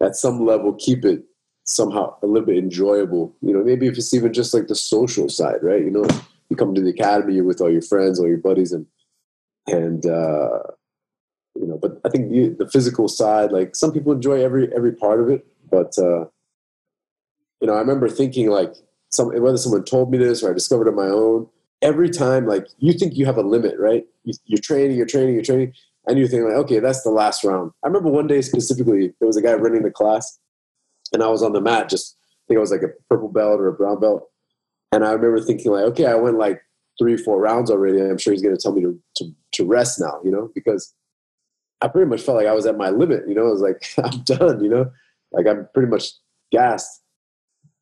at 0.00 0.16
some 0.16 0.44
level 0.44 0.74
keep 0.74 1.04
it 1.04 1.24
somehow 1.64 2.16
a 2.22 2.26
little 2.26 2.46
bit 2.46 2.58
enjoyable. 2.58 3.34
You 3.40 3.54
know, 3.54 3.64
maybe 3.64 3.86
if 3.86 3.96
it's 3.96 4.14
even 4.14 4.32
just 4.32 4.54
like 4.54 4.66
the 4.66 4.74
social 4.74 5.28
side, 5.28 5.62
right? 5.62 5.82
You 5.82 5.90
know, 5.90 6.04
you 6.48 6.56
come 6.56 6.74
to 6.74 6.80
the 6.80 6.90
academy, 6.90 7.34
you're 7.34 7.44
with 7.44 7.60
all 7.60 7.70
your 7.70 7.82
friends, 7.82 8.18
all 8.18 8.28
your 8.28 8.38
buddies, 8.38 8.72
and 8.72 8.86
and 9.66 10.04
uh, 10.06 10.60
you 11.54 11.66
know. 11.66 11.78
But 11.80 12.00
I 12.04 12.08
think 12.08 12.32
you, 12.32 12.56
the 12.58 12.68
physical 12.68 13.08
side, 13.08 13.52
like 13.52 13.76
some 13.76 13.92
people 13.92 14.12
enjoy 14.12 14.42
every 14.44 14.74
every 14.74 14.92
part 14.92 15.20
of 15.20 15.28
it, 15.28 15.46
but 15.70 15.96
uh, 15.98 16.26
you 17.60 17.66
know, 17.66 17.74
I 17.74 17.80
remember 17.80 18.08
thinking 18.08 18.50
like 18.50 18.74
some 19.10 19.28
whether 19.28 19.56
someone 19.56 19.84
told 19.84 20.10
me 20.10 20.18
this 20.18 20.42
or 20.42 20.50
I 20.50 20.54
discovered 20.54 20.88
on 20.88 20.96
my 20.96 21.08
own. 21.08 21.48
Every 21.82 22.10
time, 22.10 22.46
like 22.46 22.66
you 22.78 22.92
think 22.92 23.16
you 23.16 23.24
have 23.24 23.38
a 23.38 23.42
limit, 23.42 23.76
right? 23.78 24.04
You, 24.24 24.34
you're 24.44 24.60
training, 24.60 24.98
you're 24.98 25.06
training, 25.06 25.34
you're 25.34 25.42
training, 25.42 25.72
and 26.06 26.18
you 26.18 26.28
think 26.28 26.44
like, 26.44 26.54
okay, 26.54 26.78
that's 26.78 27.02
the 27.02 27.10
last 27.10 27.42
round. 27.42 27.72
I 27.82 27.86
remember 27.86 28.10
one 28.10 28.26
day 28.26 28.42
specifically, 28.42 29.14
there 29.18 29.26
was 29.26 29.38
a 29.38 29.42
guy 29.42 29.54
running 29.54 29.82
the 29.82 29.90
class 29.90 30.38
and 31.12 31.22
I 31.22 31.28
was 31.28 31.42
on 31.42 31.52
the 31.52 31.60
mat, 31.60 31.88
just 31.88 32.16
I 32.20 32.42
think 32.48 32.58
I 32.58 32.60
was 32.60 32.70
like 32.70 32.82
a 32.82 32.88
purple 33.08 33.28
belt 33.28 33.60
or 33.60 33.68
a 33.68 33.72
brown 33.72 34.00
belt. 34.00 34.28
And 34.92 35.04
I 35.04 35.12
remember 35.12 35.40
thinking 35.40 35.72
like, 35.72 35.84
okay, 35.84 36.06
I 36.06 36.14
went 36.14 36.38
like 36.38 36.62
three, 36.98 37.16
four 37.16 37.40
rounds 37.40 37.70
already. 37.70 38.00
I'm 38.00 38.18
sure 38.18 38.32
he's 38.32 38.42
going 38.42 38.56
to 38.56 38.60
tell 38.60 38.72
me 38.72 38.82
to, 38.82 38.98
to, 39.16 39.32
to 39.52 39.64
rest 39.64 40.00
now, 40.00 40.20
you 40.24 40.30
know, 40.30 40.50
because 40.54 40.92
I 41.80 41.88
pretty 41.88 42.08
much 42.08 42.22
felt 42.22 42.36
like 42.36 42.46
I 42.46 42.52
was 42.52 42.66
at 42.66 42.76
my 42.76 42.90
limit, 42.90 43.28
you 43.28 43.34
know, 43.34 43.46
I 43.46 43.50
was 43.50 43.60
like, 43.60 43.84
I'm 44.04 44.20
done, 44.22 44.62
you 44.62 44.70
know, 44.70 44.90
Like 45.32 45.46
I'm 45.46 45.68
pretty 45.72 45.88
much 45.88 46.10
gassed. 46.52 47.02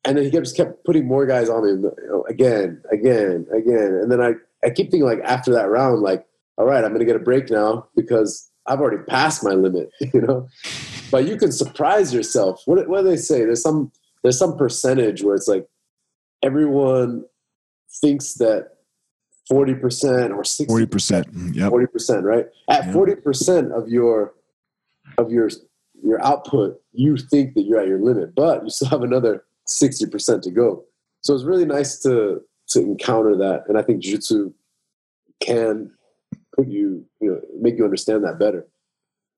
And 0.05 0.17
then 0.17 0.23
he 0.23 0.31
kept, 0.31 0.45
just 0.45 0.57
kept 0.57 0.85
putting 0.85 1.05
more 1.05 1.25
guys 1.25 1.49
on 1.49 1.65
me 1.65 1.71
you 1.71 1.93
know, 2.09 2.23
again, 2.29 2.81
again, 2.91 3.45
again. 3.53 3.99
And 4.01 4.11
then 4.11 4.21
I, 4.21 4.33
I 4.63 4.69
keep 4.69 4.91
thinking 4.91 5.03
like 5.03 5.19
after 5.23 5.51
that 5.53 5.69
round, 5.69 6.01
like, 6.01 6.25
all 6.57 6.65
right, 6.65 6.83
I'm 6.83 6.91
going 6.91 6.99
to 6.99 7.05
get 7.05 7.15
a 7.15 7.19
break 7.19 7.49
now 7.49 7.87
because 7.95 8.49
I've 8.65 8.79
already 8.79 9.03
passed 9.03 9.43
my 9.43 9.51
limit, 9.51 9.89
you 10.13 10.21
know? 10.21 10.47
But 11.11 11.27
you 11.27 11.37
can 11.37 11.51
surprise 11.51 12.13
yourself. 12.13 12.61
What, 12.65 12.87
what 12.87 13.01
do 13.01 13.09
they 13.09 13.17
say? 13.17 13.39
There's 13.39 13.61
some, 13.61 13.91
there's 14.23 14.37
some 14.37 14.57
percentage 14.57 15.23
where 15.23 15.35
it's 15.35 15.47
like 15.47 15.67
everyone 16.43 17.25
thinks 18.01 18.35
that 18.35 18.69
40% 19.51 20.35
or 20.35 20.43
60 20.43 20.65
40%. 20.73 21.31
Mm, 21.31 21.55
yep. 21.55 21.71
40%, 21.71 22.23
right? 22.23 22.45
At 22.69 22.85
Yep. 22.87 22.95
40% 22.95 23.71
of 23.71 23.89
your 23.89 24.33
of 25.17 25.31
your 25.31 25.49
your 26.01 26.23
output, 26.23 26.79
you 26.93 27.17
think 27.17 27.55
that 27.55 27.63
you're 27.63 27.79
at 27.79 27.87
your 27.87 27.99
limit, 27.99 28.33
but 28.35 28.63
you 28.63 28.69
still 28.69 28.87
have 28.89 29.01
another 29.01 29.43
60% 29.67 30.41
to 30.43 30.51
go. 30.51 30.85
So 31.21 31.33
it's 31.33 31.43
really 31.43 31.65
nice 31.65 31.99
to 32.03 32.41
to 32.69 32.79
encounter 32.79 33.35
that. 33.37 33.63
And 33.67 33.77
I 33.77 33.81
think 33.81 34.03
jiu-jitsu 34.03 34.53
can 35.41 35.91
put 36.55 36.67
you, 36.67 37.05
you 37.19 37.31
know, 37.31 37.41
make 37.59 37.77
you 37.77 37.83
understand 37.83 38.23
that 38.23 38.37
better. 38.37 38.67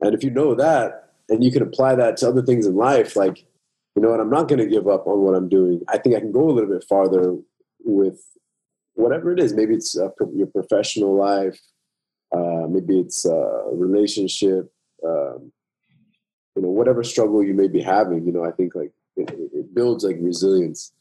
And 0.02 0.14
if 0.14 0.24
you 0.24 0.30
know 0.30 0.54
that 0.56 1.11
and 1.32 1.44
you 1.44 1.52
can 1.52 1.64
apply 1.64 1.96
that 1.96 2.18
to 2.18 2.28
other 2.28 2.42
things 2.42 2.66
in 2.68 2.76
life, 2.76 3.16
like, 3.16 3.40
you 3.96 4.02
know 4.02 4.10
what, 4.10 4.20
I'm 4.20 4.30
not 4.30 4.48
going 4.48 4.60
to 4.60 4.68
give 4.68 4.88
up 4.88 5.08
on 5.08 5.20
what 5.22 5.34
I'm 5.34 5.50
doing. 5.50 5.82
I 5.88 5.98
think 5.98 6.16
I 6.16 6.20
can 6.20 6.32
go 6.32 6.50
a 6.50 6.52
little 6.52 6.70
bit 6.70 6.86
farther 6.88 7.38
with 7.80 8.22
whatever 8.94 9.32
it 9.32 9.40
is. 9.40 9.54
Maybe 9.54 9.74
it's 9.74 9.98
uh, 9.98 10.10
your 10.34 10.48
professional 10.48 11.16
life. 11.16 11.60
Uh, 12.34 12.68
maybe 12.70 13.00
it's 13.00 13.26
a 13.26 13.64
relationship. 13.72 14.72
Um, 15.06 15.52
you 16.56 16.62
know, 16.64 16.70
whatever 16.70 17.04
struggle 17.04 17.44
you 17.44 17.54
may 17.54 17.68
be 17.68 17.82
having. 17.82 18.26
You 18.26 18.34
know, 18.34 18.46
I 18.46 18.52
think 18.52 18.76
like 18.76 18.92
it, 19.16 19.30
it 19.54 19.74
builds 19.74 20.04
like 20.04 20.18
resilience. 20.20 20.92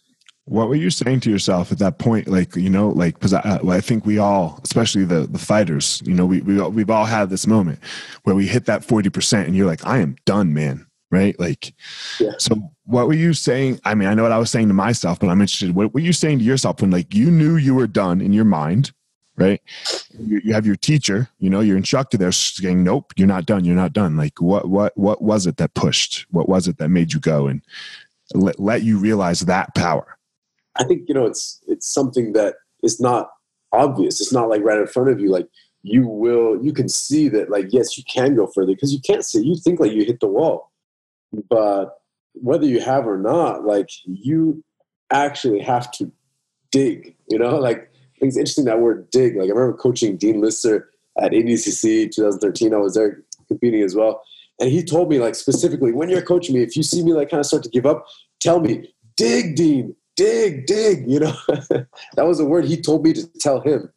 What 0.50 0.68
were 0.68 0.74
you 0.74 0.90
saying 0.90 1.20
to 1.20 1.30
yourself 1.30 1.70
at 1.70 1.78
that 1.78 1.98
point? 1.98 2.26
Like, 2.26 2.56
you 2.56 2.70
know, 2.70 2.88
like, 2.88 3.14
because 3.14 3.32
I, 3.32 3.60
well, 3.62 3.76
I 3.76 3.80
think 3.80 4.04
we 4.04 4.18
all, 4.18 4.58
especially 4.64 5.04
the 5.04 5.20
the 5.28 5.38
fighters, 5.38 6.02
you 6.04 6.12
know, 6.12 6.26
we, 6.26 6.40
we, 6.40 6.58
all- 6.58 6.72
we've 6.72 6.90
all 6.90 7.04
had 7.04 7.30
this 7.30 7.46
moment 7.46 7.78
where 8.24 8.34
we 8.34 8.48
hit 8.48 8.66
that 8.66 8.82
40% 8.82 9.44
and 9.44 9.54
you're 9.54 9.68
like, 9.68 9.86
I 9.86 9.98
am 9.98 10.16
done, 10.24 10.52
man. 10.52 10.86
Right. 11.12 11.38
Like, 11.38 11.72
Yeah. 12.18 12.32
so 12.38 12.70
what 12.84 13.06
were 13.06 13.14
you 13.14 13.32
saying? 13.32 13.80
I 13.84 13.94
mean, 13.94 14.08
I 14.08 14.14
know 14.14 14.24
what 14.24 14.32
I 14.32 14.38
was 14.38 14.50
saying 14.50 14.66
to 14.68 14.74
myself, 14.74 15.20
but 15.20 15.28
I'm 15.28 15.40
interested. 15.40 15.72
What 15.74 15.94
were 15.94 16.00
you 16.00 16.12
saying 16.12 16.38
to 16.40 16.44
yourself 16.44 16.80
when, 16.80 16.90
like, 16.90 17.14
you 17.14 17.30
knew 17.30 17.56
you 17.56 17.74
were 17.76 17.86
done 17.86 18.20
in 18.20 18.32
your 18.32 18.44
mind? 18.44 18.90
Right. 19.36 19.60
You, 20.18 20.40
you 20.44 20.52
have 20.52 20.66
your 20.66 20.76
teacher, 20.76 21.28
you 21.38 21.48
know, 21.48 21.60
your 21.60 21.76
instructor 21.76 22.16
there 22.18 22.30
saying, 22.32 22.82
nope, 22.84 23.12
you're 23.16 23.26
not 23.28 23.46
done. 23.46 23.64
You're 23.64 23.74
not 23.76 23.92
done. 23.92 24.16
Like, 24.16 24.40
what, 24.42 24.68
what, 24.68 24.96
what 24.98 25.22
was 25.22 25.46
it 25.46 25.56
that 25.58 25.74
pushed? 25.74 26.26
What 26.30 26.48
was 26.48 26.66
it 26.68 26.78
that 26.78 26.88
made 26.90 27.12
you 27.12 27.20
go 27.20 27.46
and 27.46 27.62
let, 28.34 28.58
let 28.60 28.82
you 28.82 28.98
realize 28.98 29.40
that 29.40 29.74
power? 29.76 30.16
I 30.80 30.84
think 30.84 31.08
you 31.08 31.14
know 31.14 31.26
it's 31.26 31.60
it's 31.68 31.86
something 31.86 32.32
that 32.32 32.54
is 32.82 33.00
not 33.00 33.28
obvious. 33.72 34.20
It's 34.20 34.32
not 34.32 34.48
like 34.48 34.62
right 34.62 34.78
in 34.78 34.86
front 34.86 35.10
of 35.10 35.20
you. 35.20 35.30
Like 35.30 35.46
you 35.82 36.06
will, 36.06 36.62
you 36.64 36.72
can 36.72 36.88
see 36.88 37.28
that. 37.28 37.50
Like 37.50 37.66
yes, 37.70 37.98
you 37.98 38.04
can 38.04 38.34
go 38.34 38.46
further 38.46 38.72
because 38.74 38.92
you 38.92 39.00
can't 39.00 39.24
see. 39.24 39.44
You 39.44 39.56
think 39.56 39.78
like 39.78 39.92
you 39.92 40.04
hit 40.04 40.20
the 40.20 40.26
wall, 40.26 40.72
but 41.50 42.00
whether 42.32 42.64
you 42.64 42.80
have 42.80 43.06
or 43.06 43.18
not, 43.18 43.66
like 43.66 43.90
you 44.06 44.64
actually 45.12 45.60
have 45.60 45.90
to 45.92 46.10
dig. 46.70 47.14
You 47.28 47.38
know, 47.38 47.56
like 47.68 47.92
it's 48.16 48.36
interesting 48.36 48.64
that 48.64 48.80
word 48.80 49.10
dig. 49.10 49.36
Like 49.36 49.50
I 49.50 49.52
remember 49.52 49.76
coaching 49.76 50.16
Dean 50.16 50.40
Lister 50.40 50.88
at 51.20 51.32
ADCC 51.32 52.10
2013. 52.10 52.72
I 52.72 52.78
was 52.78 52.94
there 52.94 53.22
competing 53.48 53.82
as 53.82 53.94
well, 53.94 54.22
and 54.58 54.70
he 54.70 54.82
told 54.82 55.10
me 55.10 55.18
like 55.18 55.34
specifically 55.34 55.92
when 55.92 56.08
you're 56.08 56.22
coaching 56.22 56.54
me, 56.54 56.62
if 56.62 56.74
you 56.74 56.82
see 56.82 57.02
me 57.02 57.12
like 57.12 57.28
kind 57.28 57.40
of 57.40 57.46
start 57.46 57.64
to 57.64 57.68
give 57.68 57.84
up, 57.84 58.06
tell 58.40 58.60
me 58.60 58.94
dig, 59.16 59.54
Dean 59.54 59.94
dig, 60.20 60.66
dig, 60.66 61.08
you 61.08 61.18
know. 61.18 61.34
that 61.48 62.26
was 62.26 62.40
a 62.40 62.44
word 62.44 62.66
he 62.66 62.80
told 62.80 63.04
me 63.04 63.12
to 63.14 63.26
tell 63.40 63.60
him. 63.60 63.90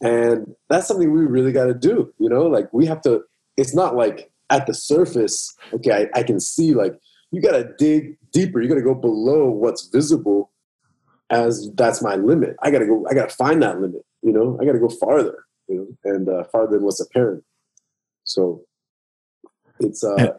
And 0.00 0.54
that's 0.70 0.88
something 0.88 1.12
we 1.12 1.20
really 1.26 1.52
got 1.52 1.66
to 1.66 1.74
do, 1.74 2.12
you 2.18 2.28
know, 2.28 2.46
like 2.46 2.72
we 2.72 2.86
have 2.86 3.02
to, 3.02 3.22
it's 3.56 3.74
not 3.74 3.94
like 3.94 4.30
at 4.48 4.66
the 4.66 4.72
surface, 4.72 5.54
okay, 5.74 6.08
I, 6.14 6.20
I 6.20 6.22
can 6.22 6.40
see, 6.40 6.72
like, 6.72 6.98
you 7.30 7.42
got 7.42 7.52
to 7.52 7.70
dig 7.78 8.16
deeper. 8.32 8.62
You 8.62 8.68
got 8.68 8.76
to 8.76 8.82
go 8.82 8.94
below 8.94 9.50
what's 9.50 9.88
visible 9.88 10.50
as 11.28 11.70
that's 11.74 12.00
my 12.00 12.14
limit. 12.14 12.56
I 12.62 12.70
got 12.70 12.78
to 12.78 12.86
go, 12.86 13.04
I 13.10 13.14
got 13.14 13.28
to 13.28 13.36
find 13.36 13.62
that 13.62 13.80
limit, 13.80 14.02
you 14.22 14.32
know, 14.32 14.56
I 14.60 14.64
got 14.64 14.72
to 14.72 14.78
go 14.78 14.88
farther, 14.88 15.44
you 15.68 15.76
know, 15.76 16.10
and 16.10 16.28
uh, 16.28 16.44
farther 16.44 16.76
than 16.76 16.84
what's 16.84 17.00
apparent. 17.00 17.44
So 18.24 18.62
it's 19.80 20.02
uh, 20.02 20.32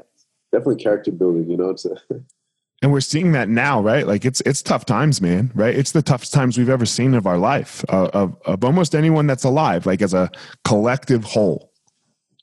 definitely 0.52 0.78
character 0.78 1.12
building, 1.12 1.48
you 1.50 1.58
know, 1.58 1.74
to, 1.74 1.96
and 2.82 2.92
we're 2.92 3.02
seeing 3.02 3.32
that 3.34 3.50
now 3.50 3.82
right? 3.82 4.08
Like 4.08 4.26
it's 4.26 4.42
it's 4.42 4.62
tough 4.62 4.86
times 4.86 5.22
man 5.22 5.52
right? 5.56 5.76
It's 5.76 5.92
the 5.92 6.02
toughest 6.02 6.34
times 6.34 6.58
we've 6.58 6.70
ever 6.70 6.86
seen 6.86 7.14
of 7.14 7.28
our 7.28 7.38
life 7.38 7.84
uh, 7.90 8.10
of, 8.14 8.38
of 8.46 8.64
almost 8.64 8.96
anyone 8.96 9.28
that's 9.28 9.44
alive 9.44 9.86
like 9.86 10.02
as 10.02 10.14
a 10.14 10.32
collective 10.64 11.24
whole 11.24 11.70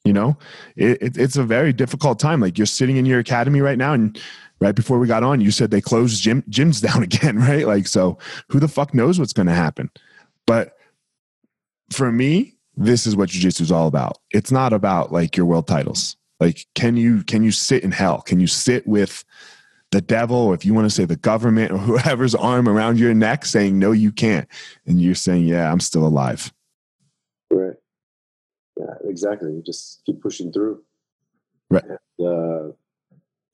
you 0.07 0.13
know? 0.13 0.39
It, 0.77 1.03
it, 1.03 1.19
it's 1.19 1.37
a 1.37 1.43
very 1.43 1.73
difficult 1.73 2.21
time. 2.21 2.41
Like 2.41 2.57
you're 2.57 2.67
sitting 2.67 2.97
in 2.97 3.07
your 3.07 3.19
academy 3.19 3.61
right 3.61 3.77
now 3.77 3.93
and 3.93 4.19
right 4.61 4.75
before 4.75 4.99
we 4.99 5.07
got 5.07 5.23
on 5.23 5.41
you 5.41 5.51
said 5.51 5.71
they 5.71 5.81
closed 5.81 6.23
gym 6.23 6.43
gyms 6.43 6.81
down 6.87 7.03
again 7.03 7.39
right? 7.39 7.67
Like 7.67 7.87
so 7.87 8.19
who 8.49 8.61
the 8.61 8.69
fuck 8.69 8.95
knows 8.95 9.19
what's 9.19 9.33
going 9.33 9.49
to 9.49 9.55
happen? 9.55 9.91
But 10.47 10.77
for 11.91 12.11
me 12.11 12.55
this 12.79 13.07
is 13.07 13.17
what 13.17 13.31
jiu-jitsu 13.31 13.65
is 13.65 13.73
all 13.73 13.89
about. 13.89 14.19
It's 14.31 14.53
not 14.53 14.75
about 14.75 15.11
like 15.11 15.37
your 15.37 15.47
world 15.47 15.67
titles. 15.67 16.17
Like 16.41 16.67
can 16.75 16.97
you 16.97 17.23
can 17.25 17.43
you 17.43 17.51
sit 17.51 17.83
in 17.83 17.91
hell? 17.91 18.21
Can 18.21 18.39
you 18.39 18.47
sit 18.47 18.87
with 18.87 19.25
the 19.97 20.03
devil, 20.03 20.37
or 20.37 20.55
if 20.55 20.67
you 20.67 20.75
want 20.75 20.85
to 20.85 20.95
say 20.95 21.07
the 21.07 21.17
government 21.17 21.73
or 21.73 21.79
whoever's 21.89 22.35
arm 22.35 22.69
around 22.69 22.99
your 22.99 23.15
neck 23.15 23.47
saying, 23.47 23.79
no, 23.79 23.93
you 23.93 24.13
can't. 24.13 24.47
And 24.87 25.01
you're 25.01 25.15
saying, 25.15 25.45
yeah, 25.45 25.73
I'm 25.73 25.81
still 25.81 26.07
alive. 26.07 26.53
Right. 27.51 27.77
Yeah, 28.79 28.95
exactly. 29.05 29.53
You 29.53 29.63
just 29.65 30.03
keep 30.05 30.21
pushing 30.21 30.53
through. 30.53 30.83
Right. 31.71 31.85
And, 31.85 32.29
uh, 32.29 32.73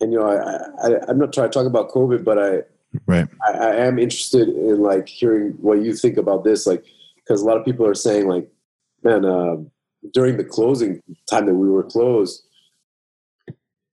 and 0.01 0.13
you 0.13 0.19
know, 0.19 0.27
I, 0.27 0.89
I, 0.89 1.01
I'm 1.09 1.19
not 1.19 1.33
trying 1.33 1.49
to 1.49 1.55
talk 1.55 1.67
about 1.67 1.91
COVID, 1.91 2.25
but 2.25 2.39
I, 2.39 2.63
Right. 3.07 3.27
I, 3.47 3.53
I 3.53 3.75
am 3.87 3.99
interested 3.99 4.49
in 4.49 4.83
like 4.83 5.09
hearing 5.09 5.53
what 5.61 5.83
you 5.83 5.95
think 5.95 6.19
about 6.19 6.45
this, 6.45 6.67
like 6.67 6.85
because 7.17 7.41
a 7.41 7.45
lot 7.47 7.57
of 7.57 7.65
people 7.65 7.87
are 7.87 7.95
saying 7.95 8.29
like, 8.29 8.49
man, 9.03 9.25
um, 9.25 9.71
during 10.13 10.37
the 10.37 10.45
closing 10.45 11.01
time 11.31 11.47
that 11.47 11.55
we 11.55 11.71
were 11.71 11.85
closed, 11.85 12.43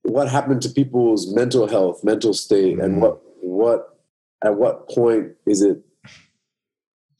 what 0.09 0.27
happened 0.29 0.61
to 0.63 0.69
people's 0.69 1.33
mental 1.33 1.67
health, 1.67 2.03
mental 2.03 2.33
state, 2.33 2.79
and 2.79 2.95
Mhm. 2.95 3.01
what 3.01 3.21
what 3.41 3.97
at 4.43 4.55
what 4.57 4.87
point 4.89 5.33
is 5.45 5.61
it 5.61 5.81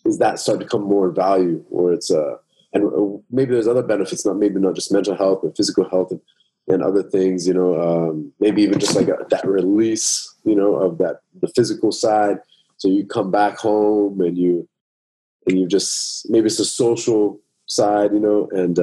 is 0.06 0.17
that 0.19 0.39
start 0.39 0.60
to 0.60 0.65
come 0.65 0.82
more 0.84 1.10
value, 1.12 1.63
or 1.69 1.93
it's 1.93 2.12
uh 2.12 2.36
and 2.73 2.86
uh, 2.86 3.17
maybe 3.32 3.54
there's 3.54 3.67
other 3.67 3.82
benefits, 3.84 4.25
not 4.25 4.38
maybe 4.38 4.60
not 4.60 4.75
just 4.75 4.91
mental 4.91 5.15
health, 5.15 5.39
but 5.41 5.58
physical 5.58 5.89
health 5.89 6.12
and, 6.12 6.21
and 6.67 6.84
other 6.84 7.02
things, 7.02 7.47
you 7.47 7.54
know, 7.54 7.71
um, 7.82 8.32
maybe 8.39 8.62
even 8.62 8.78
just 8.78 8.95
like 8.95 9.08
a, 9.08 9.17
that 9.32 9.43
release, 9.47 10.36
you 10.43 10.56
know, 10.56 10.75
of 10.75 10.99
that 10.99 11.21
the 11.41 11.47
physical 11.47 11.91
side. 11.91 12.38
So 12.78 12.88
you 12.88 13.06
come 13.08 13.32
back 13.32 13.58
home 13.58 14.21
and 14.21 14.38
you 14.38 14.67
and 15.47 15.60
you 15.60 15.67
just 15.67 16.30
maybe 16.30 16.45
it's 16.47 16.60
a 16.60 16.65
social 16.65 17.39
side, 17.65 18.13
you 18.13 18.19
know, 18.19 18.47
and 18.52 18.78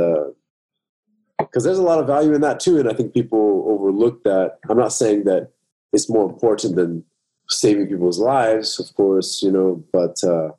because 1.46 1.64
there's 1.64 1.78
a 1.78 1.82
lot 1.82 1.98
of 1.98 2.06
value 2.06 2.34
in 2.34 2.40
that 2.42 2.60
too, 2.60 2.78
and 2.78 2.88
I 2.88 2.92
think 2.92 3.14
people 3.14 3.64
overlook 3.68 4.24
that. 4.24 4.58
I'm 4.68 4.78
not 4.78 4.92
saying 4.92 5.24
that 5.24 5.50
it's 5.92 6.08
more 6.08 6.28
important 6.28 6.76
than 6.76 7.04
saving 7.48 7.88
people's 7.88 8.18
lives, 8.18 8.78
of 8.80 8.94
course, 8.94 9.42
you 9.42 9.50
know, 9.50 9.84
but 9.92 10.22
uh, 10.24 10.50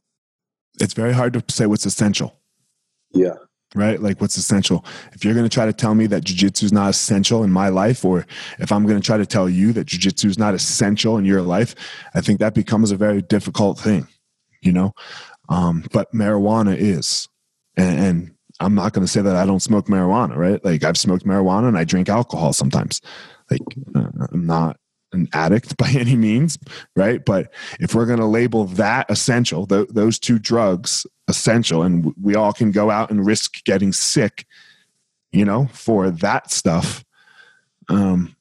It's 0.80 0.94
very 0.94 1.14
hard 1.14 1.34
to 1.34 1.44
say 1.50 1.66
what's 1.66 1.86
essential, 1.86 2.36
yeah, 3.12 3.36
right? 3.76 4.02
Like 4.02 4.22
what's 4.22 4.38
essential. 4.38 4.86
If 5.14 5.26
you're 5.26 5.34
going 5.34 5.46
to 5.46 5.54
try 5.54 5.66
to 5.66 5.74
tell 5.74 5.96
me 5.96 6.08
that 6.08 6.24
jujitsu 6.24 6.64
is 6.64 6.74
not 6.74 6.90
essential 6.90 7.44
in 7.44 7.52
my 7.52 7.70
life, 7.70 8.06
or 8.06 8.26
if 8.60 8.72
I'm 8.72 8.86
going 8.86 9.00
to 9.00 9.06
try 9.06 9.18
to 9.18 9.26
tell 9.26 9.50
you 9.50 9.74
that 9.74 9.88
jujitsu 9.88 10.26
is 10.26 10.38
not 10.38 10.54
essential 10.54 11.18
in 11.18 11.26
your 11.26 11.42
life, 11.42 11.76
I 12.14 12.22
think 12.22 12.40
that 12.40 12.54
becomes 12.54 12.92
a 12.92 12.98
very 12.98 13.22
difficult 13.22 13.80
thing, 13.80 14.08
you 14.62 14.72
know? 14.72 14.94
Um, 15.50 15.86
but 15.92 16.12
marijuana 16.14 16.76
is. 16.78 17.28
And, 17.76 18.00
and 18.00 18.32
I'm 18.60 18.76
not 18.76 18.94
going 18.94 19.06
to 19.06 19.12
say 19.12 19.22
that 19.22 19.36
I 19.36 19.46
don't 19.46 19.60
smoke 19.62 19.88
marijuana, 19.88 20.36
right? 20.36 20.64
Like 20.64 20.84
I've 20.84 20.98
smoked 20.98 21.26
marijuana 21.26 21.68
and 21.68 21.78
I 21.78 21.84
drink 21.84 22.10
alcohol 22.10 22.54
sometimes. 22.54 23.02
Like 23.52 23.62
uh, 23.96 24.28
I'm 24.32 24.46
not 24.46 24.78
an 25.14 25.28
addict 25.34 25.78
by 25.78 25.90
any 25.90 26.16
means, 26.16 26.58
right? 26.96 27.24
But 27.24 27.54
if 27.80 27.94
we're 27.94 28.06
going 28.06 28.20
to 28.20 28.26
label 28.26 28.66
that 28.66 29.10
essential, 29.10 29.66
th- 29.68 29.90
those 29.90 30.20
two 30.20 30.40
drugs 30.40 31.06
essential, 31.28 31.84
and 31.84 32.04
w- 32.04 32.16
we 32.22 32.36
all 32.36 32.54
can 32.54 32.72
go 32.72 32.90
out 32.90 33.12
and 33.12 33.26
risk 33.26 33.64
getting 33.64 33.92
sick, 33.94 34.46
you 35.32 35.46
know, 35.46 35.68
for 35.74 36.10
that 36.10 36.52
stuff. 36.52 37.04
Um, 37.90 38.36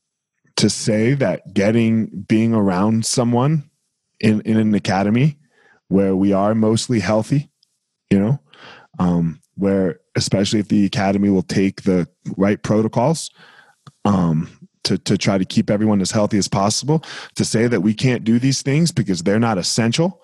to 0.57 0.71
say 0.71 1.13
that 1.15 1.53
getting 1.53 2.07
being 2.07 2.55
around 2.55 3.05
someone 3.05 3.71
in 4.21 4.41
in 4.41 4.57
an 4.57 4.75
academy 4.75 5.39
where 5.89 6.17
we 6.17 6.33
are 6.33 6.55
mostly 6.55 6.99
healthy, 6.99 7.51
you 8.11 8.19
know, 8.19 8.41
um, 8.99 9.41
where 9.55 10.01
especially 10.17 10.59
if 10.61 10.69
the 10.69 10.85
academy 10.87 11.29
will 11.31 11.43
take 11.43 11.83
the 11.83 12.09
right 12.37 12.63
protocols, 12.63 13.31
um, 14.05 14.49
to 14.85 14.99
to 14.99 15.17
try 15.19 15.39
to 15.39 15.45
keep 15.45 15.71
everyone 15.71 16.01
as 16.01 16.11
healthy 16.11 16.39
as 16.39 16.49
possible. 16.49 17.05
To 17.37 17.45
say 17.45 17.67
that 17.67 17.81
we 17.83 17.95
can't 17.95 18.25
do 18.25 18.39
these 18.39 18.63
things 18.63 18.91
because 18.93 19.23
they're 19.23 19.39
not 19.39 19.59
essential, 19.59 20.23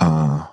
uh, 0.00 0.46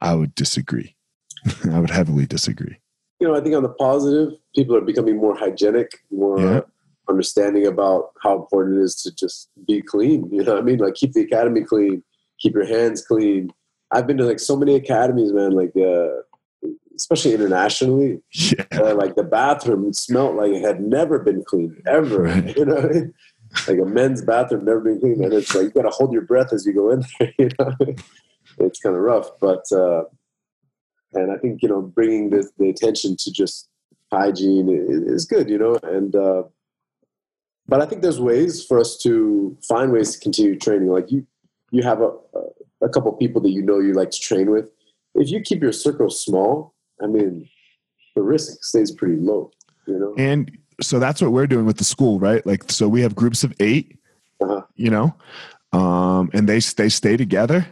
I 0.00 0.14
would 0.14 0.34
disagree. 0.34 0.96
I 1.72 1.78
would 1.78 1.90
heavily 1.90 2.26
disagree. 2.26 2.78
You 3.20 3.28
know, 3.28 3.34
I 3.36 3.40
think 3.40 3.54
on 3.54 3.62
the 3.62 3.70
positive, 3.70 4.34
people 4.54 4.76
are 4.76 4.80
becoming 4.82 5.16
more 5.16 5.34
hygienic, 5.36 5.90
more 6.10 6.38
Yeah. 6.40 6.60
understanding 7.08 7.66
about 7.66 8.10
how 8.22 8.36
important 8.36 8.78
it 8.78 8.82
is 8.82 8.96
to 9.02 9.14
just 9.14 9.48
be 9.66 9.80
clean. 9.82 10.28
You 10.30 10.42
know 10.44 10.54
what 10.54 10.62
I 10.62 10.64
mean? 10.64 10.78
Like 10.78 10.94
keep 10.94 11.12
the 11.12 11.22
academy 11.22 11.62
clean, 11.62 12.02
keep 12.38 12.54
your 12.54 12.66
hands 12.66 13.04
clean. 13.04 13.52
I've 13.92 14.06
been 14.06 14.16
to 14.18 14.24
like 14.24 14.40
so 14.40 14.56
many 14.56 14.74
academies, 14.74 15.32
man. 15.32 15.52
Like, 15.52 15.72
uh, 15.76 16.08
especially 16.96 17.34
internationally, 17.34 18.20
Yeah, 18.32 18.64
uh, 18.72 18.94
like 18.94 19.14
the 19.14 19.22
bathroom 19.22 19.92
smelled 19.92 20.36
like 20.36 20.52
it 20.52 20.62
had 20.62 20.80
never 20.80 21.18
been 21.18 21.44
cleaned 21.44 21.80
ever. 21.86 22.22
Right. 22.22 22.56
You 22.56 22.64
know, 22.64 22.74
what 22.74 22.84
I 22.84 22.88
mean? 22.88 23.14
like 23.68 23.78
a 23.78 23.84
men's 23.84 24.22
bathroom 24.22 24.64
never 24.64 24.80
been 24.80 25.00
cleaned, 25.00 25.22
and 25.22 25.32
it's 25.32 25.54
like 25.54 25.64
you 25.64 25.70
got 25.70 25.82
to 25.82 25.90
hold 25.90 26.12
your 26.12 26.22
breath 26.22 26.52
as 26.52 26.66
you 26.66 26.72
go 26.72 26.90
in 26.90 27.04
there. 27.18 27.32
You 27.38 27.48
know, 27.58 27.72
it's 28.58 28.80
kind 28.80 28.94
of 28.94 29.02
rough, 29.02 29.30
but 29.40 29.64
uh, 29.72 30.04
and 31.12 31.32
I 31.32 31.36
think 31.36 31.62
you 31.62 31.68
know 31.68 31.82
bringing 31.82 32.30
the, 32.30 32.48
the 32.58 32.70
attention 32.70 33.16
to 33.18 33.32
just 33.32 33.68
hygiene 34.12 34.68
is, 34.68 35.02
is 35.02 35.24
good. 35.24 35.48
You 35.48 35.58
know, 35.58 35.78
and 35.82 36.14
uh, 36.14 36.44
but 37.66 37.80
I 37.80 37.86
think 37.86 38.02
there's 38.02 38.20
ways 38.20 38.64
for 38.64 38.78
us 38.78 38.96
to 38.98 39.56
find 39.68 39.92
ways 39.92 40.12
to 40.14 40.20
continue 40.20 40.58
training. 40.58 40.88
Like 40.88 41.10
you, 41.10 41.26
you 41.70 41.82
have 41.82 42.00
a 42.00 42.12
a 42.82 42.88
couple 42.88 43.12
people 43.12 43.40
that 43.42 43.50
you 43.50 43.62
know 43.62 43.78
you 43.78 43.92
like 43.92 44.10
to 44.10 44.20
train 44.20 44.50
with. 44.50 44.70
If 45.14 45.30
you 45.30 45.40
keep 45.40 45.62
your 45.62 45.72
circle 45.72 46.10
small, 46.10 46.74
I 47.02 47.06
mean, 47.06 47.48
the 48.14 48.22
risk 48.22 48.62
stays 48.64 48.90
pretty 48.92 49.16
low. 49.16 49.50
You 49.86 49.98
know. 50.00 50.14
and 50.18 50.50
so 50.80 50.98
that's 50.98 51.22
what 51.22 51.30
we're 51.32 51.46
doing 51.46 51.64
with 51.64 51.76
the 51.78 51.84
school, 51.84 52.18
right? 52.18 52.44
Like, 52.44 52.70
so 52.72 52.88
we 52.88 53.00
have 53.02 53.14
groups 53.14 53.44
of 53.44 53.52
8 53.60 53.96
Uh-huh. 54.40 54.62
you 54.74 54.90
know, 54.90 55.14
um, 55.72 56.28
and 56.34 56.48
they 56.48 56.58
they 56.58 56.88
stay 56.88 57.16
together. 57.16 57.66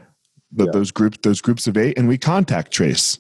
The, 0.53 0.65
Yeah. 0.67 0.71
Those 0.73 0.91
groups, 0.93 1.19
those 1.23 1.41
groups 1.41 1.67
of 1.67 1.77
eight, 1.77 1.99
and 1.99 2.07
we 2.07 2.17
contact 2.17 2.71
trace, 2.73 3.19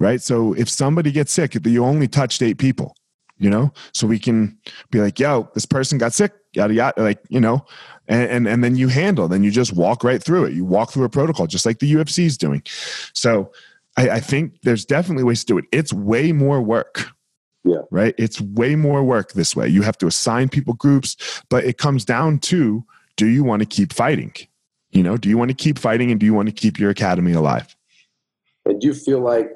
right? 0.00 0.22
So 0.22 0.54
if 0.54 0.70
somebody 0.70 1.12
gets 1.12 1.30
sick, 1.32 1.54
you 1.66 1.84
only 1.84 2.08
touched 2.08 2.40
eight 2.40 2.56
people, 2.56 2.96
you 3.36 3.50
know, 3.50 3.72
so 3.92 4.06
we 4.06 4.18
can 4.18 4.56
be 4.90 5.00
like, 5.00 5.20
"Yo, 5.20 5.50
this 5.52 5.66
person 5.66 5.98
got 5.98 6.14
sick," 6.14 6.32
yada 6.54 6.72
yada, 6.72 7.02
like 7.02 7.18
you 7.28 7.40
know, 7.40 7.66
and 8.08 8.30
and, 8.30 8.48
and 8.48 8.64
then 8.64 8.74
you 8.74 8.88
handle, 8.88 9.28
then 9.28 9.44
you 9.44 9.50
just 9.50 9.74
walk 9.74 10.02
right 10.02 10.22
through 10.22 10.46
it. 10.46 10.54
You 10.54 10.64
walk 10.64 10.92
through 10.92 11.04
a 11.04 11.10
protocol, 11.10 11.46
just 11.46 11.66
like 11.66 11.78
the 11.80 11.92
UFC 11.92 12.24
is 12.24 12.38
doing. 12.38 12.62
So 13.12 13.52
I, 13.96 14.10
I 14.10 14.20
think 14.20 14.60
there's 14.62 14.84
definitely 14.84 15.24
ways 15.24 15.40
to 15.40 15.46
do 15.46 15.58
it. 15.58 15.64
It's 15.72 15.92
way 15.92 16.32
more 16.32 16.60
work. 16.62 17.10
Yeah. 17.64 17.82
Right. 17.90 18.14
It's 18.16 18.40
way 18.40 18.76
more 18.76 19.02
work 19.02 19.32
this 19.32 19.56
way. 19.56 19.66
You 19.66 19.82
have 19.82 19.98
to 19.98 20.06
assign 20.06 20.48
people 20.48 20.74
groups, 20.74 21.42
but 21.48 21.64
it 21.64 21.78
comes 21.78 22.04
down 22.04 22.38
to 22.40 22.84
do 23.16 23.26
you 23.26 23.42
want 23.42 23.60
to 23.60 23.66
keep 23.66 23.92
fighting? 23.92 24.32
You 24.90 25.02
know, 25.02 25.16
do 25.16 25.28
you 25.28 25.36
want 25.36 25.50
to 25.50 25.54
keep 25.54 25.78
fighting 25.78 26.10
and 26.12 26.20
do 26.20 26.26
you 26.26 26.32
want 26.32 26.48
to 26.48 26.54
keep 26.54 26.78
your 26.78 26.90
academy 26.90 27.32
alive? 27.32 27.74
And 28.64 28.80
do 28.80 28.86
you 28.86 28.94
feel 28.94 29.20
like 29.20 29.50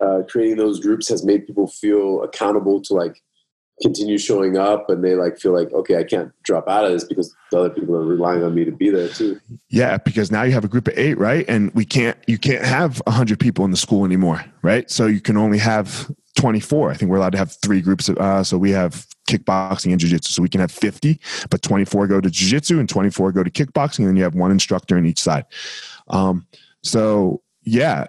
uh, 0.00 0.22
creating 0.28 0.56
those 0.56 0.80
groups 0.80 1.08
has 1.08 1.24
made 1.24 1.46
people 1.46 1.66
feel 1.66 2.22
accountable 2.22 2.80
to 2.82 2.94
like 2.94 3.20
continue 3.80 4.18
showing 4.18 4.56
up, 4.56 4.90
and 4.90 5.02
they 5.04 5.14
like 5.14 5.38
feel 5.38 5.52
like, 5.52 5.72
okay, 5.72 5.96
I 5.96 6.04
can't 6.04 6.32
drop 6.42 6.68
out 6.68 6.84
of 6.84 6.92
this 6.92 7.04
because 7.04 7.34
the 7.50 7.58
other 7.58 7.70
people 7.70 7.96
are 7.96 8.04
relying 8.04 8.42
on 8.42 8.54
me 8.54 8.64
to 8.64 8.72
be 8.72 8.90
there 8.90 9.08
too. 9.08 9.40
Yeah, 9.68 9.98
because 9.98 10.30
now 10.30 10.42
you 10.42 10.52
have 10.52 10.64
a 10.64 10.68
group 10.68 10.88
of 10.88 10.98
eight, 10.98 11.18
right? 11.18 11.44
And 11.48 11.72
we 11.74 11.84
can't, 11.84 12.18
you 12.26 12.38
can't 12.38 12.64
have 12.64 13.00
hundred 13.08 13.40
people 13.40 13.64
in 13.64 13.70
the 13.70 13.76
school 13.76 14.04
anymore, 14.04 14.44
right? 14.62 14.90
So 14.90 15.06
you 15.06 15.20
can 15.20 15.36
only 15.36 15.58
have 15.58 16.10
24. 16.36 16.90
I 16.90 16.94
think 16.94 17.10
we're 17.10 17.18
allowed 17.18 17.32
to 17.32 17.38
have 17.38 17.52
three 17.62 17.80
groups. 17.80 18.08
Of, 18.08 18.18
uh, 18.18 18.42
so 18.44 18.58
we 18.58 18.70
have 18.70 19.06
kickboxing 19.28 19.92
and 19.92 20.00
jiu-jitsu. 20.00 20.32
So 20.32 20.42
we 20.42 20.48
can 20.48 20.60
have 20.60 20.72
50, 20.72 21.20
but 21.50 21.62
24 21.62 22.06
go 22.06 22.20
to 22.20 22.30
jiu-jitsu 22.30 22.78
and 22.78 22.88
24 22.88 23.32
go 23.32 23.42
to 23.42 23.50
kickboxing. 23.50 24.00
And 24.00 24.08
then 24.08 24.16
you 24.16 24.22
have 24.22 24.34
one 24.34 24.50
instructor 24.50 24.96
in 24.96 25.06
each 25.06 25.20
side. 25.20 25.44
Um, 26.08 26.46
so 26.82 27.42
yeah, 27.62 28.06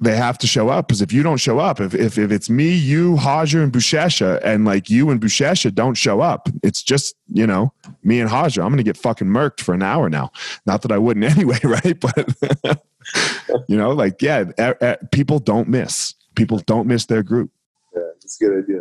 they 0.00 0.16
have 0.16 0.38
to 0.38 0.46
show 0.46 0.68
up 0.68 0.88
because 0.88 1.00
if 1.02 1.12
you 1.12 1.22
don't 1.22 1.36
show 1.36 1.58
up, 1.58 1.80
if, 1.80 1.94
if, 1.94 2.18
if 2.18 2.30
it's 2.32 2.50
me, 2.50 2.68
you, 2.70 3.14
Roger, 3.16 3.62
and 3.62 3.72
Buchecha, 3.72 4.40
and 4.42 4.64
like 4.64 4.90
you 4.90 5.10
and 5.10 5.20
Buchecha 5.20 5.72
don't 5.74 5.94
show 5.94 6.20
up, 6.20 6.48
it's 6.62 6.82
just, 6.82 7.14
you 7.32 7.46
know, 7.46 7.72
me 8.02 8.20
and 8.20 8.30
Roger, 8.30 8.62
I'm 8.62 8.68
going 8.68 8.78
to 8.78 8.82
get 8.82 8.96
fucking 8.96 9.28
murked 9.28 9.60
for 9.60 9.72
an 9.72 9.82
hour 9.82 10.10
now. 10.10 10.32
Not 10.66 10.82
that 10.82 10.92
I 10.92 10.98
wouldn't 10.98 11.24
anyway, 11.36 11.58
right? 11.62 11.98
But, 11.98 12.82
you 13.68 13.76
know, 13.76 13.92
like, 13.92 14.20
yeah, 14.20 14.44
eh, 14.58 14.74
eh, 14.80 14.96
people 15.12 15.38
don't 15.38 15.68
miss. 15.68 16.14
People 16.34 16.58
don't 16.58 16.88
miss 16.88 17.06
their 17.06 17.22
group. 17.22 17.50
Yeah, 17.94 18.02
it's 18.16 18.40
a 18.40 18.44
good 18.44 18.64
idea. 18.64 18.80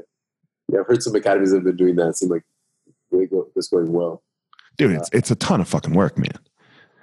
Yeah, 0.70 0.80
I've 0.80 0.88
heard 0.88 1.04
some 1.04 1.14
academies 1.16 1.52
that 1.52 1.58
have 1.58 1.66
been 1.66 1.76
doing 1.76 1.96
that. 1.98 2.10
It 2.10 2.18
seemed 2.18 2.32
like 2.32 2.44
really 3.12 3.28
go, 3.28 3.48
it's 3.56 3.68
going 3.68 3.92
well. 3.92 4.24
Dude, 4.78 4.94
it's, 4.94 5.10
it's 5.14 5.30
a 5.30 5.36
ton 5.36 5.62
of 5.62 5.68
fucking 5.68 5.94
work, 5.94 6.18
man. 6.18 6.32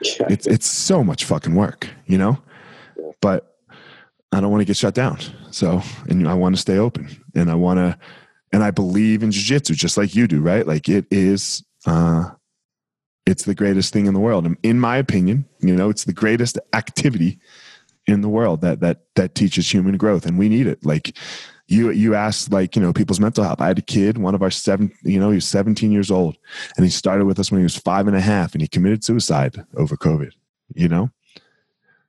Yeah, 0.03 0.29
It's, 0.31 0.47
it's 0.47 0.67
so 0.67 1.05
much 1.05 1.27
fucking 1.27 1.55
work, 1.55 1.87
you 2.07 2.17
know? 2.17 2.39
Yeah. 2.99 3.11
But 3.21 3.50
I 4.33 4.41
don't 4.41 4.51
want 4.51 4.61
to 4.61 4.67
get 4.67 4.77
shut 4.77 4.95
down. 4.95 5.19
So, 5.51 5.83
and 6.09 6.29
I 6.29 6.35
want 6.35 6.55
to 6.55 6.61
stay 6.61 6.79
open 6.79 7.09
and 7.35 7.51
I 7.51 7.55
want 7.55 7.79
to, 7.79 7.99
and 8.53 8.63
I 8.63 8.71
believe 8.71 9.23
in 9.23 9.31
jujitsu 9.31 9.75
just 9.75 9.97
like 9.97 10.15
you 10.15 10.27
do, 10.27 10.41
right? 10.41 10.67
Like 10.67 10.89
it 10.89 11.07
is, 11.11 11.65
uh, 11.87 12.31
it's 13.27 13.45
the 13.45 13.55
greatest 13.55 13.93
thing 13.93 14.07
in 14.07 14.15
the 14.15 14.21
world. 14.21 14.47
In 14.63 14.81
my 14.81 14.97
opinion, 14.97 15.47
you 15.61 15.75
know, 15.75 15.91
it's 15.91 16.05
the 16.05 16.13
greatest 16.13 16.59
activity 16.73 17.39
in 18.07 18.23
the 18.23 18.29
world 18.29 18.61
that, 18.61 18.81
that, 18.81 19.03
that 19.17 19.35
teaches 19.35 19.73
human 19.73 19.97
growth 19.97 20.27
and 20.27 20.39
we 20.39 20.49
need 20.49 20.67
it. 20.67 20.85
Like 20.85 21.17
you, 21.69 21.91
you 21.91 22.15
asked 22.15 22.53
like, 22.53 22.75
you 22.75 22.83
know, 22.83 22.93
people's 22.93 23.21
mental 23.21 23.45
health. 23.45 23.61
I 23.61 23.69
had 23.69 23.79
a 23.79 23.83
kid, 23.83 24.19
one 24.19 24.35
of 24.35 24.43
our 24.43 24.51
seven, 24.51 24.93
you 25.03 25.21
know, 25.21 25.31
he 25.31 25.37
was 25.37 25.47
17 25.47 25.93
years 25.93 26.11
old 26.11 26.37
and 26.77 26.85
he 26.85 26.91
started 26.91 27.25
with 27.25 27.39
us 27.39 27.51
when 27.51 27.61
he 27.61 27.65
was 27.65 27.77
five 27.77 28.07
and 28.07 28.17
a 28.17 28.21
half 28.21 28.53
and 28.53 28.63
he 28.63 28.69
committed 28.69 29.05
suicide 29.05 29.65
over 29.77 29.97
COVID, 29.97 30.33
you 30.75 30.89
know? 30.89 31.11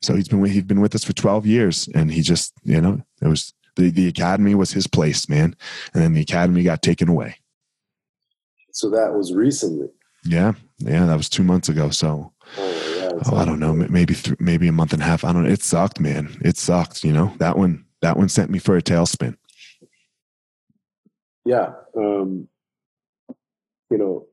So 0.01 0.15
he's 0.15 0.27
been, 0.27 0.43
he'd 0.45 0.67
been 0.67 0.81
with 0.81 0.95
us 0.95 1.03
for 1.03 1.13
12 1.13 1.45
years 1.45 1.87
and 1.93 2.11
he 2.11 2.21
just, 2.21 2.53
you 2.63 2.81
know, 2.81 3.01
it 3.21 3.27
was, 3.27 3.53
the, 3.75 3.89
the 3.89 4.07
academy 4.07 4.55
was 4.55 4.71
his 4.71 4.87
place, 4.87 5.29
man. 5.29 5.55
And 5.93 6.03
then 6.03 6.13
the 6.13 6.21
academy 6.21 6.63
got 6.63 6.81
taken 6.81 7.07
away. 7.07 7.35
so 8.71 8.89
that 8.89 9.13
was 9.13 9.33
recently. 9.33 9.87
Yeah. 10.25 10.53
Yeah. 10.79 11.05
That 11.05 11.17
was 11.17 11.29
two 11.29 11.43
months 11.43 11.69
ago. 11.69 11.89
So, 11.89 12.33
Oh, 12.57 12.95
yeah, 12.97 13.11
oh, 13.31 13.37
I 13.37 13.45
don't 13.45 13.59
know, 13.59 13.73
maybe, 13.73 14.13
th- 14.13 14.37
maybe 14.39 14.67
a 14.67 14.71
month 14.73 14.91
and 14.91 15.01
a 15.01 15.05
half. 15.05 15.23
I 15.23 15.31
don't 15.31 15.43
know. 15.43 15.49
It 15.49 15.61
sucked, 15.61 15.99
man. 16.01 16.37
It 16.41 16.57
sucked. 16.57 17.03
You 17.03 17.13
know, 17.13 17.33
that 17.37 17.57
one, 17.57 17.85
that 18.01 18.17
one 18.17 18.27
sent 18.27 18.49
me 18.49 18.59
for 18.59 18.75
a 18.75 18.81
tailspin. 18.81 19.37
Yeah. 21.45 21.73
Um, 21.95 22.47
you 23.89 23.97
know, 23.97 24.27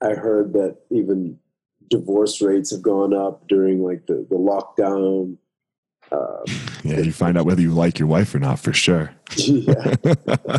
I 0.00 0.14
heard 0.14 0.52
that 0.54 0.78
even 0.90 1.38
divorce 1.88 2.40
rates 2.40 2.70
have 2.70 2.82
gone 2.82 3.14
up 3.14 3.46
during 3.48 3.82
like 3.82 4.06
the, 4.06 4.26
the 4.28 4.36
lockdown. 4.36 5.36
Uh, 6.10 6.42
Yeah. 6.84 7.00
You 7.00 7.12
find 7.12 7.36
out 7.36 7.44
whether 7.44 7.60
you 7.60 7.70
like 7.70 7.98
your 7.98 8.08
wife 8.08 8.34
or 8.34 8.38
not 8.38 8.58
for 8.58 8.72
sure. 8.72 9.14
yeah. 9.36 9.94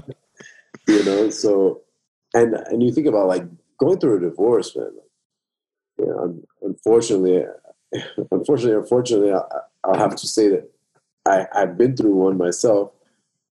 you 0.88 1.04
know 1.06 1.30
so 1.30 1.82
and 2.34 2.54
and 2.54 2.84
you 2.84 2.92
think 2.92 3.08
about 3.08 3.28
like 3.28 3.44
going 3.80 4.00
through 4.00 4.18
a 4.18 4.30
divorce 4.30 4.76
man 4.76 4.86
like, 4.86 6.00
you 6.00 6.06
know, 6.06 6.42
unfortunately 6.62 7.44
unfortunately 8.32 8.76
unfortunately 8.76 9.34
I, 9.34 9.42
i'll 9.84 9.98
have 9.98 10.16
to 10.16 10.28
say 10.28 10.50
that 10.50 10.70
i 11.26 11.46
i've 11.54 11.78
been 11.78 11.96
through 11.96 12.16
one 12.16 12.38
myself 12.38 12.92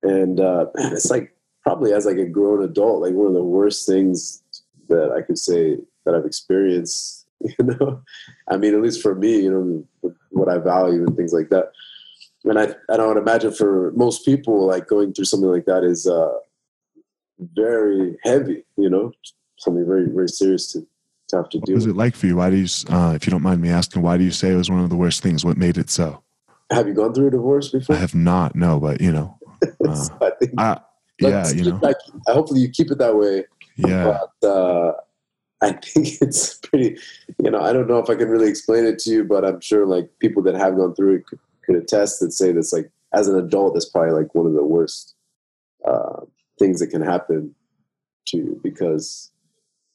and 0.02 0.40
uh 0.40 0.66
it's 0.76 1.10
like 1.10 1.34
probably 1.62 1.92
as 1.92 2.06
like 2.06 2.18
a 2.18 2.26
grown 2.26 2.62
adult 2.62 3.02
like 3.02 3.14
one 3.14 3.28
of 3.28 3.34
the 3.34 3.42
worst 3.42 3.86
things 3.86 4.42
that 4.88 5.12
i 5.12 5.22
could 5.22 5.38
say 5.38 5.76
that 6.04 6.14
i've 6.14 6.26
experienced 6.26 7.19
you 7.58 7.64
know 7.64 8.02
i 8.48 8.56
mean 8.56 8.74
at 8.74 8.82
least 8.82 9.00
for 9.02 9.14
me 9.14 9.40
you 9.42 9.50
know 9.50 10.14
what 10.30 10.48
i 10.48 10.58
value 10.58 11.04
and 11.06 11.16
things 11.16 11.32
like 11.32 11.48
that 11.50 11.72
and 12.44 12.58
I, 12.58 12.74
I 12.90 12.96
don't 12.96 13.18
imagine 13.18 13.52
for 13.52 13.92
most 13.94 14.24
people 14.24 14.66
like 14.66 14.86
going 14.88 15.12
through 15.12 15.26
something 15.26 15.50
like 15.50 15.66
that 15.66 15.84
is 15.84 16.06
uh, 16.06 16.32
very 17.54 18.16
heavy, 18.24 18.64
you 18.76 18.88
know, 18.90 19.12
something 19.58 19.84
very 19.86 20.06
very 20.08 20.28
serious 20.28 20.72
to, 20.72 20.86
to 21.28 21.36
have 21.36 21.48
to 21.50 21.58
What 21.58 21.66
do. 21.66 21.74
was 21.74 21.86
it 21.86 21.96
like 21.96 22.14
for 22.14 22.26
you? 22.26 22.36
Why 22.36 22.50
do 22.50 22.56
you, 22.56 22.66
uh, 22.88 23.12
if 23.14 23.26
you 23.26 23.30
don't 23.30 23.42
mind 23.42 23.60
me 23.60 23.68
asking, 23.68 24.02
why 24.02 24.16
do 24.16 24.24
you 24.24 24.30
say 24.30 24.52
it 24.52 24.56
was 24.56 24.70
one 24.70 24.80
of 24.82 24.88
the 24.90 24.96
worst 24.96 25.22
things? 25.22 25.44
What 25.44 25.56
made 25.56 25.76
it 25.76 25.90
so? 25.90 26.22
Have 26.70 26.86
you 26.86 26.94
gone 26.94 27.12
through 27.12 27.28
a 27.28 27.30
divorce 27.30 27.68
before 27.68 27.96
I 27.96 27.98
have 27.98 28.14
not, 28.14 28.54
no, 28.54 28.80
but 28.80 29.00
you 29.00 29.12
know, 29.12 29.38
uh, 29.86 29.94
So 29.94 30.14
I 30.22 30.30
think 30.40 30.54
I, 30.58 30.80
yeah, 31.18 31.50
you 31.50 31.64
know, 31.72 31.92
hopefully 32.28 32.60
you 32.60 32.70
keep 32.70 32.90
it 32.90 32.98
that 32.98 33.14
way. 33.14 33.44
yeah, 33.76 34.18
But 34.40 34.48
uh, 34.48 34.92
I 35.62 35.72
think 35.72 36.08
it's 36.20 36.54
pretty. 36.54 36.96
You 37.42 37.50
know, 37.50 37.60
I 37.60 37.72
don't 37.72 37.88
know 37.88 37.98
if 37.98 38.10
I 38.10 38.14
can 38.14 38.28
really 38.28 38.48
explain 38.48 38.84
it 38.84 38.98
to 39.00 39.10
you, 39.10 39.24
but 39.24 39.44
I'm 39.44 39.60
sure 39.60 39.86
like 39.86 40.10
people 40.18 40.42
that 40.44 40.54
have 40.54 40.76
gone 40.76 40.94
through 40.94 41.16
it 41.16 41.26
could, 41.26 41.38
could 41.64 41.76
attest 41.76 42.22
and 42.22 42.32
say 42.32 42.52
that's 42.52 42.72
like 42.72 42.90
as 43.12 43.28
an 43.28 43.36
adult, 43.36 43.74
that's 43.74 43.88
probably 43.88 44.12
like 44.12 44.34
one 44.34 44.46
of 44.46 44.54
the 44.54 44.64
worst 44.64 45.14
uh, 45.86 46.20
things 46.58 46.80
that 46.80 46.88
can 46.88 47.02
happen 47.02 47.54
to 48.26 48.36
you 48.36 48.60
because 48.62 49.30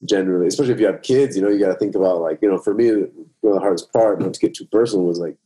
generally, 0.04 0.46
especially 0.46 0.74
if 0.74 0.80
you 0.80 0.86
have 0.86 1.02
kids, 1.02 1.36
you 1.36 1.42
know, 1.42 1.48
you 1.48 1.58
got 1.58 1.72
to 1.72 1.78
think 1.78 1.94
about 1.94 2.20
like 2.20 2.38
you 2.42 2.50
know, 2.50 2.58
for 2.58 2.74
me, 2.74 2.90
one 2.90 3.54
of 3.54 3.54
the 3.54 3.60
hardest 3.60 3.92
part, 3.92 4.20
not 4.20 4.34
to 4.34 4.40
get 4.40 4.54
too 4.54 4.66
personal, 4.66 5.06
was 5.06 5.18
like 5.18 5.36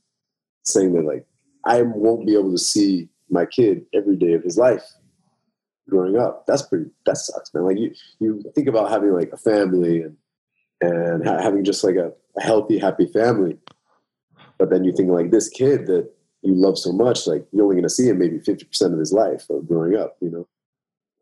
saying 0.65 0.93
that 0.93 1.05
like 1.05 1.27
I 1.65 1.83
won't 1.83 2.27
be 2.27 2.35
able 2.35 2.51
to 2.51 2.59
see 2.59 3.09
my 3.31 3.47
kid 3.47 3.87
every 3.95 4.17
day 4.17 4.33
of 4.33 4.43
his 4.43 4.59
life 4.59 4.83
growing 5.91 6.17
up. 6.17 6.47
That's 6.47 6.63
pretty. 6.63 6.91
That 7.07 7.17
sucks, 7.17 7.53
man. 7.53 7.65
Like 7.65 7.79
you, 7.79 7.93
you 8.21 8.43
think 8.55 8.69
about 8.69 8.91
having 8.91 9.13
like 9.13 9.33
a 9.33 9.37
family 9.37 10.03
and 10.03 10.17
and 10.81 11.27
ha- 11.27 11.43
having 11.43 11.65
just 11.65 11.85
like 11.85 11.97
a, 11.97 12.13
a, 12.37 12.43
healthy, 12.43 12.79
happy 12.79 13.07
family, 13.07 13.59
but 14.57 14.71
then 14.71 14.85
you 14.85 14.93
think 14.93 15.11
like 15.11 15.31
this 15.31 15.49
kid 15.49 15.87
that 15.87 16.11
you 16.43 16.55
love 16.55 16.79
so 16.79 16.93
much, 16.93 17.27
like 17.27 17.47
you're 17.53 17.65
only 17.65 17.75
going 17.75 17.83
to 17.83 17.91
see 17.91 18.09
him 18.09 18.19
maybe 18.19 18.39
fifty 18.39 18.65
percent 18.65 18.95
of 18.95 18.99
his 18.99 19.13
life 19.13 19.49
of 19.51 19.69
growing 19.69 19.97
up. 19.97 20.17
You 20.21 20.31
know, 20.31 20.49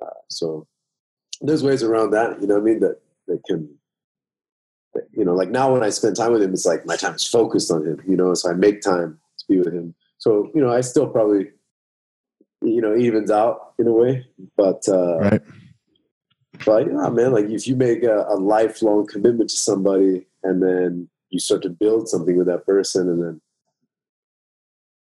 uh, 0.05 0.21
so 0.29 0.67
there's 1.41 1.65
ways 1.65 1.83
around 1.83 2.11
that. 2.13 2.41
You 2.41 2.47
know, 2.47 2.57
I 2.57 2.61
mean 2.61 2.81
that 2.81 3.01
that 3.27 3.43
can. 3.45 3.69
you 5.13 5.25
know, 5.25 5.35
like 5.35 5.51
now 5.51 5.73
when 5.73 5.83
I 5.83 5.91
spend 5.91 6.17
time 6.17 6.33
with 6.33 6.43
him, 6.43 6.53
it's 6.53 6.67
like 6.67 6.87
my 6.87 6.97
time 6.97 7.15
is 7.15 7.25
focused 7.27 7.71
on 7.73 7.85
him. 7.85 8.01
You 8.07 8.17
know, 8.17 8.35
so 8.35 8.51
I 8.51 8.55
make 8.55 8.81
time 8.81 9.19
to 9.39 9.45
be 9.49 9.59
with 9.59 9.75
him. 9.75 9.95
So 10.19 10.51
you 10.55 10.61
know, 10.61 10.73
I 10.73 10.83
still 10.83 11.09
probably 11.09 11.49
you 12.63 12.81
know 12.81 12.97
evens 12.97 13.31
out 13.31 13.75
in 13.79 13.87
a 13.87 13.93
way. 13.93 14.27
But 14.57 14.89
uh 14.89 15.19
right. 15.19 15.43
but 16.65 16.87
yeah 16.87 17.09
man 17.09 17.33
like 17.33 17.47
if 17.47 17.67
you 17.67 17.77
make 17.77 18.03
a, 18.03 18.27
a, 18.29 18.37
lifelong 18.37 19.07
commitment 19.07 19.51
to 19.51 19.57
somebody 19.57 20.27
and 20.43 20.63
then 20.63 21.09
you 21.31 21.39
start 21.39 21.63
to 21.63 21.71
build 21.71 22.09
something 22.09 22.37
with 22.37 22.47
that 22.47 22.67
person 22.67 23.09
and 23.09 23.23
then 23.23 23.41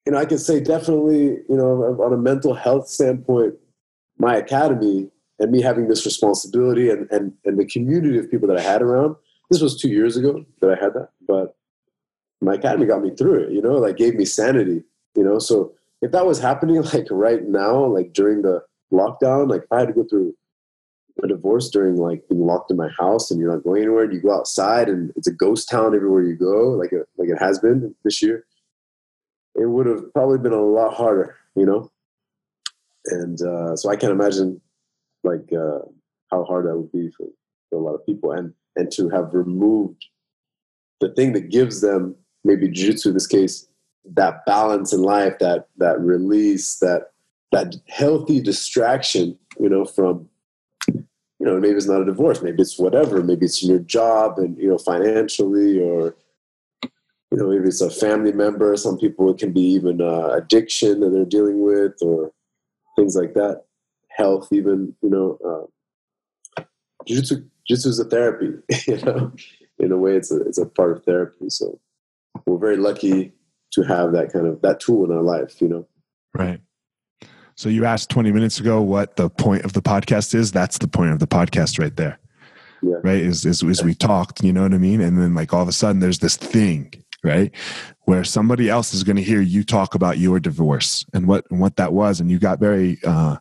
you 0.07 0.13
know 0.13 0.19
i 0.19 0.25
can 0.25 0.39
say 0.39 0.61
definitely 0.61 1.25
you 1.49 1.57
know 1.57 1.83
on 2.03 2.13
a 2.13 2.17
mental 2.17 2.55
health 2.55 2.89
standpoint 2.89 3.55
my 4.19 4.37
academy 4.37 5.11
and 5.39 5.51
me 5.51 5.61
having 5.61 5.89
this 5.89 6.05
responsibility 6.05 6.89
and 6.89 7.11
and, 7.11 7.33
and 7.45 7.59
the 7.59 7.67
community 7.67 8.19
of 8.19 8.31
people 8.31 8.49
that 8.49 8.59
i 8.59 8.63
had 8.63 8.81
around 8.81 9.17
this 9.51 9.61
was 9.61 9.79
two 9.79 9.89
years 9.89 10.17
ago 10.17 10.45
that 10.61 10.71
i 10.71 10.83
had 10.83 10.95
that 10.95 11.09
but 11.27 11.57
my 12.41 12.55
academy 12.55 12.87
got 12.87 13.03
me 13.03 13.11
through 13.11 13.43
it 13.43 13.53
you 13.53 13.61
know 13.61 13.75
like 13.75 13.97
gave 13.97 14.15
me 14.15 14.25
sanity 14.25 14.83
you 15.17 15.25
know 15.25 15.39
so 15.39 15.75
if 16.05 16.13
that 16.13 16.27
was 16.27 16.39
happening 16.39 16.83
like 16.93 17.07
right 17.11 17.43
now, 17.45 17.85
like 17.87 18.13
during 18.13 18.43
the 18.43 18.63
lockdown, 18.93 19.49
like 19.49 19.63
I 19.71 19.81
had 19.81 19.89
to 19.89 19.95
go 19.95 20.05
through 20.05 20.35
a 21.23 21.29
divorce 21.29 21.71
during 21.71 21.97
like 21.97 22.23
being 22.29 22.45
locked 22.45 22.71
in 22.71 22.77
my 22.77 22.91
house 22.99 23.31
and 23.31 23.41
you're 23.41 23.53
not 23.53 23.65
going 23.65 23.83
anywhere, 23.83 24.11
you 24.11 24.21
go 24.21 24.37
outside 24.37 24.89
and 24.89 25.13
it's 25.17 25.29
a 25.29 25.33
ghost 25.33 25.69
town 25.69 25.95
everywhere 25.95 26.23
you 26.23 26.35
go, 26.35 26.71
like 26.71 26.93
it, 26.93 27.09
like 27.17 27.31
it 27.31 27.39
has 27.39 27.59
been 27.59 27.95
this 28.05 28.21
year, 28.21 28.45
it 29.55 29.67
would 29.67 29.87
have 29.87 30.13
probably 30.13 30.39
been 30.39 30.53
a 30.53 30.61
lot 30.61 30.95
harder, 30.95 31.37
you 31.57 31.65
know. 31.65 31.91
And 33.07 33.41
uh, 33.41 33.77
so 33.77 33.91
I 33.91 33.97
can't 33.97 34.13
imagine 34.13 34.61
like 35.23 35.51
uh, 35.53 35.81
how 36.31 36.45
hard 36.45 36.67
that 36.67 36.77
would 36.77 36.93
be 36.93 37.11
for, 37.17 37.27
for 37.71 37.77
a 37.77 37.83
lot 37.83 37.95
of 37.95 38.05
people, 38.05 38.33
and 38.33 38.53
and 38.77 38.91
to 38.93 39.09
have 39.11 39.35
removed 39.35 40.07
the 41.01 41.11
thing 41.15 41.33
that 41.35 41.51
gives 41.51 41.81
them 41.81 42.17
maybe 42.45 42.69
jiu-jitsu 42.69 43.11
in 43.11 43.15
this 43.15 43.27
case 43.27 43.69
that 44.13 44.45
balance 44.45 44.93
in 44.93 45.03
life, 45.03 45.39
that 45.41 45.69
that 45.79 46.01
release, 46.01 46.77
that 46.77 47.13
that 47.53 47.77
healthy 47.89 48.41
distraction, 48.41 49.39
you 49.59 49.69
know, 49.69 49.85
from 49.85 50.29
you 50.89 51.51
know, 51.51 51.59
maybe 51.61 51.77
it's 51.77 51.87
not 51.87 52.01
a 52.01 52.05
divorce, 52.05 52.43
maybe 52.43 52.63
it's 52.63 52.79
whatever, 52.79 53.23
maybe 53.23 53.45
it's 53.45 53.63
your 53.63 53.79
job 53.81 54.39
and 54.39 54.57
you 54.59 54.69
know, 54.69 54.79
financially 54.79 55.79
or 55.81 56.17
you 56.83 57.39
know, 57.41 57.49
maybe 57.49 57.67
it's 57.67 57.81
a 57.81 57.91
family 57.91 58.33
member. 58.33 58.77
Some 58.77 58.97
people 58.97 59.31
it 59.31 59.39
can 59.39 59.53
be 59.53 59.63
even 59.63 60.01
uh, 60.01 60.29
addiction 60.29 61.01
that 61.01 61.11
they're 61.11 61.25
dealing 61.25 61.63
with 61.63 61.95
or 62.01 62.33
things 62.97 63.17
like 63.17 63.35
that. 63.35 63.65
Health, 64.09 64.49
even 64.53 64.95
you 65.03 65.11
know, 65.11 65.39
uh, 65.45 66.63
jiu-jitsu, 67.07 67.37
jiu-jitsu 67.67 67.89
is 67.89 67.99
a 67.99 68.05
therapy. 68.05 68.53
You 68.87 68.99
know, 68.99 69.33
in 69.79 69.91
a 69.91 69.97
way, 69.97 70.15
it's 70.15 70.31
a 70.31 70.41
it's 70.43 70.59
a 70.59 70.67
part 70.67 70.93
of 70.93 71.05
therapy. 71.05 71.51
So 71.51 71.81
we're 72.47 72.59
very 72.59 72.77
lucky 72.77 73.33
to 73.75 73.83
have 73.83 74.13
that 74.13 74.33
kind 74.33 74.47
of 74.47 74.61
that 74.63 74.81
tool 74.81 75.05
in 75.05 75.17
our 75.17 75.23
life 75.23 75.61
you 75.61 75.69
know? 75.69 75.87
Right. 76.35 76.61
So 77.57 77.69
you 77.69 77.85
asked 77.85 78.11
20 78.11 78.33
minutes 78.33 78.59
ago 78.59 78.83
what 78.83 79.17
the 79.17 79.31
point 79.31 79.65
of 79.65 79.73
the 79.73 79.83
podcast 79.83 80.35
is. 80.35 80.51
That's 80.51 80.79
the 80.79 80.89
point 80.89 81.13
of 81.13 81.21
the 81.21 81.27
podcast 81.27 81.79
right 81.79 81.95
there. 81.95 82.19
Yeah. 82.83 82.97
right? 83.03 83.21
Is, 83.21 83.47
is 83.47 83.63
is 83.63 83.83
we 83.83 83.95
talked 83.95 84.45
you 84.45 84.53
know 84.53 84.63
what 84.63 84.75
i 84.75 84.79
mean? 84.79 85.01
And 85.01 85.17
then 85.19 85.35
like 85.35 85.55
all 85.55 85.63
of 85.63 85.69
a 85.69 85.73
sudden 85.73 86.01
there's 86.01 86.19
this 86.19 86.37
thing 86.37 86.93
right? 87.23 87.53
Where 88.03 88.23
somebody 88.23 88.69
else 88.69 88.93
is 88.93 89.03
going 89.03 89.17
to 89.17 89.23
hear 89.23 89.41
you 89.41 89.65
talk 89.65 89.95
about 89.95 90.19
your 90.19 90.39
divorce 90.39 91.07
and 91.15 91.27
what 91.27 91.47
and 91.51 91.59
what 91.59 91.77
that 91.77 91.95
was 91.95 92.21
and 92.21 92.31
you 92.31 92.39
got 92.39 92.61
very 92.61 92.99
uh 93.05 93.37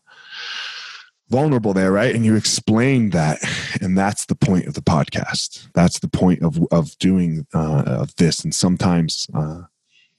vulnerable 1.29 1.73
there 1.73 1.91
right? 1.91 2.15
And 2.15 2.23
you 2.23 2.35
explained 2.35 3.11
that 3.11 3.39
and 3.81 3.97
that's 3.97 4.25
the 4.25 4.35
point 4.35 4.67
of 4.67 4.75
the 4.75 4.81
podcast. 4.81 5.67
That's 5.73 5.99
the 5.99 6.07
point 6.07 6.41
of 6.41 6.63
of 6.71 6.97
doing 6.99 7.45
uh 7.53 7.83
of 7.85 8.15
this. 8.15 8.43
And 8.43 8.55
sometimes 8.55 9.27
uh 9.33 9.63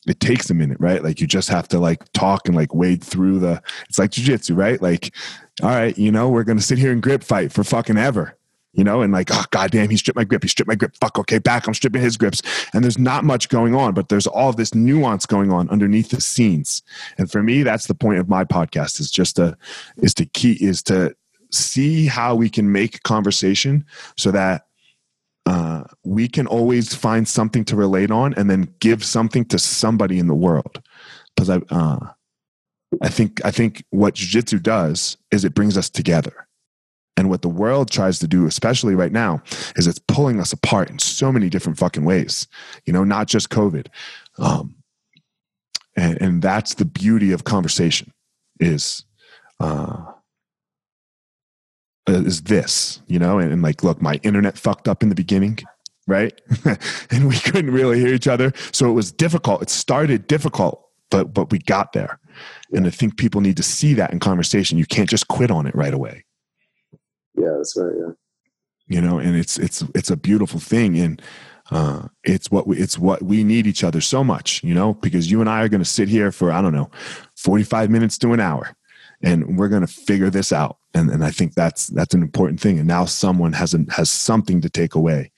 it 0.07 0.21
takes 0.21 0.51
a 0.51 0.55
minute, 0.55 0.79
right? 0.81 1.03
Like 1.03 1.21
you 1.21 1.27
just 1.27 1.49
have 1.49 1.69
to 1.69 1.79
like 1.79 2.11
talk 2.13 2.47
and 2.47 2.57
like 2.57 2.75
wade 2.75 3.03
through 3.03 3.39
the. 3.39 3.63
It's 3.89 3.99
like 3.99 4.11
jujitsu, 4.11 4.57
right? 4.57 4.81
Like, 4.81 5.15
all 5.63 5.71
right, 5.71 5.97
you 5.97 6.13
know, 6.13 6.29
we're 6.29 6.45
gonna 6.45 6.61
sit 6.61 6.79
here 6.79 6.93
and 6.93 7.03
grip 7.03 7.23
fight 7.23 7.53
for 7.53 7.65
fucking 7.65 7.97
ever, 7.97 8.37
you 8.73 8.85
know, 8.85 9.03
and 9.03 9.13
like, 9.13 9.31
oh 9.33 9.45
goddamn, 9.51 9.91
he 9.91 9.97
stripped 9.97 10.17
my 10.17 10.25
grip, 10.25 10.43
he 10.43 10.49
stripped 10.49 10.69
my 10.69 10.75
grip. 10.75 10.97
Fuck, 11.01 11.19
okay, 11.19 11.39
back, 11.39 11.67
I'm 11.67 11.75
stripping 11.75 12.03
his 12.03 12.17
grips, 12.17 12.43
and 12.73 12.83
there's 12.85 12.99
not 12.99 13.25
much 13.25 13.49
going 13.49 13.75
on, 13.75 13.95
but 13.95 14.09
there's 14.09 14.27
all 14.27 14.53
this 14.53 14.75
nuance 14.75 15.27
going 15.27 15.51
on 15.53 15.71
underneath 15.71 16.11
the 16.11 16.21
scenes, 16.21 16.83
and 17.19 17.31
for 17.31 17.43
me, 17.43 17.63
that's 17.63 17.87
the 17.87 17.95
point 17.95 18.19
of 18.19 18.29
my 18.29 18.45
podcast 18.45 19.01
is 19.01 19.11
just 19.11 19.37
to 19.37 19.57
is 19.99 20.15
to 20.15 20.27
key 20.27 20.59
is 20.61 20.83
to 20.85 21.15
see 21.51 22.07
how 22.07 22.35
we 22.35 22.51
can 22.51 22.73
make 22.73 23.03
conversation 23.05 23.85
so 24.17 24.31
that 24.33 24.64
uh, 25.47 25.85
we 26.05 26.29
can 26.29 26.47
always 26.47 26.95
find 26.95 27.29
something 27.29 27.65
to 27.67 27.77
relate 27.77 28.11
on 28.11 28.35
and 28.35 28.51
then 28.51 28.75
give 28.81 29.05
something 29.05 29.45
to 29.47 29.59
somebody 29.59 30.19
in 30.19 30.27
the 30.27 30.35
world. 30.35 30.83
Because 31.35 31.51
I, 31.51 31.61
uh, 31.71 31.99
I 33.03 33.09
think 33.09 33.45
I 33.45 33.51
think 33.51 33.85
what 33.91 34.15
jujitsu 34.15 34.63
does 34.63 35.17
is 35.31 35.45
it 35.45 35.55
brings 35.55 35.77
us 35.77 35.91
together. 35.91 36.47
And 37.17 37.31
what 37.31 37.43
the 37.43 37.49
world 37.49 37.91
tries 37.91 38.19
to 38.21 38.27
do, 38.27 38.47
especially 38.47 38.97
right 38.97 39.13
now, 39.13 39.41
is 39.77 39.87
it's 39.87 40.01
pulling 40.09 40.41
us 40.41 40.53
apart 40.53 40.91
in 40.91 40.99
so 40.99 41.31
many 41.31 41.49
different 41.49 41.79
fucking 41.79 42.05
ways. 42.05 42.49
You 42.87 42.93
know, 42.93 43.05
not 43.05 43.29
just 43.29 43.51
COVID. 43.51 43.87
Um, 44.39 44.75
and, 45.97 46.21
and 46.21 46.43
that's 46.43 46.75
the 46.75 46.85
beauty 46.85 47.31
of 47.31 47.45
conversation 47.45 48.13
is 48.59 49.05
uh, 49.61 50.05
is 52.07 52.43
this, 52.43 53.01
you 53.07 53.19
know? 53.19 53.39
And, 53.39 53.53
and 53.53 53.63
like, 53.63 53.83
look, 53.83 54.01
my 54.03 54.21
internet 54.23 54.59
fucked 54.59 54.89
up 54.89 55.03
in 55.03 55.09
the 55.09 55.15
beginning, 55.15 55.59
right? 56.07 56.39
and 57.11 57.29
we 57.29 57.39
couldn't 57.39 57.71
really 57.71 57.99
hear 57.99 58.13
each 58.15 58.29
other. 58.29 58.53
So 58.73 58.89
it 58.89 58.93
was 58.93 59.13
difficult. 59.13 59.63
It 59.63 59.71
started 59.71 60.27
difficult, 60.27 60.87
but 61.11 61.33
but 61.33 61.51
we 61.51 61.59
got 61.59 61.93
there. 61.93 62.19
And 62.73 62.87
I 62.87 62.91
think 62.91 63.17
people 63.17 63.41
need 63.41 63.57
to 63.57 63.63
see 63.63 63.95
that 63.95 64.13
in 64.13 64.21
conversation. 64.21 64.79
You 64.79 64.87
can't 64.87 65.09
just 65.09 65.29
quit 65.29 65.51
on 65.51 65.67
it 65.67 65.75
right 65.75 65.95
away. 65.95 66.25
Yeah, 67.37 67.55
that's 67.57 67.77
right. 67.77 67.95
Yeah. 67.97 68.13
You 68.87 69.01
know, 69.01 69.19
and 69.19 69.37
it's 69.37 69.59
it's 69.59 69.83
it's 69.95 70.11
a 70.11 70.17
beautiful 70.17 70.61
thing. 70.61 70.99
And 70.99 71.23
uh, 71.71 72.09
it's 72.23 72.51
what 72.51 72.67
we, 72.67 72.77
it's 72.77 72.99
what 72.99 73.23
we 73.23 73.43
need 73.43 73.67
each 73.67 73.83
other 73.83 74.03
so 74.03 74.23
much, 74.23 74.63
you 74.63 74.75
know, 74.75 74.95
because 74.95 75.31
you 75.31 75.41
and 75.41 75.49
I 75.49 75.63
are 75.63 75.69
going 75.69 75.81
to 75.81 75.89
sit 75.89 76.09
here 76.09 76.31
for 76.31 76.53
I 76.53 76.61
don't 76.61 76.75
know, 76.75 76.91
forty 77.37 77.65
five 77.65 77.89
minutes 77.89 78.19
to 78.19 78.33
an 78.35 78.41
hour, 78.41 78.77
and 79.23 79.57
we're 79.57 79.69
going 79.69 79.87
to 79.87 79.93
figure 79.93 80.29
this 80.29 80.53
out 80.53 80.77
and 80.95 81.11
and 81.11 81.25
I 81.25 81.31
think 81.31 81.55
that's 81.55 81.89
that's 81.89 82.15
an 82.15 82.23
important 82.23 82.61
thing. 82.61 82.79
And 82.79 82.89
now 82.89 83.05
someone 83.05 83.53
has 83.53 83.75
an, 83.75 83.89
has 83.89 84.11
something 84.11 84.61
to 84.61 84.71
take 84.71 84.95
away, 84.95 85.33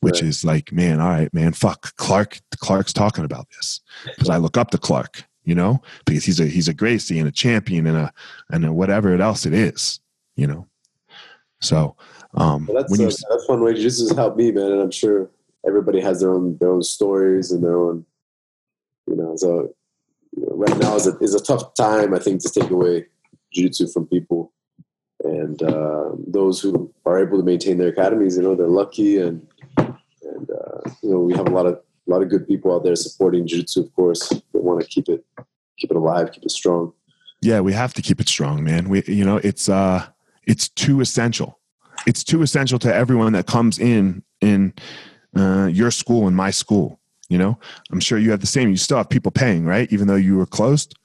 which 0.00 0.22
right. 0.22 0.28
is 0.28 0.44
like, 0.44 0.72
man, 0.72 1.00
all 1.00 1.08
right, 1.08 1.32
man, 1.32 1.52
fuck, 1.52 1.94
Clark. 1.96 2.40
Clark's 2.58 2.92
talking 2.92 3.24
about 3.24 3.48
this 3.50 3.80
because 4.04 4.30
I 4.30 4.38
look 4.38 4.56
up 4.56 4.70
to 4.70 4.78
Clark, 4.78 5.24
you 5.44 5.54
know, 5.54 5.82
because 6.06 6.24
he's 6.24 6.40
a 6.40 6.46
he's 6.46 6.68
a 6.68 6.74
Gracie 6.74 7.18
and 7.18 7.28
a 7.28 7.32
champion 7.32 7.86
and 7.86 7.96
a 7.96 8.12
and 8.50 8.64
a 8.64 8.72
whatever 8.72 9.14
else 9.14 9.46
it 9.46 9.52
is, 9.52 10.00
you 10.36 10.46
know. 10.46 10.66
So 11.60 11.96
um, 12.34 12.66
well, 12.66 12.76
that's 12.76 12.90
when 12.90 13.00
you, 13.00 13.06
that's 13.06 13.48
one 13.48 13.62
way. 13.62 13.74
This 13.74 14.00
has 14.00 14.10
helped 14.12 14.36
me, 14.36 14.50
man, 14.52 14.72
and 14.72 14.80
I'm 14.80 14.90
sure 14.90 15.30
everybody 15.66 16.00
has 16.00 16.20
their 16.20 16.32
own 16.32 16.56
their 16.58 16.70
own 16.70 16.82
stories 16.82 17.52
and 17.52 17.62
their 17.62 17.76
own, 17.76 18.06
you 19.06 19.16
know. 19.16 19.36
So 19.36 19.74
you 20.36 20.46
know, 20.46 20.56
right 20.56 20.78
now 20.78 20.96
is 20.96 21.06
a 21.06 21.16
is 21.18 21.34
a 21.34 21.42
tough 21.42 21.74
time, 21.74 22.14
I 22.14 22.18
think, 22.18 22.42
to 22.42 22.50
take 22.50 22.70
away 22.70 23.06
jiu-jitsu 23.52 23.88
from 23.88 24.06
people 24.06 24.52
and 25.24 25.62
uh, 25.62 26.10
those 26.26 26.60
who 26.60 26.92
are 27.04 27.18
able 27.18 27.38
to 27.38 27.44
maintain 27.44 27.78
their 27.78 27.88
academies, 27.88 28.36
you 28.36 28.42
know, 28.42 28.54
they're 28.54 28.68
lucky, 28.68 29.18
and 29.18 29.46
and 29.76 30.50
uh, 30.50 30.90
you 31.02 31.10
know, 31.10 31.20
we 31.20 31.34
have 31.34 31.48
a 31.48 31.50
lot 31.50 31.66
of 31.66 31.74
a 31.74 32.10
lot 32.10 32.22
of 32.22 32.28
good 32.28 32.46
people 32.46 32.74
out 32.74 32.84
there 32.84 32.94
supporting 32.96 33.46
jiu-jitsu, 33.46 33.80
of 33.80 33.94
course. 33.94 34.32
We 34.52 34.60
want 34.60 34.80
to 34.80 34.86
keep 34.86 35.08
it 35.08 35.24
keep 35.78 35.90
it 35.90 35.96
alive, 35.96 36.32
keep 36.32 36.44
it 36.44 36.50
strong. 36.50 36.92
Yeah, 37.42 37.60
we 37.60 37.72
have 37.72 37.94
to 37.94 38.02
keep 38.02 38.20
it 38.20 38.28
strong, 38.28 38.64
man. 38.64 38.88
We, 38.88 39.02
you 39.06 39.24
know, 39.24 39.36
it's 39.38 39.68
uh, 39.68 40.06
it's 40.44 40.68
too 40.68 41.00
essential. 41.00 41.58
It's 42.06 42.22
too 42.22 42.42
essential 42.42 42.78
to 42.80 42.94
everyone 42.94 43.32
that 43.32 43.46
comes 43.46 43.78
in 43.78 44.22
in 44.40 44.72
uh, 45.36 45.68
your 45.72 45.90
school 45.90 46.26
and 46.26 46.36
my 46.36 46.50
school. 46.50 46.98
You 47.28 47.38
know, 47.38 47.58
I'm 47.90 48.00
sure 48.00 48.18
you 48.18 48.30
have 48.30 48.40
the 48.40 48.46
same. 48.46 48.70
You 48.70 48.76
still 48.76 48.98
have 48.98 49.10
people 49.10 49.32
paying, 49.32 49.64
right? 49.64 49.90
Even 49.92 50.06
though 50.06 50.14
you 50.14 50.36
were 50.36 50.46
closed. 50.46 50.96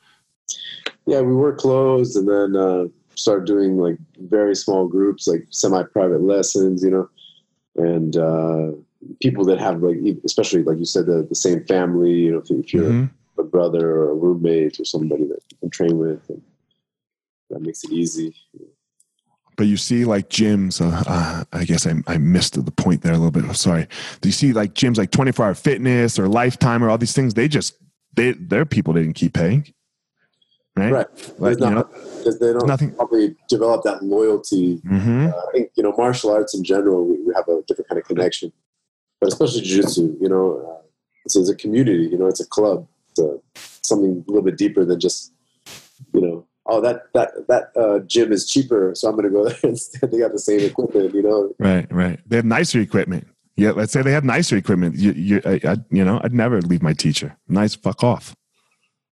Yeah, 1.07 1.21
we 1.21 1.33
were 1.33 1.53
closed, 1.53 2.15
and 2.15 2.27
then 2.27 2.55
uh, 2.55 2.85
start 3.15 3.45
doing 3.45 3.77
like 3.77 3.97
very 4.17 4.55
small 4.55 4.87
groups, 4.87 5.27
like 5.27 5.45
semi-private 5.49 6.21
lessons, 6.21 6.83
you 6.83 6.91
know, 6.91 7.09
and 7.75 8.17
uh, 8.17 8.71
people 9.21 9.45
that 9.45 9.59
have 9.59 9.81
like, 9.81 9.97
especially 10.25 10.63
like 10.63 10.77
you 10.77 10.85
said, 10.85 11.05
the, 11.05 11.25
the 11.27 11.35
same 11.35 11.63
family, 11.65 12.11
you 12.11 12.31
know, 12.31 12.39
if, 12.39 12.51
if 12.51 12.73
you're 12.73 12.89
mm-hmm. 12.89 13.39
a 13.39 13.43
brother 13.43 13.91
or 13.91 14.11
a 14.11 14.15
roommate 14.15 14.79
or 14.79 14.85
somebody 14.85 15.25
that 15.25 15.39
you 15.51 15.57
can 15.59 15.69
train 15.69 15.97
with, 15.97 16.29
and 16.29 16.41
that 17.49 17.61
makes 17.61 17.83
it 17.83 17.91
easy. 17.91 18.33
but 19.57 19.67
you 19.67 19.77
see 19.77 20.05
like 20.05 20.29
gyms 20.29 20.81
uh, 20.81 21.03
uh, 21.05 21.43
i 21.51 21.65
guess 21.65 21.85
I, 21.85 21.95
I 22.07 22.17
missed 22.17 22.63
the 22.63 22.71
point 22.71 23.01
there 23.01 23.11
a 23.11 23.17
little 23.17 23.31
bit 23.31 23.43
I'm 23.43 23.53
sorry 23.53 23.87
do 24.21 24.29
you 24.29 24.33
see 24.33 24.53
like 24.53 24.73
gyms 24.73 24.97
like 24.97 25.11
24 25.11 25.45
hour 25.45 25.53
fitness 25.53 26.17
or 26.17 26.27
lifetime 26.27 26.83
or 26.83 26.89
all 26.89 26.97
these 26.97 27.13
things 27.13 27.33
they 27.33 27.47
just 27.47 27.75
they 28.15 28.31
their 28.31 28.65
people 28.65 28.93
didn't 28.93 29.13
keep 29.13 29.33
paying 29.33 29.73
right 30.77 30.91
right 30.91 31.07
Like, 31.39 31.57
There's 31.57 31.59
you 31.59 31.75
not- 31.75 31.91
because 31.91 32.39
they 32.39 32.53
don't 32.53 32.67
nothing 32.67 32.91
probably 32.95 33.35
develop 33.49 33.83
that 33.83 34.03
loyalty 34.03 34.77
hmm 34.87 35.25
uh, 35.27 35.29
I 35.29 35.51
think 35.53 35.71
you 35.75 35.83
know 35.83 35.93
martial 35.97 36.31
arts 36.31 36.53
in 36.55 36.63
general. 36.63 37.05
We, 37.05 37.15
we 37.23 37.33
have 37.35 37.47
a 37.47 37.61
different 37.67 37.87
kind 37.89 37.99
of 37.99 38.05
connection, 38.05 38.51
but 39.19 39.27
especially 39.29 39.61
jiu-jitsu. 39.61 40.17
You 40.21 40.29
know, 40.29 40.45
uh, 40.69 40.81
it's, 41.25 41.35
it's 41.35 41.49
a 41.49 41.55
community. 41.55 42.03
You 42.11 42.17
know, 42.17 42.27
it's 42.27 42.39
a 42.41 42.47
club. 42.47 42.87
It's 43.11 43.19
a, 43.19 43.37
something 43.83 44.23
a 44.27 44.31
little 44.31 44.43
bit 44.43 44.57
deeper 44.57 44.85
than 44.85 44.99
just 44.99 45.33
you 46.13 46.21
know. 46.21 46.45
Oh, 46.67 46.79
that 46.81 47.03
that 47.13 47.29
that 47.47 47.63
uh, 47.75 47.99
gym 48.05 48.31
is 48.31 48.47
cheaper, 48.47 48.93
so 48.95 49.09
I'm 49.09 49.15
going 49.15 49.25
to 49.25 49.31
go 49.31 49.45
there 49.49 49.57
instead. 49.63 50.11
They 50.11 50.19
got 50.19 50.31
the 50.31 50.39
same 50.39 50.61
equipment. 50.61 51.13
You 51.15 51.23
know, 51.23 51.53
right 51.59 51.91
right 51.91 52.19
they 52.27 52.35
have 52.37 52.45
nicer 52.45 52.79
equipment 52.79 53.27
yeah 53.57 53.71
let's 53.71 53.91
say 53.91 54.01
they 54.01 54.13
have 54.13 54.23
nicer 54.23 54.55
equipment 54.55 54.95
you, 54.95 55.11
you, 55.11 55.41
I, 55.45 55.59
I, 55.65 55.75
you 55.91 56.05
know 56.05 56.21
i'd 56.23 56.33
never 56.33 56.61
leave 56.61 56.81
my 56.81 56.93
teacher 56.93 57.35
nice 57.49 57.75
fuck 57.75 58.01
off 58.01 58.33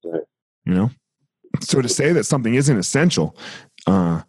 Right. 0.05 0.23
you 0.67 0.75
know 0.75 0.91
so 1.61 1.81
to 1.83 1.89
say 1.89 2.13
that 2.13 2.25
something 2.25 2.55
isn't 2.55 2.79
essential 2.79 3.37
uh, 3.87 4.23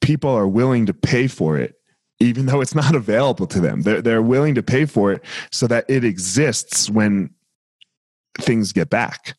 people 0.00 0.30
are 0.30 0.48
willing 0.48 0.86
to 0.86 0.94
pay 0.94 1.26
for 1.26 1.58
it 1.58 1.74
even 2.20 2.46
though 2.46 2.60
it's 2.60 2.74
not 2.74 2.94
available 2.94 3.46
to 3.46 3.60
them 3.60 3.82
they're, 3.82 4.02
they're 4.02 4.22
willing 4.22 4.54
to 4.54 4.62
pay 4.62 4.84
for 4.84 5.12
it 5.12 5.22
so 5.50 5.66
that 5.66 5.84
it 5.88 6.04
exists 6.04 6.88
when 6.88 7.30
things 8.38 8.72
get 8.72 8.90
back 8.90 9.36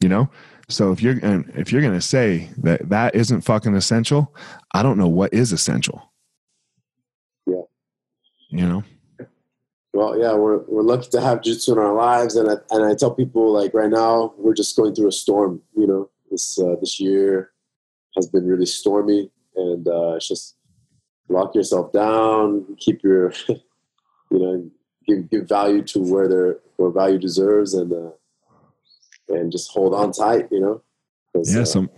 you 0.00 0.08
know 0.08 0.30
so 0.68 0.92
if 0.92 1.02
you're 1.02 1.18
if 1.56 1.72
you're 1.72 1.80
going 1.80 1.94
to 1.94 2.00
say 2.00 2.50
that 2.58 2.88
that 2.88 3.14
isn't 3.14 3.40
fucking 3.40 3.74
essential 3.74 4.34
i 4.74 4.82
don't 4.82 4.98
know 4.98 5.08
what 5.08 5.32
is 5.32 5.52
essential 5.52 6.12
Yeah. 7.46 7.62
you 8.50 8.66
know 8.66 8.84
well, 9.98 10.16
yeah, 10.16 10.32
we're 10.34 10.58
we're 10.68 10.82
lucky 10.82 11.08
to 11.10 11.20
have 11.20 11.42
jiu-jitsu 11.42 11.72
in 11.72 11.78
our 11.78 11.92
lives, 11.92 12.36
and 12.36 12.48
I, 12.48 12.54
and 12.70 12.84
I 12.84 12.94
tell 12.94 13.10
people 13.10 13.52
like 13.52 13.74
right 13.74 13.90
now 13.90 14.32
we're 14.36 14.54
just 14.54 14.76
going 14.76 14.94
through 14.94 15.08
a 15.08 15.12
storm. 15.12 15.60
You 15.74 15.88
know, 15.88 16.10
this 16.30 16.58
uh, 16.58 16.74
this 16.80 16.98
year 17.00 17.50
has 18.16 18.28
been 18.28 18.46
really 18.46 18.66
stormy, 18.66 19.30
and 19.56 19.86
uh, 19.86 20.14
it's 20.16 20.28
just 20.28 20.56
lock 21.28 21.54
yourself 21.54 21.92
down, 21.92 22.64
keep 22.78 23.02
your, 23.02 23.32
you 23.48 23.58
know, 24.38 24.70
give 25.06 25.30
give 25.30 25.48
value 25.48 25.82
to 25.82 25.98
where 26.00 26.28
they're 26.28 26.58
where 26.76 26.90
value 26.90 27.18
deserves, 27.18 27.74
and 27.74 27.92
uh, 27.92 28.10
and 29.28 29.52
just 29.52 29.70
hold 29.70 29.94
on 29.94 30.12
tight. 30.12 30.48
You 30.50 30.60
know. 30.60 30.82
yeah 31.44 31.60
uh, 31.60 31.64
some 31.64 31.90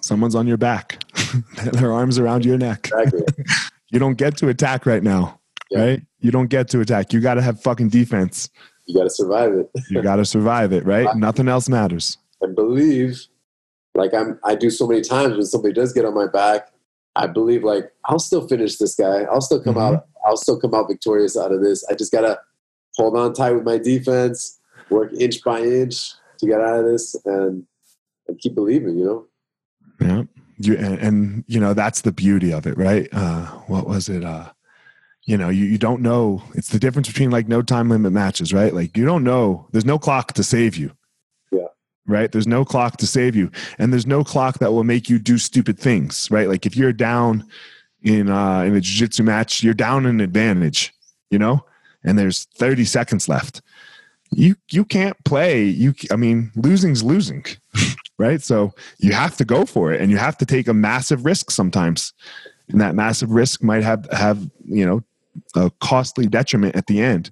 someone's 0.00 0.34
on 0.34 0.46
your 0.46 0.56
back 0.56 1.02
their 1.72 1.92
arms 1.92 2.18
around 2.18 2.44
your 2.44 2.56
neck 2.56 2.90
exactly. 2.92 3.22
you 3.90 3.98
don't 3.98 4.14
get 4.16 4.36
to 4.38 4.48
attack 4.48 4.86
right 4.86 5.02
now 5.02 5.38
Yeah. 5.70 5.80
right 5.84 6.02
you 6.20 6.30
don't 6.30 6.46
get 6.48 6.68
to 6.68 6.80
attack 6.80 7.12
you 7.12 7.20
got 7.20 7.34
to 7.34 7.42
have 7.42 7.60
fucking 7.60 7.90
defense 7.90 8.48
you 8.86 8.94
got 8.96 9.04
to 9.04 9.10
survive 9.10 9.52
it. 9.52 9.70
you 9.90 10.00
got 10.02 10.16
to 10.16 10.24
survive 10.24 10.72
it 10.72 10.86
right 10.86 11.14
nothing 11.16 11.48
else 11.48 11.68
matters 11.68 12.16
and 12.40 12.56
believe 12.56 13.26
like 13.94 14.12
i'm 14.14 14.38
i 14.44 14.54
do 14.54 14.70
so 14.70 14.86
many 14.86 15.00
times 15.00 15.32
when 15.34 15.44
somebody 15.44 15.74
does 15.74 15.92
get 15.92 16.04
on 16.04 16.14
my 16.14 16.26
back 16.26 16.68
i 17.16 17.26
believe 17.26 17.64
like 17.64 17.90
i'll 18.06 18.18
still 18.18 18.46
finish 18.46 18.76
this 18.76 18.94
guy 18.94 19.22
i'll 19.24 19.40
still 19.40 19.62
come 19.62 19.74
Mhm. 19.74 19.94
out 19.96 20.06
i'll 20.26 20.36
still 20.36 20.58
come 20.60 20.74
out 20.74 20.88
victorious 20.88 21.36
out 21.36 21.52
of 21.52 21.60
this 21.62 21.84
i 21.90 21.94
just 21.94 22.12
gotta 22.12 22.38
hold 22.96 23.16
on 23.16 23.32
tight 23.32 23.52
with 23.52 23.64
my 23.64 23.78
defense 23.78 24.58
work 24.90 25.12
inch 25.14 25.42
by 25.44 25.60
inch 25.60 26.12
to 26.38 26.46
get 26.46 26.60
out 26.60 26.78
of 26.80 26.84
this 26.86 27.14
and 27.24 27.64
and 28.28 28.38
keep 28.38 28.54
believing 28.54 28.96
you 28.98 29.04
know 29.04 29.26
Yeah. 30.00 30.22
You 30.62 30.76
and, 30.76 30.98
and 30.98 31.44
you 31.46 31.58
know 31.58 31.72
that's 31.72 32.02
the 32.02 32.12
beauty 32.12 32.52
of 32.52 32.66
it, 32.66 32.76
right? 32.76 33.08
Uh 33.12 33.46
what 33.66 33.86
was 33.86 34.08
it? 34.10 34.22
Uh 34.24 34.50
you 35.24 35.38
know, 35.38 35.48
you, 35.48 35.64
you 35.64 35.78
don't 35.78 36.02
know. 36.02 36.42
It's 36.54 36.68
the 36.68 36.78
difference 36.78 37.08
between 37.08 37.30
like 37.30 37.46
no 37.48 37.62
time 37.62 37.88
limit 37.88 38.12
matches, 38.12 38.52
right? 38.52 38.74
Like 38.74 38.94
you 38.96 39.06
don't 39.06 39.24
know. 39.24 39.68
There's 39.72 39.86
no 39.86 39.98
clock 39.98 40.32
to 40.34 40.42
save 40.44 40.76
you. 40.76 40.90
Right? 42.06 42.32
There's 42.32 42.46
no 42.46 42.64
clock 42.64 42.96
to 42.98 43.06
save 43.06 43.36
you. 43.36 43.50
And 43.78 43.92
there's 43.92 44.06
no 44.06 44.24
clock 44.24 44.58
that 44.58 44.72
will 44.72 44.84
make 44.84 45.08
you 45.08 45.18
do 45.18 45.38
stupid 45.38 45.78
things, 45.78 46.28
right? 46.30 46.48
Like 46.48 46.66
if 46.66 46.76
you're 46.76 46.92
down 46.92 47.44
in 48.02 48.28
uh 48.30 48.62
in 48.62 48.74
a 48.74 48.80
jiu-jitsu 48.80 49.22
match, 49.22 49.62
you're 49.62 49.74
down 49.74 50.06
an 50.06 50.20
advantage, 50.20 50.92
you 51.30 51.38
know? 51.38 51.64
And 52.02 52.18
there's 52.18 52.44
30 52.56 52.84
seconds 52.84 53.28
left. 53.28 53.62
You 54.32 54.56
you 54.70 54.84
can't 54.84 55.22
play. 55.24 55.64
You 55.64 55.94
I 56.10 56.16
mean, 56.16 56.50
losing's 56.56 57.04
losing. 57.04 57.44
right? 58.18 58.42
So 58.42 58.72
you 58.98 59.12
have 59.12 59.36
to 59.36 59.44
go 59.44 59.64
for 59.64 59.92
it 59.92 60.00
and 60.00 60.10
you 60.10 60.16
have 60.16 60.36
to 60.38 60.46
take 60.46 60.68
a 60.68 60.74
massive 60.74 61.24
risk 61.24 61.50
sometimes 61.50 62.12
and 62.72 62.80
that 62.80 62.94
massive 62.94 63.30
risk 63.30 63.62
might 63.62 63.82
have 63.82 64.08
have 64.12 64.48
you 64.64 64.86
know 64.86 65.02
a 65.54 65.70
costly 65.80 66.26
detriment 66.26 66.76
at 66.76 66.86
the 66.86 67.00
end 67.00 67.30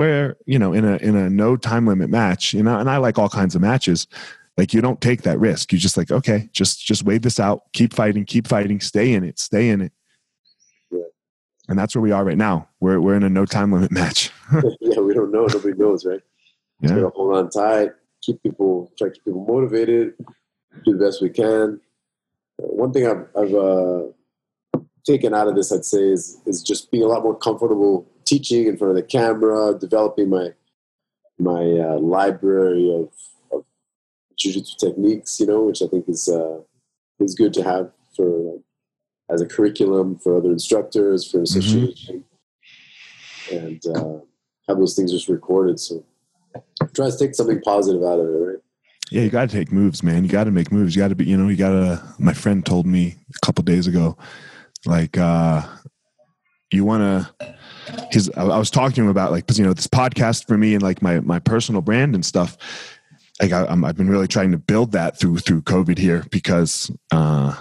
where 0.00 0.36
you 0.46 0.58
know 0.58 0.72
in 0.72 0.86
a 0.86 0.96
in 0.96 1.14
a 1.14 1.28
no 1.28 1.58
time 1.58 1.86
limit 1.86 2.08
match 2.08 2.54
you 2.54 2.62
know 2.62 2.78
and 2.78 2.88
i 2.88 2.96
like 2.96 3.18
all 3.18 3.28
kinds 3.28 3.54
of 3.54 3.60
matches 3.60 4.06
like 4.56 4.74
you 4.74 4.80
don't 4.80 5.00
take 5.00 5.22
that 5.22 5.38
risk. 5.38 5.72
You 5.72 5.78
just 5.78 5.96
like 5.96 6.10
okay 6.10 6.48
just 6.52 6.84
just 6.84 7.02
wait 7.02 7.22
this 7.22 7.40
out. 7.40 7.62
Keep 7.72 7.94
fighting 7.94 8.26
keep 8.26 8.46
fighting. 8.46 8.78
Stay 8.80 9.14
in 9.14 9.24
it 9.24 9.38
stay 9.38 9.70
in 9.70 9.80
it. 9.80 9.92
Yeah. 10.90 11.00
and 11.68 11.78
that's 11.78 11.94
where 11.94 12.02
we 12.02 12.12
are 12.12 12.24
right 12.24 12.36
now. 12.36 12.68
We're, 12.78 13.00
we're 13.00 13.14
in 13.14 13.22
a 13.22 13.30
no 13.30 13.46
time 13.46 13.72
limit 13.72 13.90
match. 13.90 14.30
Yeah 14.80 15.00
we 15.00 15.14
don't 15.14 15.32
know. 15.32 15.46
Nobody 15.46 15.74
knows 15.78 16.04
right? 16.04 16.20
Yeah. 16.80 17.08
Hold 17.14 17.36
on 17.36 17.48
tight 17.50 17.90
keep 18.22 18.42
people 18.42 18.92
try 18.98 19.08
to 19.08 19.14
keep 19.14 19.24
people 19.24 19.46
motivated 19.46 20.12
do 20.84 20.96
the 20.96 21.04
best 21.04 21.22
we 21.22 21.30
can. 21.30 21.80
One 22.58 22.92
thing 22.92 23.06
i've, 23.06 23.26
I've 23.34 23.54
uh, 23.54 24.02
taken 25.06 25.32
out 25.32 25.48
of 25.48 25.54
this 25.56 25.72
i'd 25.72 25.84
say 25.84 26.02
is 26.02 26.42
is 26.44 26.62
just 26.62 26.90
being 26.90 27.04
a 27.04 27.06
lot 27.06 27.22
more 27.22 27.36
comfortable 27.36 28.06
teaching 28.30 28.68
in 28.68 28.76
front 28.76 28.92
of 28.92 28.96
the 28.96 29.02
camera 29.02 29.76
developing 29.76 30.30
my 30.30 30.46
my 31.38 31.64
uh, 31.88 31.98
library 31.98 32.86
of, 32.94 33.08
of 33.50 33.64
jiu-jitsu 34.38 34.76
techniques 34.78 35.40
you 35.40 35.46
know 35.46 35.62
which 35.64 35.82
i 35.82 35.86
think 35.88 36.08
is 36.08 36.28
uh, 36.28 36.58
is 37.18 37.34
good 37.34 37.52
to 37.52 37.62
have 37.64 37.90
for 38.14 38.28
like, 38.48 38.62
as 39.32 39.40
a 39.40 39.46
curriculum 39.46 40.16
for 40.16 40.36
other 40.36 40.52
instructors 40.52 41.28
for 41.28 41.42
association 41.42 42.24
and 43.50 43.82
uh, 43.96 44.18
have 44.68 44.78
those 44.78 44.94
things 44.94 45.10
just 45.10 45.28
recorded 45.28 45.80
so 45.80 46.04
try 46.94 47.10
to 47.10 47.18
take 47.18 47.34
something 47.34 47.60
positive 47.62 48.02
out 48.04 48.20
of 48.20 48.26
it 48.26 48.38
right 48.46 48.62
Yeah, 49.10 49.22
you 49.22 49.30
got 49.30 49.50
to 49.50 49.56
take 49.56 49.72
moves, 49.72 50.04
man. 50.04 50.22
You 50.22 50.30
got 50.30 50.44
to 50.44 50.52
make 50.52 50.70
moves. 50.70 50.94
You 50.94 51.02
got 51.02 51.08
to 51.08 51.16
be, 51.16 51.24
you 51.24 51.36
know, 51.36 51.48
you 51.48 51.56
got 51.56 51.70
to. 51.70 52.00
My 52.20 52.32
friend 52.32 52.64
told 52.64 52.86
me 52.86 53.16
a 53.34 53.44
couple 53.44 53.64
days 53.64 53.88
ago, 53.88 54.16
like, 54.86 55.18
uh, 55.18 55.66
you 56.72 56.84
want 56.84 57.02
to. 57.02 57.56
His, 58.10 58.30
I 58.36 58.42
I 58.42 58.58
was 58.58 58.70
talking 58.70 58.94
to 58.96 59.02
him 59.02 59.08
about 59.08 59.32
like, 59.32 59.44
because 59.46 59.58
you 59.58 59.64
know, 59.64 59.72
this 59.72 59.86
podcast 59.86 60.46
for 60.46 60.56
me 60.56 60.74
and 60.74 60.82
like 60.82 61.02
my 61.02 61.20
my 61.20 61.38
personal 61.38 61.80
brand 61.80 62.14
and 62.14 62.24
stuff. 62.24 62.56
Like, 63.40 63.52
I, 63.52 63.64
I'm, 63.64 63.84
I've 63.86 63.96
been 63.96 64.10
really 64.10 64.28
trying 64.28 64.52
to 64.52 64.58
build 64.58 64.92
that 64.92 65.18
through 65.18 65.38
through 65.38 65.62
COVID 65.62 65.96
here 65.96 66.26
because 66.30 66.90
uh, 67.10 67.56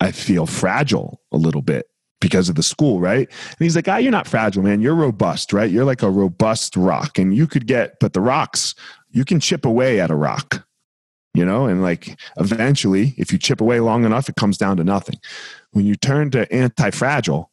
I 0.00 0.10
feel 0.10 0.44
fragile 0.44 1.20
a 1.30 1.36
little 1.36 1.62
bit 1.62 1.86
because 2.20 2.48
of 2.48 2.56
the 2.56 2.64
school, 2.64 3.00
right? 3.00 3.28
And 3.28 3.58
he's 3.58 3.76
like, 3.76 3.88
"Ah, 3.88 3.98
you're 3.98 4.10
not 4.10 4.26
fragile, 4.26 4.62
man. 4.62 4.80
You're 4.80 4.94
robust, 4.94 5.52
right? 5.52 5.70
You're 5.70 5.84
like 5.84 6.02
a 6.02 6.10
robust 6.10 6.76
rock, 6.76 7.18
and 7.18 7.34
you 7.34 7.46
could 7.46 7.66
get, 7.66 8.00
but 8.00 8.12
the 8.12 8.20
rocks, 8.20 8.74
you 9.10 9.24
can 9.24 9.38
chip 9.40 9.64
away 9.64 10.00
at 10.00 10.10
a 10.10 10.16
rock." 10.16 10.66
you 11.34 11.44
know 11.44 11.66
and 11.66 11.82
like 11.82 12.18
eventually 12.38 13.14
if 13.16 13.32
you 13.32 13.38
chip 13.38 13.60
away 13.60 13.80
long 13.80 14.04
enough 14.04 14.28
it 14.28 14.36
comes 14.36 14.58
down 14.58 14.76
to 14.76 14.84
nothing 14.84 15.16
when 15.72 15.86
you 15.86 15.94
turn 15.94 16.30
to 16.30 16.50
anti-fragile 16.52 17.49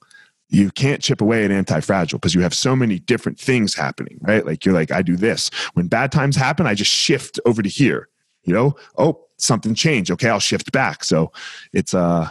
you 0.50 0.72
can't 0.72 1.02
chip 1.02 1.22
away 1.22 1.44
at 1.44 1.52
anti-fragile 1.52 2.20
because 2.20 2.34
you 2.34 2.42
have 2.42 2.54
so 2.54 2.76
many 2.76 3.00
different 3.00 3.40
things 3.40 3.74
happening 3.76 4.18
right? 4.22 4.46
Like 4.46 4.66
you're 4.66 4.74
like 4.74 4.92
i 4.92 5.02
do 5.02 5.16
this. 5.16 5.50
When 5.74 5.88
bad 5.88 6.12
times 6.12 6.36
happen 6.36 6.68
i 6.68 6.74
just 6.74 6.92
shift 6.92 7.40
over 7.46 7.62
to 7.62 7.70
here 7.70 8.10
you 8.44 8.54
know? 8.54 8.76
Oh 8.98 9.26
something 9.38 9.76
changed. 9.76 10.12
Okay 10.12 10.30
i'll 10.30 10.40
shift 10.40 10.72
back. 10.72 11.04
So 11.04 11.32
it's 11.74 11.94
uh 11.94 12.30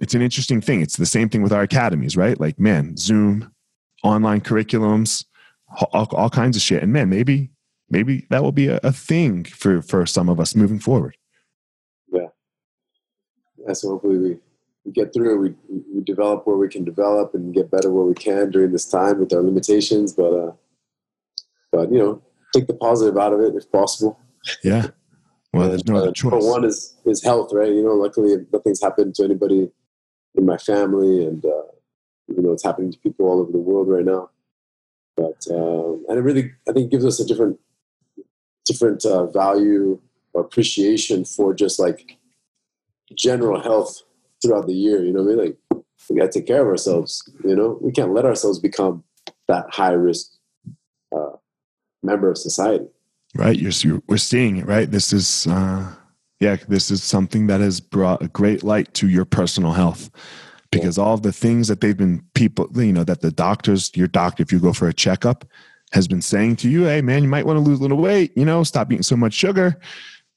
it's 0.00 0.14
an 0.14 0.22
interesting 0.22 0.60
thing. 0.60 0.80
It's 0.80 0.96
the 0.96 1.06
same 1.06 1.28
thing 1.28 1.42
with 1.42 1.52
our 1.52 1.62
academies 1.62 2.16
right? 2.16 2.38
Like 2.38 2.58
man 2.58 2.96
zoom 2.96 3.52
online 4.02 4.40
curriculums 4.40 5.24
all, 5.92 6.08
all 6.12 6.30
kinds 6.30 6.56
of 6.56 6.62
shit. 6.62 6.82
And 6.82 6.92
man 6.92 7.08
maybe 7.08 7.50
maybe 7.90 8.26
that 8.30 8.42
will 8.42 8.52
be 8.52 8.68
a, 8.68 8.80
a 8.82 8.92
thing 8.92 9.44
for 9.44 9.82
for 9.82 10.06
some 10.06 10.28
of 10.28 10.40
us 10.40 10.54
moving 10.54 10.78
forward. 10.78 11.16
Yeah, 13.68 13.74
so 13.74 13.90
hopefully 13.90 14.18
we, 14.18 14.36
we 14.88 14.92
get 14.92 15.12
through 15.12 15.34
it. 15.34 15.54
We, 15.68 15.80
we 15.94 16.02
develop 16.02 16.46
where 16.46 16.56
we 16.56 16.68
can 16.68 16.84
develop 16.84 17.34
and 17.34 17.54
get 17.54 17.70
better 17.70 17.90
where 17.92 18.04
we 18.04 18.14
can 18.14 18.50
during 18.50 18.72
this 18.72 18.86
time 18.86 19.20
with 19.20 19.32
our 19.32 19.42
limitations. 19.42 20.12
But 20.14 20.32
uh, 20.32 20.52
but 21.70 21.92
you 21.92 21.98
know, 21.98 22.22
take 22.54 22.66
the 22.66 22.74
positive 22.74 23.18
out 23.18 23.34
of 23.34 23.40
it 23.40 23.54
if 23.54 23.70
possible. 23.70 24.18
yeah 24.64 24.86
well 25.52 25.68
there's 25.68 25.84
no 25.86 25.96
other 25.96 26.08
uh, 26.08 26.12
choice 26.12 26.30
Number 26.32 26.46
one 26.46 26.64
is 26.64 26.96
is 27.04 27.22
health, 27.22 27.50
right? 27.52 27.70
You 27.70 27.82
know, 27.82 27.94
luckily 27.94 28.34
nothing's 28.52 28.82
happened 28.82 29.14
to 29.16 29.24
anybody 29.24 29.70
in 30.34 30.46
my 30.46 30.56
family, 30.56 31.26
and 31.26 31.44
uh, 31.44 31.68
even 32.30 32.44
though 32.44 32.52
it's 32.52 32.64
happening 32.64 32.92
to 32.92 32.98
people 32.98 33.26
all 33.26 33.40
over 33.40 33.52
the 33.52 33.58
world 33.58 33.88
right 33.88 34.04
now. 34.04 34.30
But 35.16 35.44
um, 35.50 36.04
and 36.08 36.18
it 36.18 36.22
really, 36.22 36.52
I 36.68 36.72
think, 36.72 36.90
gives 36.90 37.04
us 37.04 37.20
a 37.20 37.26
different 37.26 37.58
different 38.64 39.04
uh, 39.04 39.26
value 39.26 40.00
or 40.32 40.42
appreciation 40.42 41.24
for 41.24 41.54
just 41.54 41.78
like 41.78 42.18
general 43.14 43.60
health 43.60 44.02
throughout 44.42 44.66
the 44.66 44.74
year. 44.74 45.04
You 45.04 45.12
know 45.12 45.22
what 45.22 45.32
I 45.32 45.36
mean? 45.36 45.44
Like 45.46 45.84
we 46.08 46.16
got 46.16 46.32
to 46.32 46.38
take 46.38 46.46
care 46.46 46.62
of 46.62 46.68
ourselves. 46.68 47.28
You 47.44 47.56
know, 47.56 47.78
we 47.80 47.92
can't 47.92 48.12
let 48.12 48.24
ourselves 48.24 48.58
become 48.58 49.04
that 49.48 49.66
high 49.70 49.92
risk 49.92 50.32
uh, 51.14 51.36
member 52.02 52.30
of 52.30 52.38
society. 52.38 52.86
Right. 53.34 53.58
You're, 53.58 53.72
you're, 53.72 54.02
we're 54.08 54.16
seeing 54.16 54.56
it, 54.56 54.66
right? 54.66 54.90
This 54.90 55.12
is, 55.12 55.46
uh, 55.46 55.92
yeah, 56.40 56.56
this 56.68 56.90
is 56.90 57.02
something 57.02 57.46
that 57.48 57.60
has 57.60 57.80
brought 57.80 58.22
a 58.22 58.28
great 58.28 58.62
light 58.62 58.94
to 58.94 59.08
your 59.08 59.24
personal 59.24 59.72
health 59.72 60.10
because 60.70 60.98
yeah. 60.98 61.04
all 61.04 61.16
the 61.16 61.32
things 61.32 61.68
that 61.68 61.80
they've 61.80 61.96
been 61.96 62.22
people, 62.34 62.68
you 62.74 62.92
know, 62.92 63.04
that 63.04 63.20
the 63.20 63.30
doctors, 63.30 63.90
your 63.94 64.08
doctor, 64.08 64.42
if 64.42 64.52
you 64.52 64.58
go 64.58 64.72
for 64.72 64.88
a 64.88 64.94
checkup, 64.94 65.44
has 65.92 66.06
been 66.06 66.22
saying 66.22 66.56
to 66.56 66.68
you, 66.68 66.84
hey, 66.84 67.00
man, 67.00 67.22
you 67.22 67.28
might 67.28 67.46
want 67.46 67.56
to 67.56 67.62
lose 67.62 67.78
a 67.78 67.82
little 67.82 67.98
weight, 67.98 68.36
you 68.36 68.44
know, 68.44 68.62
stop 68.62 68.92
eating 68.92 69.02
so 69.02 69.16
much 69.16 69.32
sugar, 69.32 69.78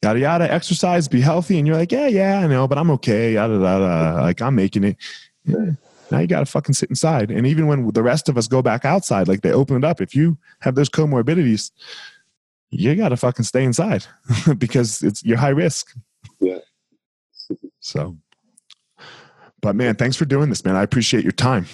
yada, 0.04 0.20
yada, 0.20 0.52
exercise, 0.52 1.08
be 1.08 1.22
healthy. 1.22 1.58
And 1.58 1.68
you're 1.68 1.78
like, 1.78 1.92
yeah, 1.92 2.08
yeah, 2.08 2.40
I 2.40 2.48
know, 2.48 2.68
but 2.68 2.78
I'm 2.78 2.92
okay, 2.92 3.34
yada, 3.34 3.54
yada. 3.54 4.22
Like, 4.22 4.42
I'm 4.42 4.56
making 4.56 4.84
it. 4.84 4.98
Yeah. 5.46 5.72
Now 6.12 6.20
you 6.20 6.28
got 6.28 6.42
to 6.42 6.46
fucking 6.46 6.74
sit 6.74 6.90
inside. 6.90 7.32
And 7.32 7.48
even 7.48 7.68
when 7.68 7.90
the 7.92 8.04
rest 8.04 8.28
of 8.28 8.38
us 8.38 8.48
go 8.48 8.62
back 8.62 8.84
outside, 8.84 9.28
like 9.28 9.42
they 9.42 9.52
open 9.52 9.78
it 9.78 9.84
up, 9.86 10.02
if 10.02 10.14
you 10.14 10.38
have 10.60 10.76
those 10.76 10.90
comorbidities, 10.90 11.72
you 12.70 12.96
got 12.96 13.10
to 13.10 13.18
fucking 13.18 13.46
stay 13.46 13.64
inside 13.64 14.06
because 14.58 15.02
it's 15.02 15.24
you're 15.24 15.38
high 15.38 15.50
risk. 15.50 15.96
Yeah. 16.40 16.60
So, 17.80 18.18
but 19.62 19.76
man, 19.76 19.96
thanks 19.96 20.18
for 20.18 20.26
doing 20.26 20.50
this, 20.50 20.66
man. 20.66 20.76
I 20.76 20.84
appreciate 20.84 21.24
your 21.24 21.32
time. 21.32 21.66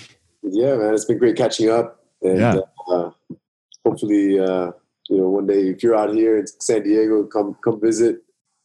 Yeah, 0.44 0.76
man, 0.76 0.94
it's 0.94 1.06
been 1.06 1.18
great 1.18 1.36
catching 1.36 1.70
up. 1.70 2.04
And, 2.22 2.40
yeah. 2.40 2.60
Uh, 2.88 3.12
hopefully, 3.86 4.40
uh, 4.40 4.72
you 5.10 5.18
know, 5.18 5.30
one 5.30 5.48
day 5.48 5.70
if 5.70 5.84
you're 5.84 5.96
out 5.96 6.14
here 6.14 6.38
in 6.38 6.48
San 6.48 6.84
Diego, 6.84 7.24
come 7.26 7.56
come 7.64 7.80
visit. 7.80 8.18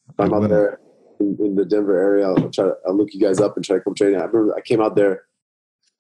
If 0.09 0.18
I'm 0.18 0.34
out 0.34 0.49
there 0.49 0.80
in, 1.20 1.36
in, 1.40 1.55
the 1.55 1.64
Denver 1.64 1.99
area, 1.99 2.28
I'll 2.28 2.51
try 2.51 2.64
to 2.64 2.74
I'll 2.86 2.97
look 2.97 3.09
you 3.12 3.20
guys 3.20 3.40
up 3.40 3.57
and 3.57 3.64
try 3.64 3.76
to 3.76 3.82
come 3.82 3.95
train. 3.95 4.14
I 4.14 4.24
remember 4.24 4.55
I 4.57 4.61
came 4.61 4.80
out 4.80 4.97
there 4.97 5.24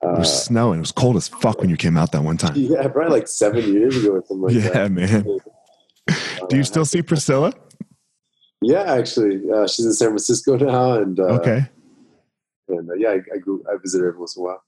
it 0.02 0.18
was 0.18 0.28
uh, 0.28 0.36
snowing. 0.38 0.78
It 0.78 0.82
was 0.82 0.92
cold 0.92 1.16
as 1.16 1.28
fuck 1.28 1.60
when 1.60 1.70
you 1.70 1.76
came 1.76 1.96
out 1.96 2.10
that 2.12 2.22
one 2.22 2.36
time. 2.36 2.54
Yeah, 2.56 2.88
probably 2.88 3.12
like 3.12 3.28
seven 3.28 3.72
years 3.72 3.96
ago 3.96 4.14
or 4.14 4.24
something 4.26 4.40
like 4.40 4.54
yeah, 4.54 4.88
that. 4.88 4.90
man. 4.90 5.38
Do 6.48 6.56
you 6.56 6.64
still 6.64 6.84
see 6.84 7.02
Priscilla? 7.02 7.52
Yeah, 8.60 8.82
actually, 8.82 9.40
uh, 9.50 9.66
she's 9.68 9.86
in 9.86 9.92
San 9.92 10.08
Francisco 10.08 10.56
now, 10.56 10.94
and 10.94 11.18
uh, 11.18 11.38
okay. 11.38 11.68
And 12.68 12.90
uh, 12.90 12.94
yeah, 12.94 13.10
I, 13.10 13.20
I, 13.34 13.38
go, 13.38 13.60
I 13.72 13.76
visit 13.80 14.00
her 14.00 14.08
every 14.08 14.18
once 14.18 14.36
in 14.36 14.42
a 14.42 14.46
while. 14.46 14.64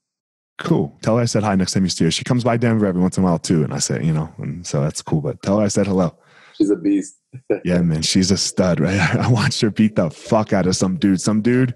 Cool. 0.57 0.97
Tell 1.01 1.17
her 1.17 1.23
I 1.23 1.25
said 1.25 1.43
hi 1.43 1.55
next 1.55 1.73
time 1.73 1.83
you 1.83 1.89
see 1.89 2.05
her. 2.05 2.11
She 2.11 2.23
comes 2.23 2.43
by 2.43 2.57
Denver 2.57 2.85
every 2.85 3.01
once 3.01 3.17
in 3.17 3.23
a 3.23 3.27
while 3.27 3.39
too, 3.39 3.63
and 3.63 3.73
I 3.73 3.79
say, 3.79 4.03
you 4.03 4.13
know, 4.13 4.33
and 4.37 4.65
so 4.65 4.81
that's 4.81 5.01
cool. 5.01 5.21
But 5.21 5.41
tell 5.41 5.59
her 5.59 5.65
I 5.65 5.67
said 5.67 5.87
hello. 5.87 6.15
She's 6.57 6.69
a 6.69 6.75
beast. 6.75 7.17
yeah, 7.65 7.81
man, 7.81 8.01
she's 8.01 8.31
a 8.31 8.37
stud, 8.37 8.79
right? 8.79 8.99
I 9.15 9.27
watched 9.27 9.61
her 9.61 9.69
beat 9.69 9.95
the 9.95 10.09
fuck 10.09 10.53
out 10.53 10.67
of 10.67 10.75
some 10.75 10.97
dude. 10.97 11.21
Some 11.21 11.41
dude 11.41 11.73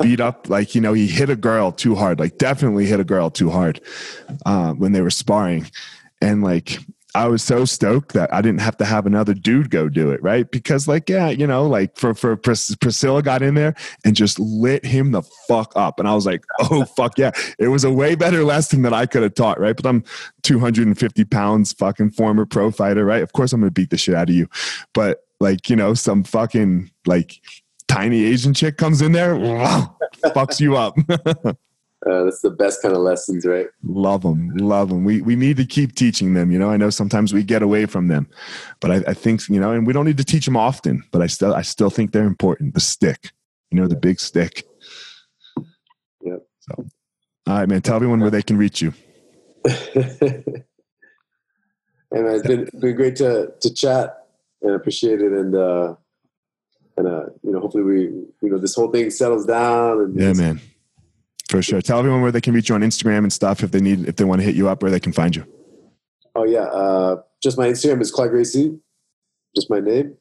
beat 0.00 0.20
up, 0.20 0.48
like, 0.48 0.74
you 0.74 0.80
know, 0.80 0.92
he 0.92 1.06
hit 1.06 1.30
a 1.30 1.36
girl 1.36 1.72
too 1.72 1.94
hard, 1.94 2.20
like, 2.20 2.38
definitely 2.38 2.86
hit 2.86 3.00
a 3.00 3.04
girl 3.04 3.30
too 3.30 3.50
hard 3.50 3.80
uh, 4.46 4.72
when 4.74 4.92
they 4.92 5.00
were 5.00 5.10
sparring. 5.10 5.68
And, 6.22 6.42
like, 6.42 6.78
I 7.14 7.28
was 7.28 7.42
so 7.42 7.64
stoked 7.64 8.12
that 8.12 8.32
I 8.32 8.40
didn't 8.40 8.60
have 8.60 8.76
to 8.78 8.84
have 8.84 9.06
another 9.06 9.34
dude 9.34 9.70
go 9.70 9.88
do 9.88 10.10
it, 10.10 10.22
right? 10.22 10.50
Because, 10.50 10.86
like, 10.86 11.08
yeah, 11.08 11.28
you 11.28 11.46
know, 11.46 11.66
like 11.66 11.96
for 11.96 12.14
for 12.14 12.36
Pris- 12.36 12.76
Priscilla 12.76 13.22
got 13.22 13.42
in 13.42 13.54
there 13.54 13.74
and 14.04 14.14
just 14.14 14.38
lit 14.38 14.84
him 14.84 15.12
the 15.12 15.22
fuck 15.48 15.72
up, 15.76 15.98
and 15.98 16.08
I 16.08 16.14
was 16.14 16.26
like, 16.26 16.44
oh 16.60 16.84
fuck 16.84 17.18
yeah! 17.18 17.32
It 17.58 17.68
was 17.68 17.84
a 17.84 17.90
way 17.90 18.14
better 18.14 18.44
lesson 18.44 18.82
than 18.82 18.94
I 18.94 19.06
could 19.06 19.22
have 19.22 19.34
taught, 19.34 19.58
right? 19.58 19.76
But 19.76 19.86
I'm 19.86 20.04
250 20.42 21.24
pounds, 21.24 21.72
fucking 21.72 22.10
former 22.10 22.46
pro 22.46 22.70
fighter, 22.70 23.04
right? 23.04 23.22
Of 23.22 23.32
course 23.32 23.52
I'm 23.52 23.60
gonna 23.60 23.70
beat 23.70 23.90
the 23.90 23.98
shit 23.98 24.14
out 24.14 24.28
of 24.28 24.34
you, 24.34 24.48
but 24.94 25.24
like, 25.40 25.70
you 25.70 25.76
know, 25.76 25.94
some 25.94 26.22
fucking 26.22 26.90
like 27.06 27.40
tiny 27.88 28.24
Asian 28.24 28.54
chick 28.54 28.76
comes 28.76 29.02
in 29.02 29.12
there, 29.12 29.34
fucks 30.24 30.60
you 30.60 30.76
up. 30.76 30.96
Uh, 32.08 32.24
that's 32.24 32.40
the 32.40 32.50
best 32.50 32.80
kind 32.80 32.94
of 32.94 33.02
lessons, 33.02 33.44
right? 33.44 33.66
Love 33.82 34.22
them, 34.22 34.50
love 34.56 34.88
them. 34.88 35.04
We 35.04 35.20
we 35.20 35.36
need 35.36 35.58
to 35.58 35.66
keep 35.66 35.94
teaching 35.94 36.32
them. 36.32 36.50
You 36.50 36.58
know, 36.58 36.70
I 36.70 36.78
know 36.78 36.88
sometimes 36.88 37.34
we 37.34 37.42
get 37.42 37.62
away 37.62 37.84
from 37.84 38.08
them, 38.08 38.26
but 38.80 38.90
I, 38.90 38.96
I 39.08 39.14
think 39.14 39.46
you 39.48 39.60
know, 39.60 39.72
and 39.72 39.86
we 39.86 39.92
don't 39.92 40.06
need 40.06 40.16
to 40.16 40.24
teach 40.24 40.46
them 40.46 40.56
often. 40.56 41.02
But 41.12 41.20
I 41.20 41.26
still 41.26 41.54
I 41.54 41.62
still 41.62 41.90
think 41.90 42.12
they're 42.12 42.24
important. 42.24 42.72
The 42.72 42.80
stick, 42.80 43.32
you 43.70 43.78
know, 43.78 43.86
the 43.86 43.96
big 43.96 44.18
stick. 44.18 44.64
Yep. 46.22 46.42
So, 46.60 46.86
all 47.46 47.58
right, 47.58 47.68
man. 47.68 47.82
Tell 47.82 47.96
everyone 47.96 48.20
where 48.20 48.30
they 48.30 48.42
can 48.42 48.56
reach 48.56 48.80
you. 48.80 48.94
and 52.12 52.26
it's 52.26 52.46
been, 52.46 52.68
been 52.80 52.96
great 52.96 53.16
to 53.16 53.52
to 53.60 53.72
chat 53.72 54.26
and 54.62 54.74
appreciate 54.74 55.20
it 55.20 55.32
and 55.32 55.54
uh 55.54 55.94
and 56.96 57.06
uh 57.06 57.26
you 57.42 57.52
know 57.52 57.60
hopefully 57.60 57.82
we 57.82 58.00
you 58.00 58.50
know 58.50 58.58
this 58.58 58.74
whole 58.74 58.90
thing 58.90 59.10
settles 59.10 59.46
down 59.46 60.00
and 60.00 60.18
yeah 60.18 60.32
man 60.32 60.60
for 61.50 61.60
sure. 61.62 61.82
Tell 61.82 61.98
everyone 61.98 62.22
where 62.22 62.32
they 62.32 62.40
can 62.40 62.54
reach 62.54 62.68
you 62.68 62.74
on 62.74 62.82
Instagram 62.82 63.18
and 63.18 63.32
stuff 63.32 63.62
if 63.62 63.72
they 63.72 63.80
need 63.80 64.08
if 64.08 64.16
they 64.16 64.24
want 64.24 64.40
to 64.40 64.44
hit 64.44 64.54
you 64.54 64.68
up, 64.68 64.82
where 64.82 64.90
they 64.90 65.00
can 65.00 65.12
find 65.12 65.34
you. 65.34 65.44
Oh 66.34 66.44
yeah, 66.44 66.64
uh, 66.64 67.22
just 67.42 67.58
my 67.58 67.68
Instagram 67.68 68.00
is 68.00 68.10
Clark 68.10 68.30
Gracie, 68.30 68.78
just 69.54 69.68
my 69.68 69.80
name. 69.80 70.16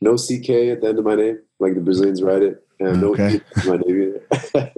No 0.00 0.16
CK 0.16 0.50
at 0.70 0.80
the 0.80 0.88
end 0.88 0.98
of 0.98 1.04
my 1.04 1.14
name, 1.14 1.38
like 1.58 1.74
the 1.74 1.80
Brazilians 1.80 2.22
write 2.22 2.42
it, 2.42 2.62
and 2.78 3.00
no 3.00 3.12
okay. 3.12 3.40
my 3.66 3.76
name 3.76 4.20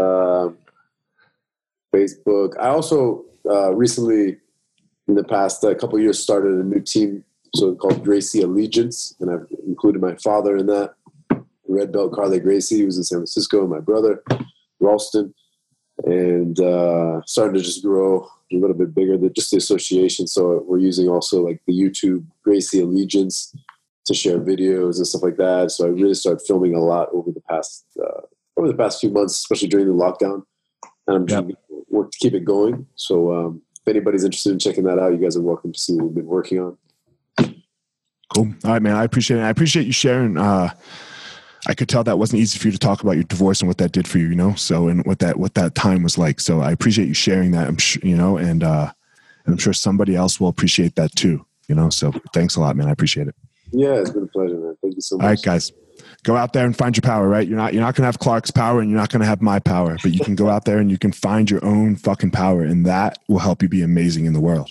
um, 0.00 0.58
Facebook. 1.94 2.52
I 2.58 2.68
also 2.68 3.24
uh, 3.48 3.74
recently, 3.74 4.36
in 5.08 5.14
the 5.14 5.24
past 5.24 5.64
uh, 5.64 5.74
couple 5.74 5.98
years, 5.98 6.18
started 6.18 6.52
a 6.52 6.64
new 6.64 6.80
team, 6.80 7.24
so 7.54 7.74
called 7.74 8.04
Gracie 8.04 8.42
Allegiance, 8.42 9.14
and 9.20 9.30
I've 9.30 9.46
included 9.66 10.00
my 10.00 10.14
father 10.16 10.56
in 10.56 10.66
that 10.66 10.94
red 11.74 11.92
belt 11.92 12.12
Carley 12.12 12.40
Gracie, 12.40 12.80
who 12.80 12.86
was 12.86 12.96
in 12.96 13.04
San 13.04 13.18
Francisco, 13.18 13.66
my 13.66 13.80
brother, 13.80 14.22
Ralston, 14.80 15.34
and 16.04 16.58
uh, 16.60 17.20
starting 17.26 17.54
to 17.54 17.60
just 17.60 17.82
grow 17.82 18.28
a 18.52 18.56
little 18.56 18.76
bit 18.76 18.94
bigger 18.94 19.16
than 19.16 19.32
just 19.34 19.50
the 19.50 19.56
association. 19.56 20.26
So 20.26 20.64
we're 20.66 20.78
using 20.78 21.08
also 21.08 21.42
like 21.42 21.60
the 21.66 21.72
YouTube 21.72 22.24
Gracie 22.42 22.80
Allegiance 22.80 23.54
to 24.06 24.14
share 24.14 24.38
videos 24.38 24.96
and 24.96 25.06
stuff 25.06 25.22
like 25.22 25.36
that. 25.36 25.70
So 25.70 25.86
I 25.86 25.88
really 25.88 26.14
started 26.14 26.44
filming 26.46 26.74
a 26.74 26.80
lot 26.80 27.08
over 27.12 27.30
the 27.30 27.40
past 27.40 27.86
uh, 28.00 28.22
over 28.56 28.68
the 28.68 28.76
past 28.76 29.00
few 29.00 29.10
months, 29.10 29.34
especially 29.34 29.68
during 29.68 29.86
the 29.86 29.92
lockdown. 29.92 30.42
And 31.06 31.30
I'm 31.30 31.48
yep. 31.48 31.58
work 31.90 32.10
to 32.10 32.18
keep 32.18 32.34
it 32.34 32.44
going. 32.44 32.86
So 32.94 33.32
um, 33.32 33.62
if 33.80 33.88
anybody's 33.88 34.24
interested 34.24 34.52
in 34.52 34.58
checking 34.58 34.84
that 34.84 34.98
out, 34.98 35.12
you 35.12 35.18
guys 35.18 35.36
are 35.36 35.42
welcome 35.42 35.72
to 35.72 35.78
see 35.78 35.94
what 35.94 36.06
we've 36.06 36.14
been 36.14 36.26
working 36.26 36.60
on. 36.60 36.78
Cool. 38.34 38.54
All 38.64 38.72
right, 38.72 38.82
man. 38.82 38.96
I 38.96 39.04
appreciate 39.04 39.38
it. 39.38 39.42
I 39.42 39.50
appreciate 39.50 39.86
you 39.86 39.92
sharing. 39.92 40.36
Uh, 40.36 40.70
I 41.66 41.74
could 41.74 41.88
tell 41.88 42.04
that 42.04 42.18
wasn't 42.18 42.40
easy 42.40 42.58
for 42.58 42.68
you 42.68 42.72
to 42.72 42.78
talk 42.78 43.02
about 43.02 43.12
your 43.12 43.24
divorce 43.24 43.60
and 43.60 43.68
what 43.68 43.78
that 43.78 43.92
did 43.92 44.06
for 44.06 44.18
you, 44.18 44.28
you 44.28 44.34
know. 44.34 44.54
So 44.54 44.88
and 44.88 45.04
what 45.06 45.18
that 45.20 45.38
what 45.38 45.54
that 45.54 45.74
time 45.74 46.02
was 46.02 46.18
like. 46.18 46.40
So 46.40 46.60
I 46.60 46.72
appreciate 46.72 47.08
you 47.08 47.14
sharing 47.14 47.52
that. 47.52 47.68
I'm 47.68 47.78
sure 47.78 48.02
you 48.04 48.16
know, 48.16 48.36
and 48.36 48.62
uh, 48.62 48.92
I'm 49.46 49.56
sure 49.56 49.72
somebody 49.72 50.14
else 50.14 50.40
will 50.40 50.48
appreciate 50.48 50.96
that 50.96 51.14
too. 51.16 51.44
You 51.68 51.74
know. 51.74 51.90
So 51.90 52.12
thanks 52.32 52.56
a 52.56 52.60
lot, 52.60 52.76
man. 52.76 52.88
I 52.88 52.92
appreciate 52.92 53.28
it. 53.28 53.34
Yeah, 53.72 53.94
it's 53.94 54.10
been 54.10 54.24
a 54.24 54.26
pleasure, 54.26 54.56
man. 54.56 54.76
Thank 54.82 54.94
you 54.96 55.00
so 55.00 55.16
much. 55.16 55.24
All 55.24 55.30
right, 55.30 55.42
guys. 55.42 55.72
Go 56.22 56.36
out 56.36 56.52
there 56.52 56.64
and 56.64 56.76
find 56.76 56.96
your 56.96 57.02
power, 57.02 57.28
right? 57.28 57.46
You're 57.46 57.58
not 57.58 57.72
you're 57.72 57.82
not 57.82 57.94
gonna 57.94 58.06
have 58.06 58.18
Clark's 58.18 58.50
power 58.50 58.80
and 58.80 58.90
you're 58.90 58.98
not 58.98 59.10
gonna 59.10 59.26
have 59.26 59.42
my 59.42 59.58
power, 59.58 59.96
but 60.02 60.12
you 60.12 60.20
can 60.20 60.34
go 60.34 60.48
out 60.48 60.64
there 60.64 60.78
and 60.78 60.90
you 60.90 60.98
can 60.98 61.12
find 61.12 61.50
your 61.50 61.64
own 61.64 61.96
fucking 61.96 62.30
power, 62.30 62.62
and 62.62 62.84
that 62.86 63.18
will 63.28 63.38
help 63.38 63.62
you 63.62 63.68
be 63.68 63.82
amazing 63.82 64.26
in 64.26 64.32
the 64.32 64.40
world. 64.40 64.70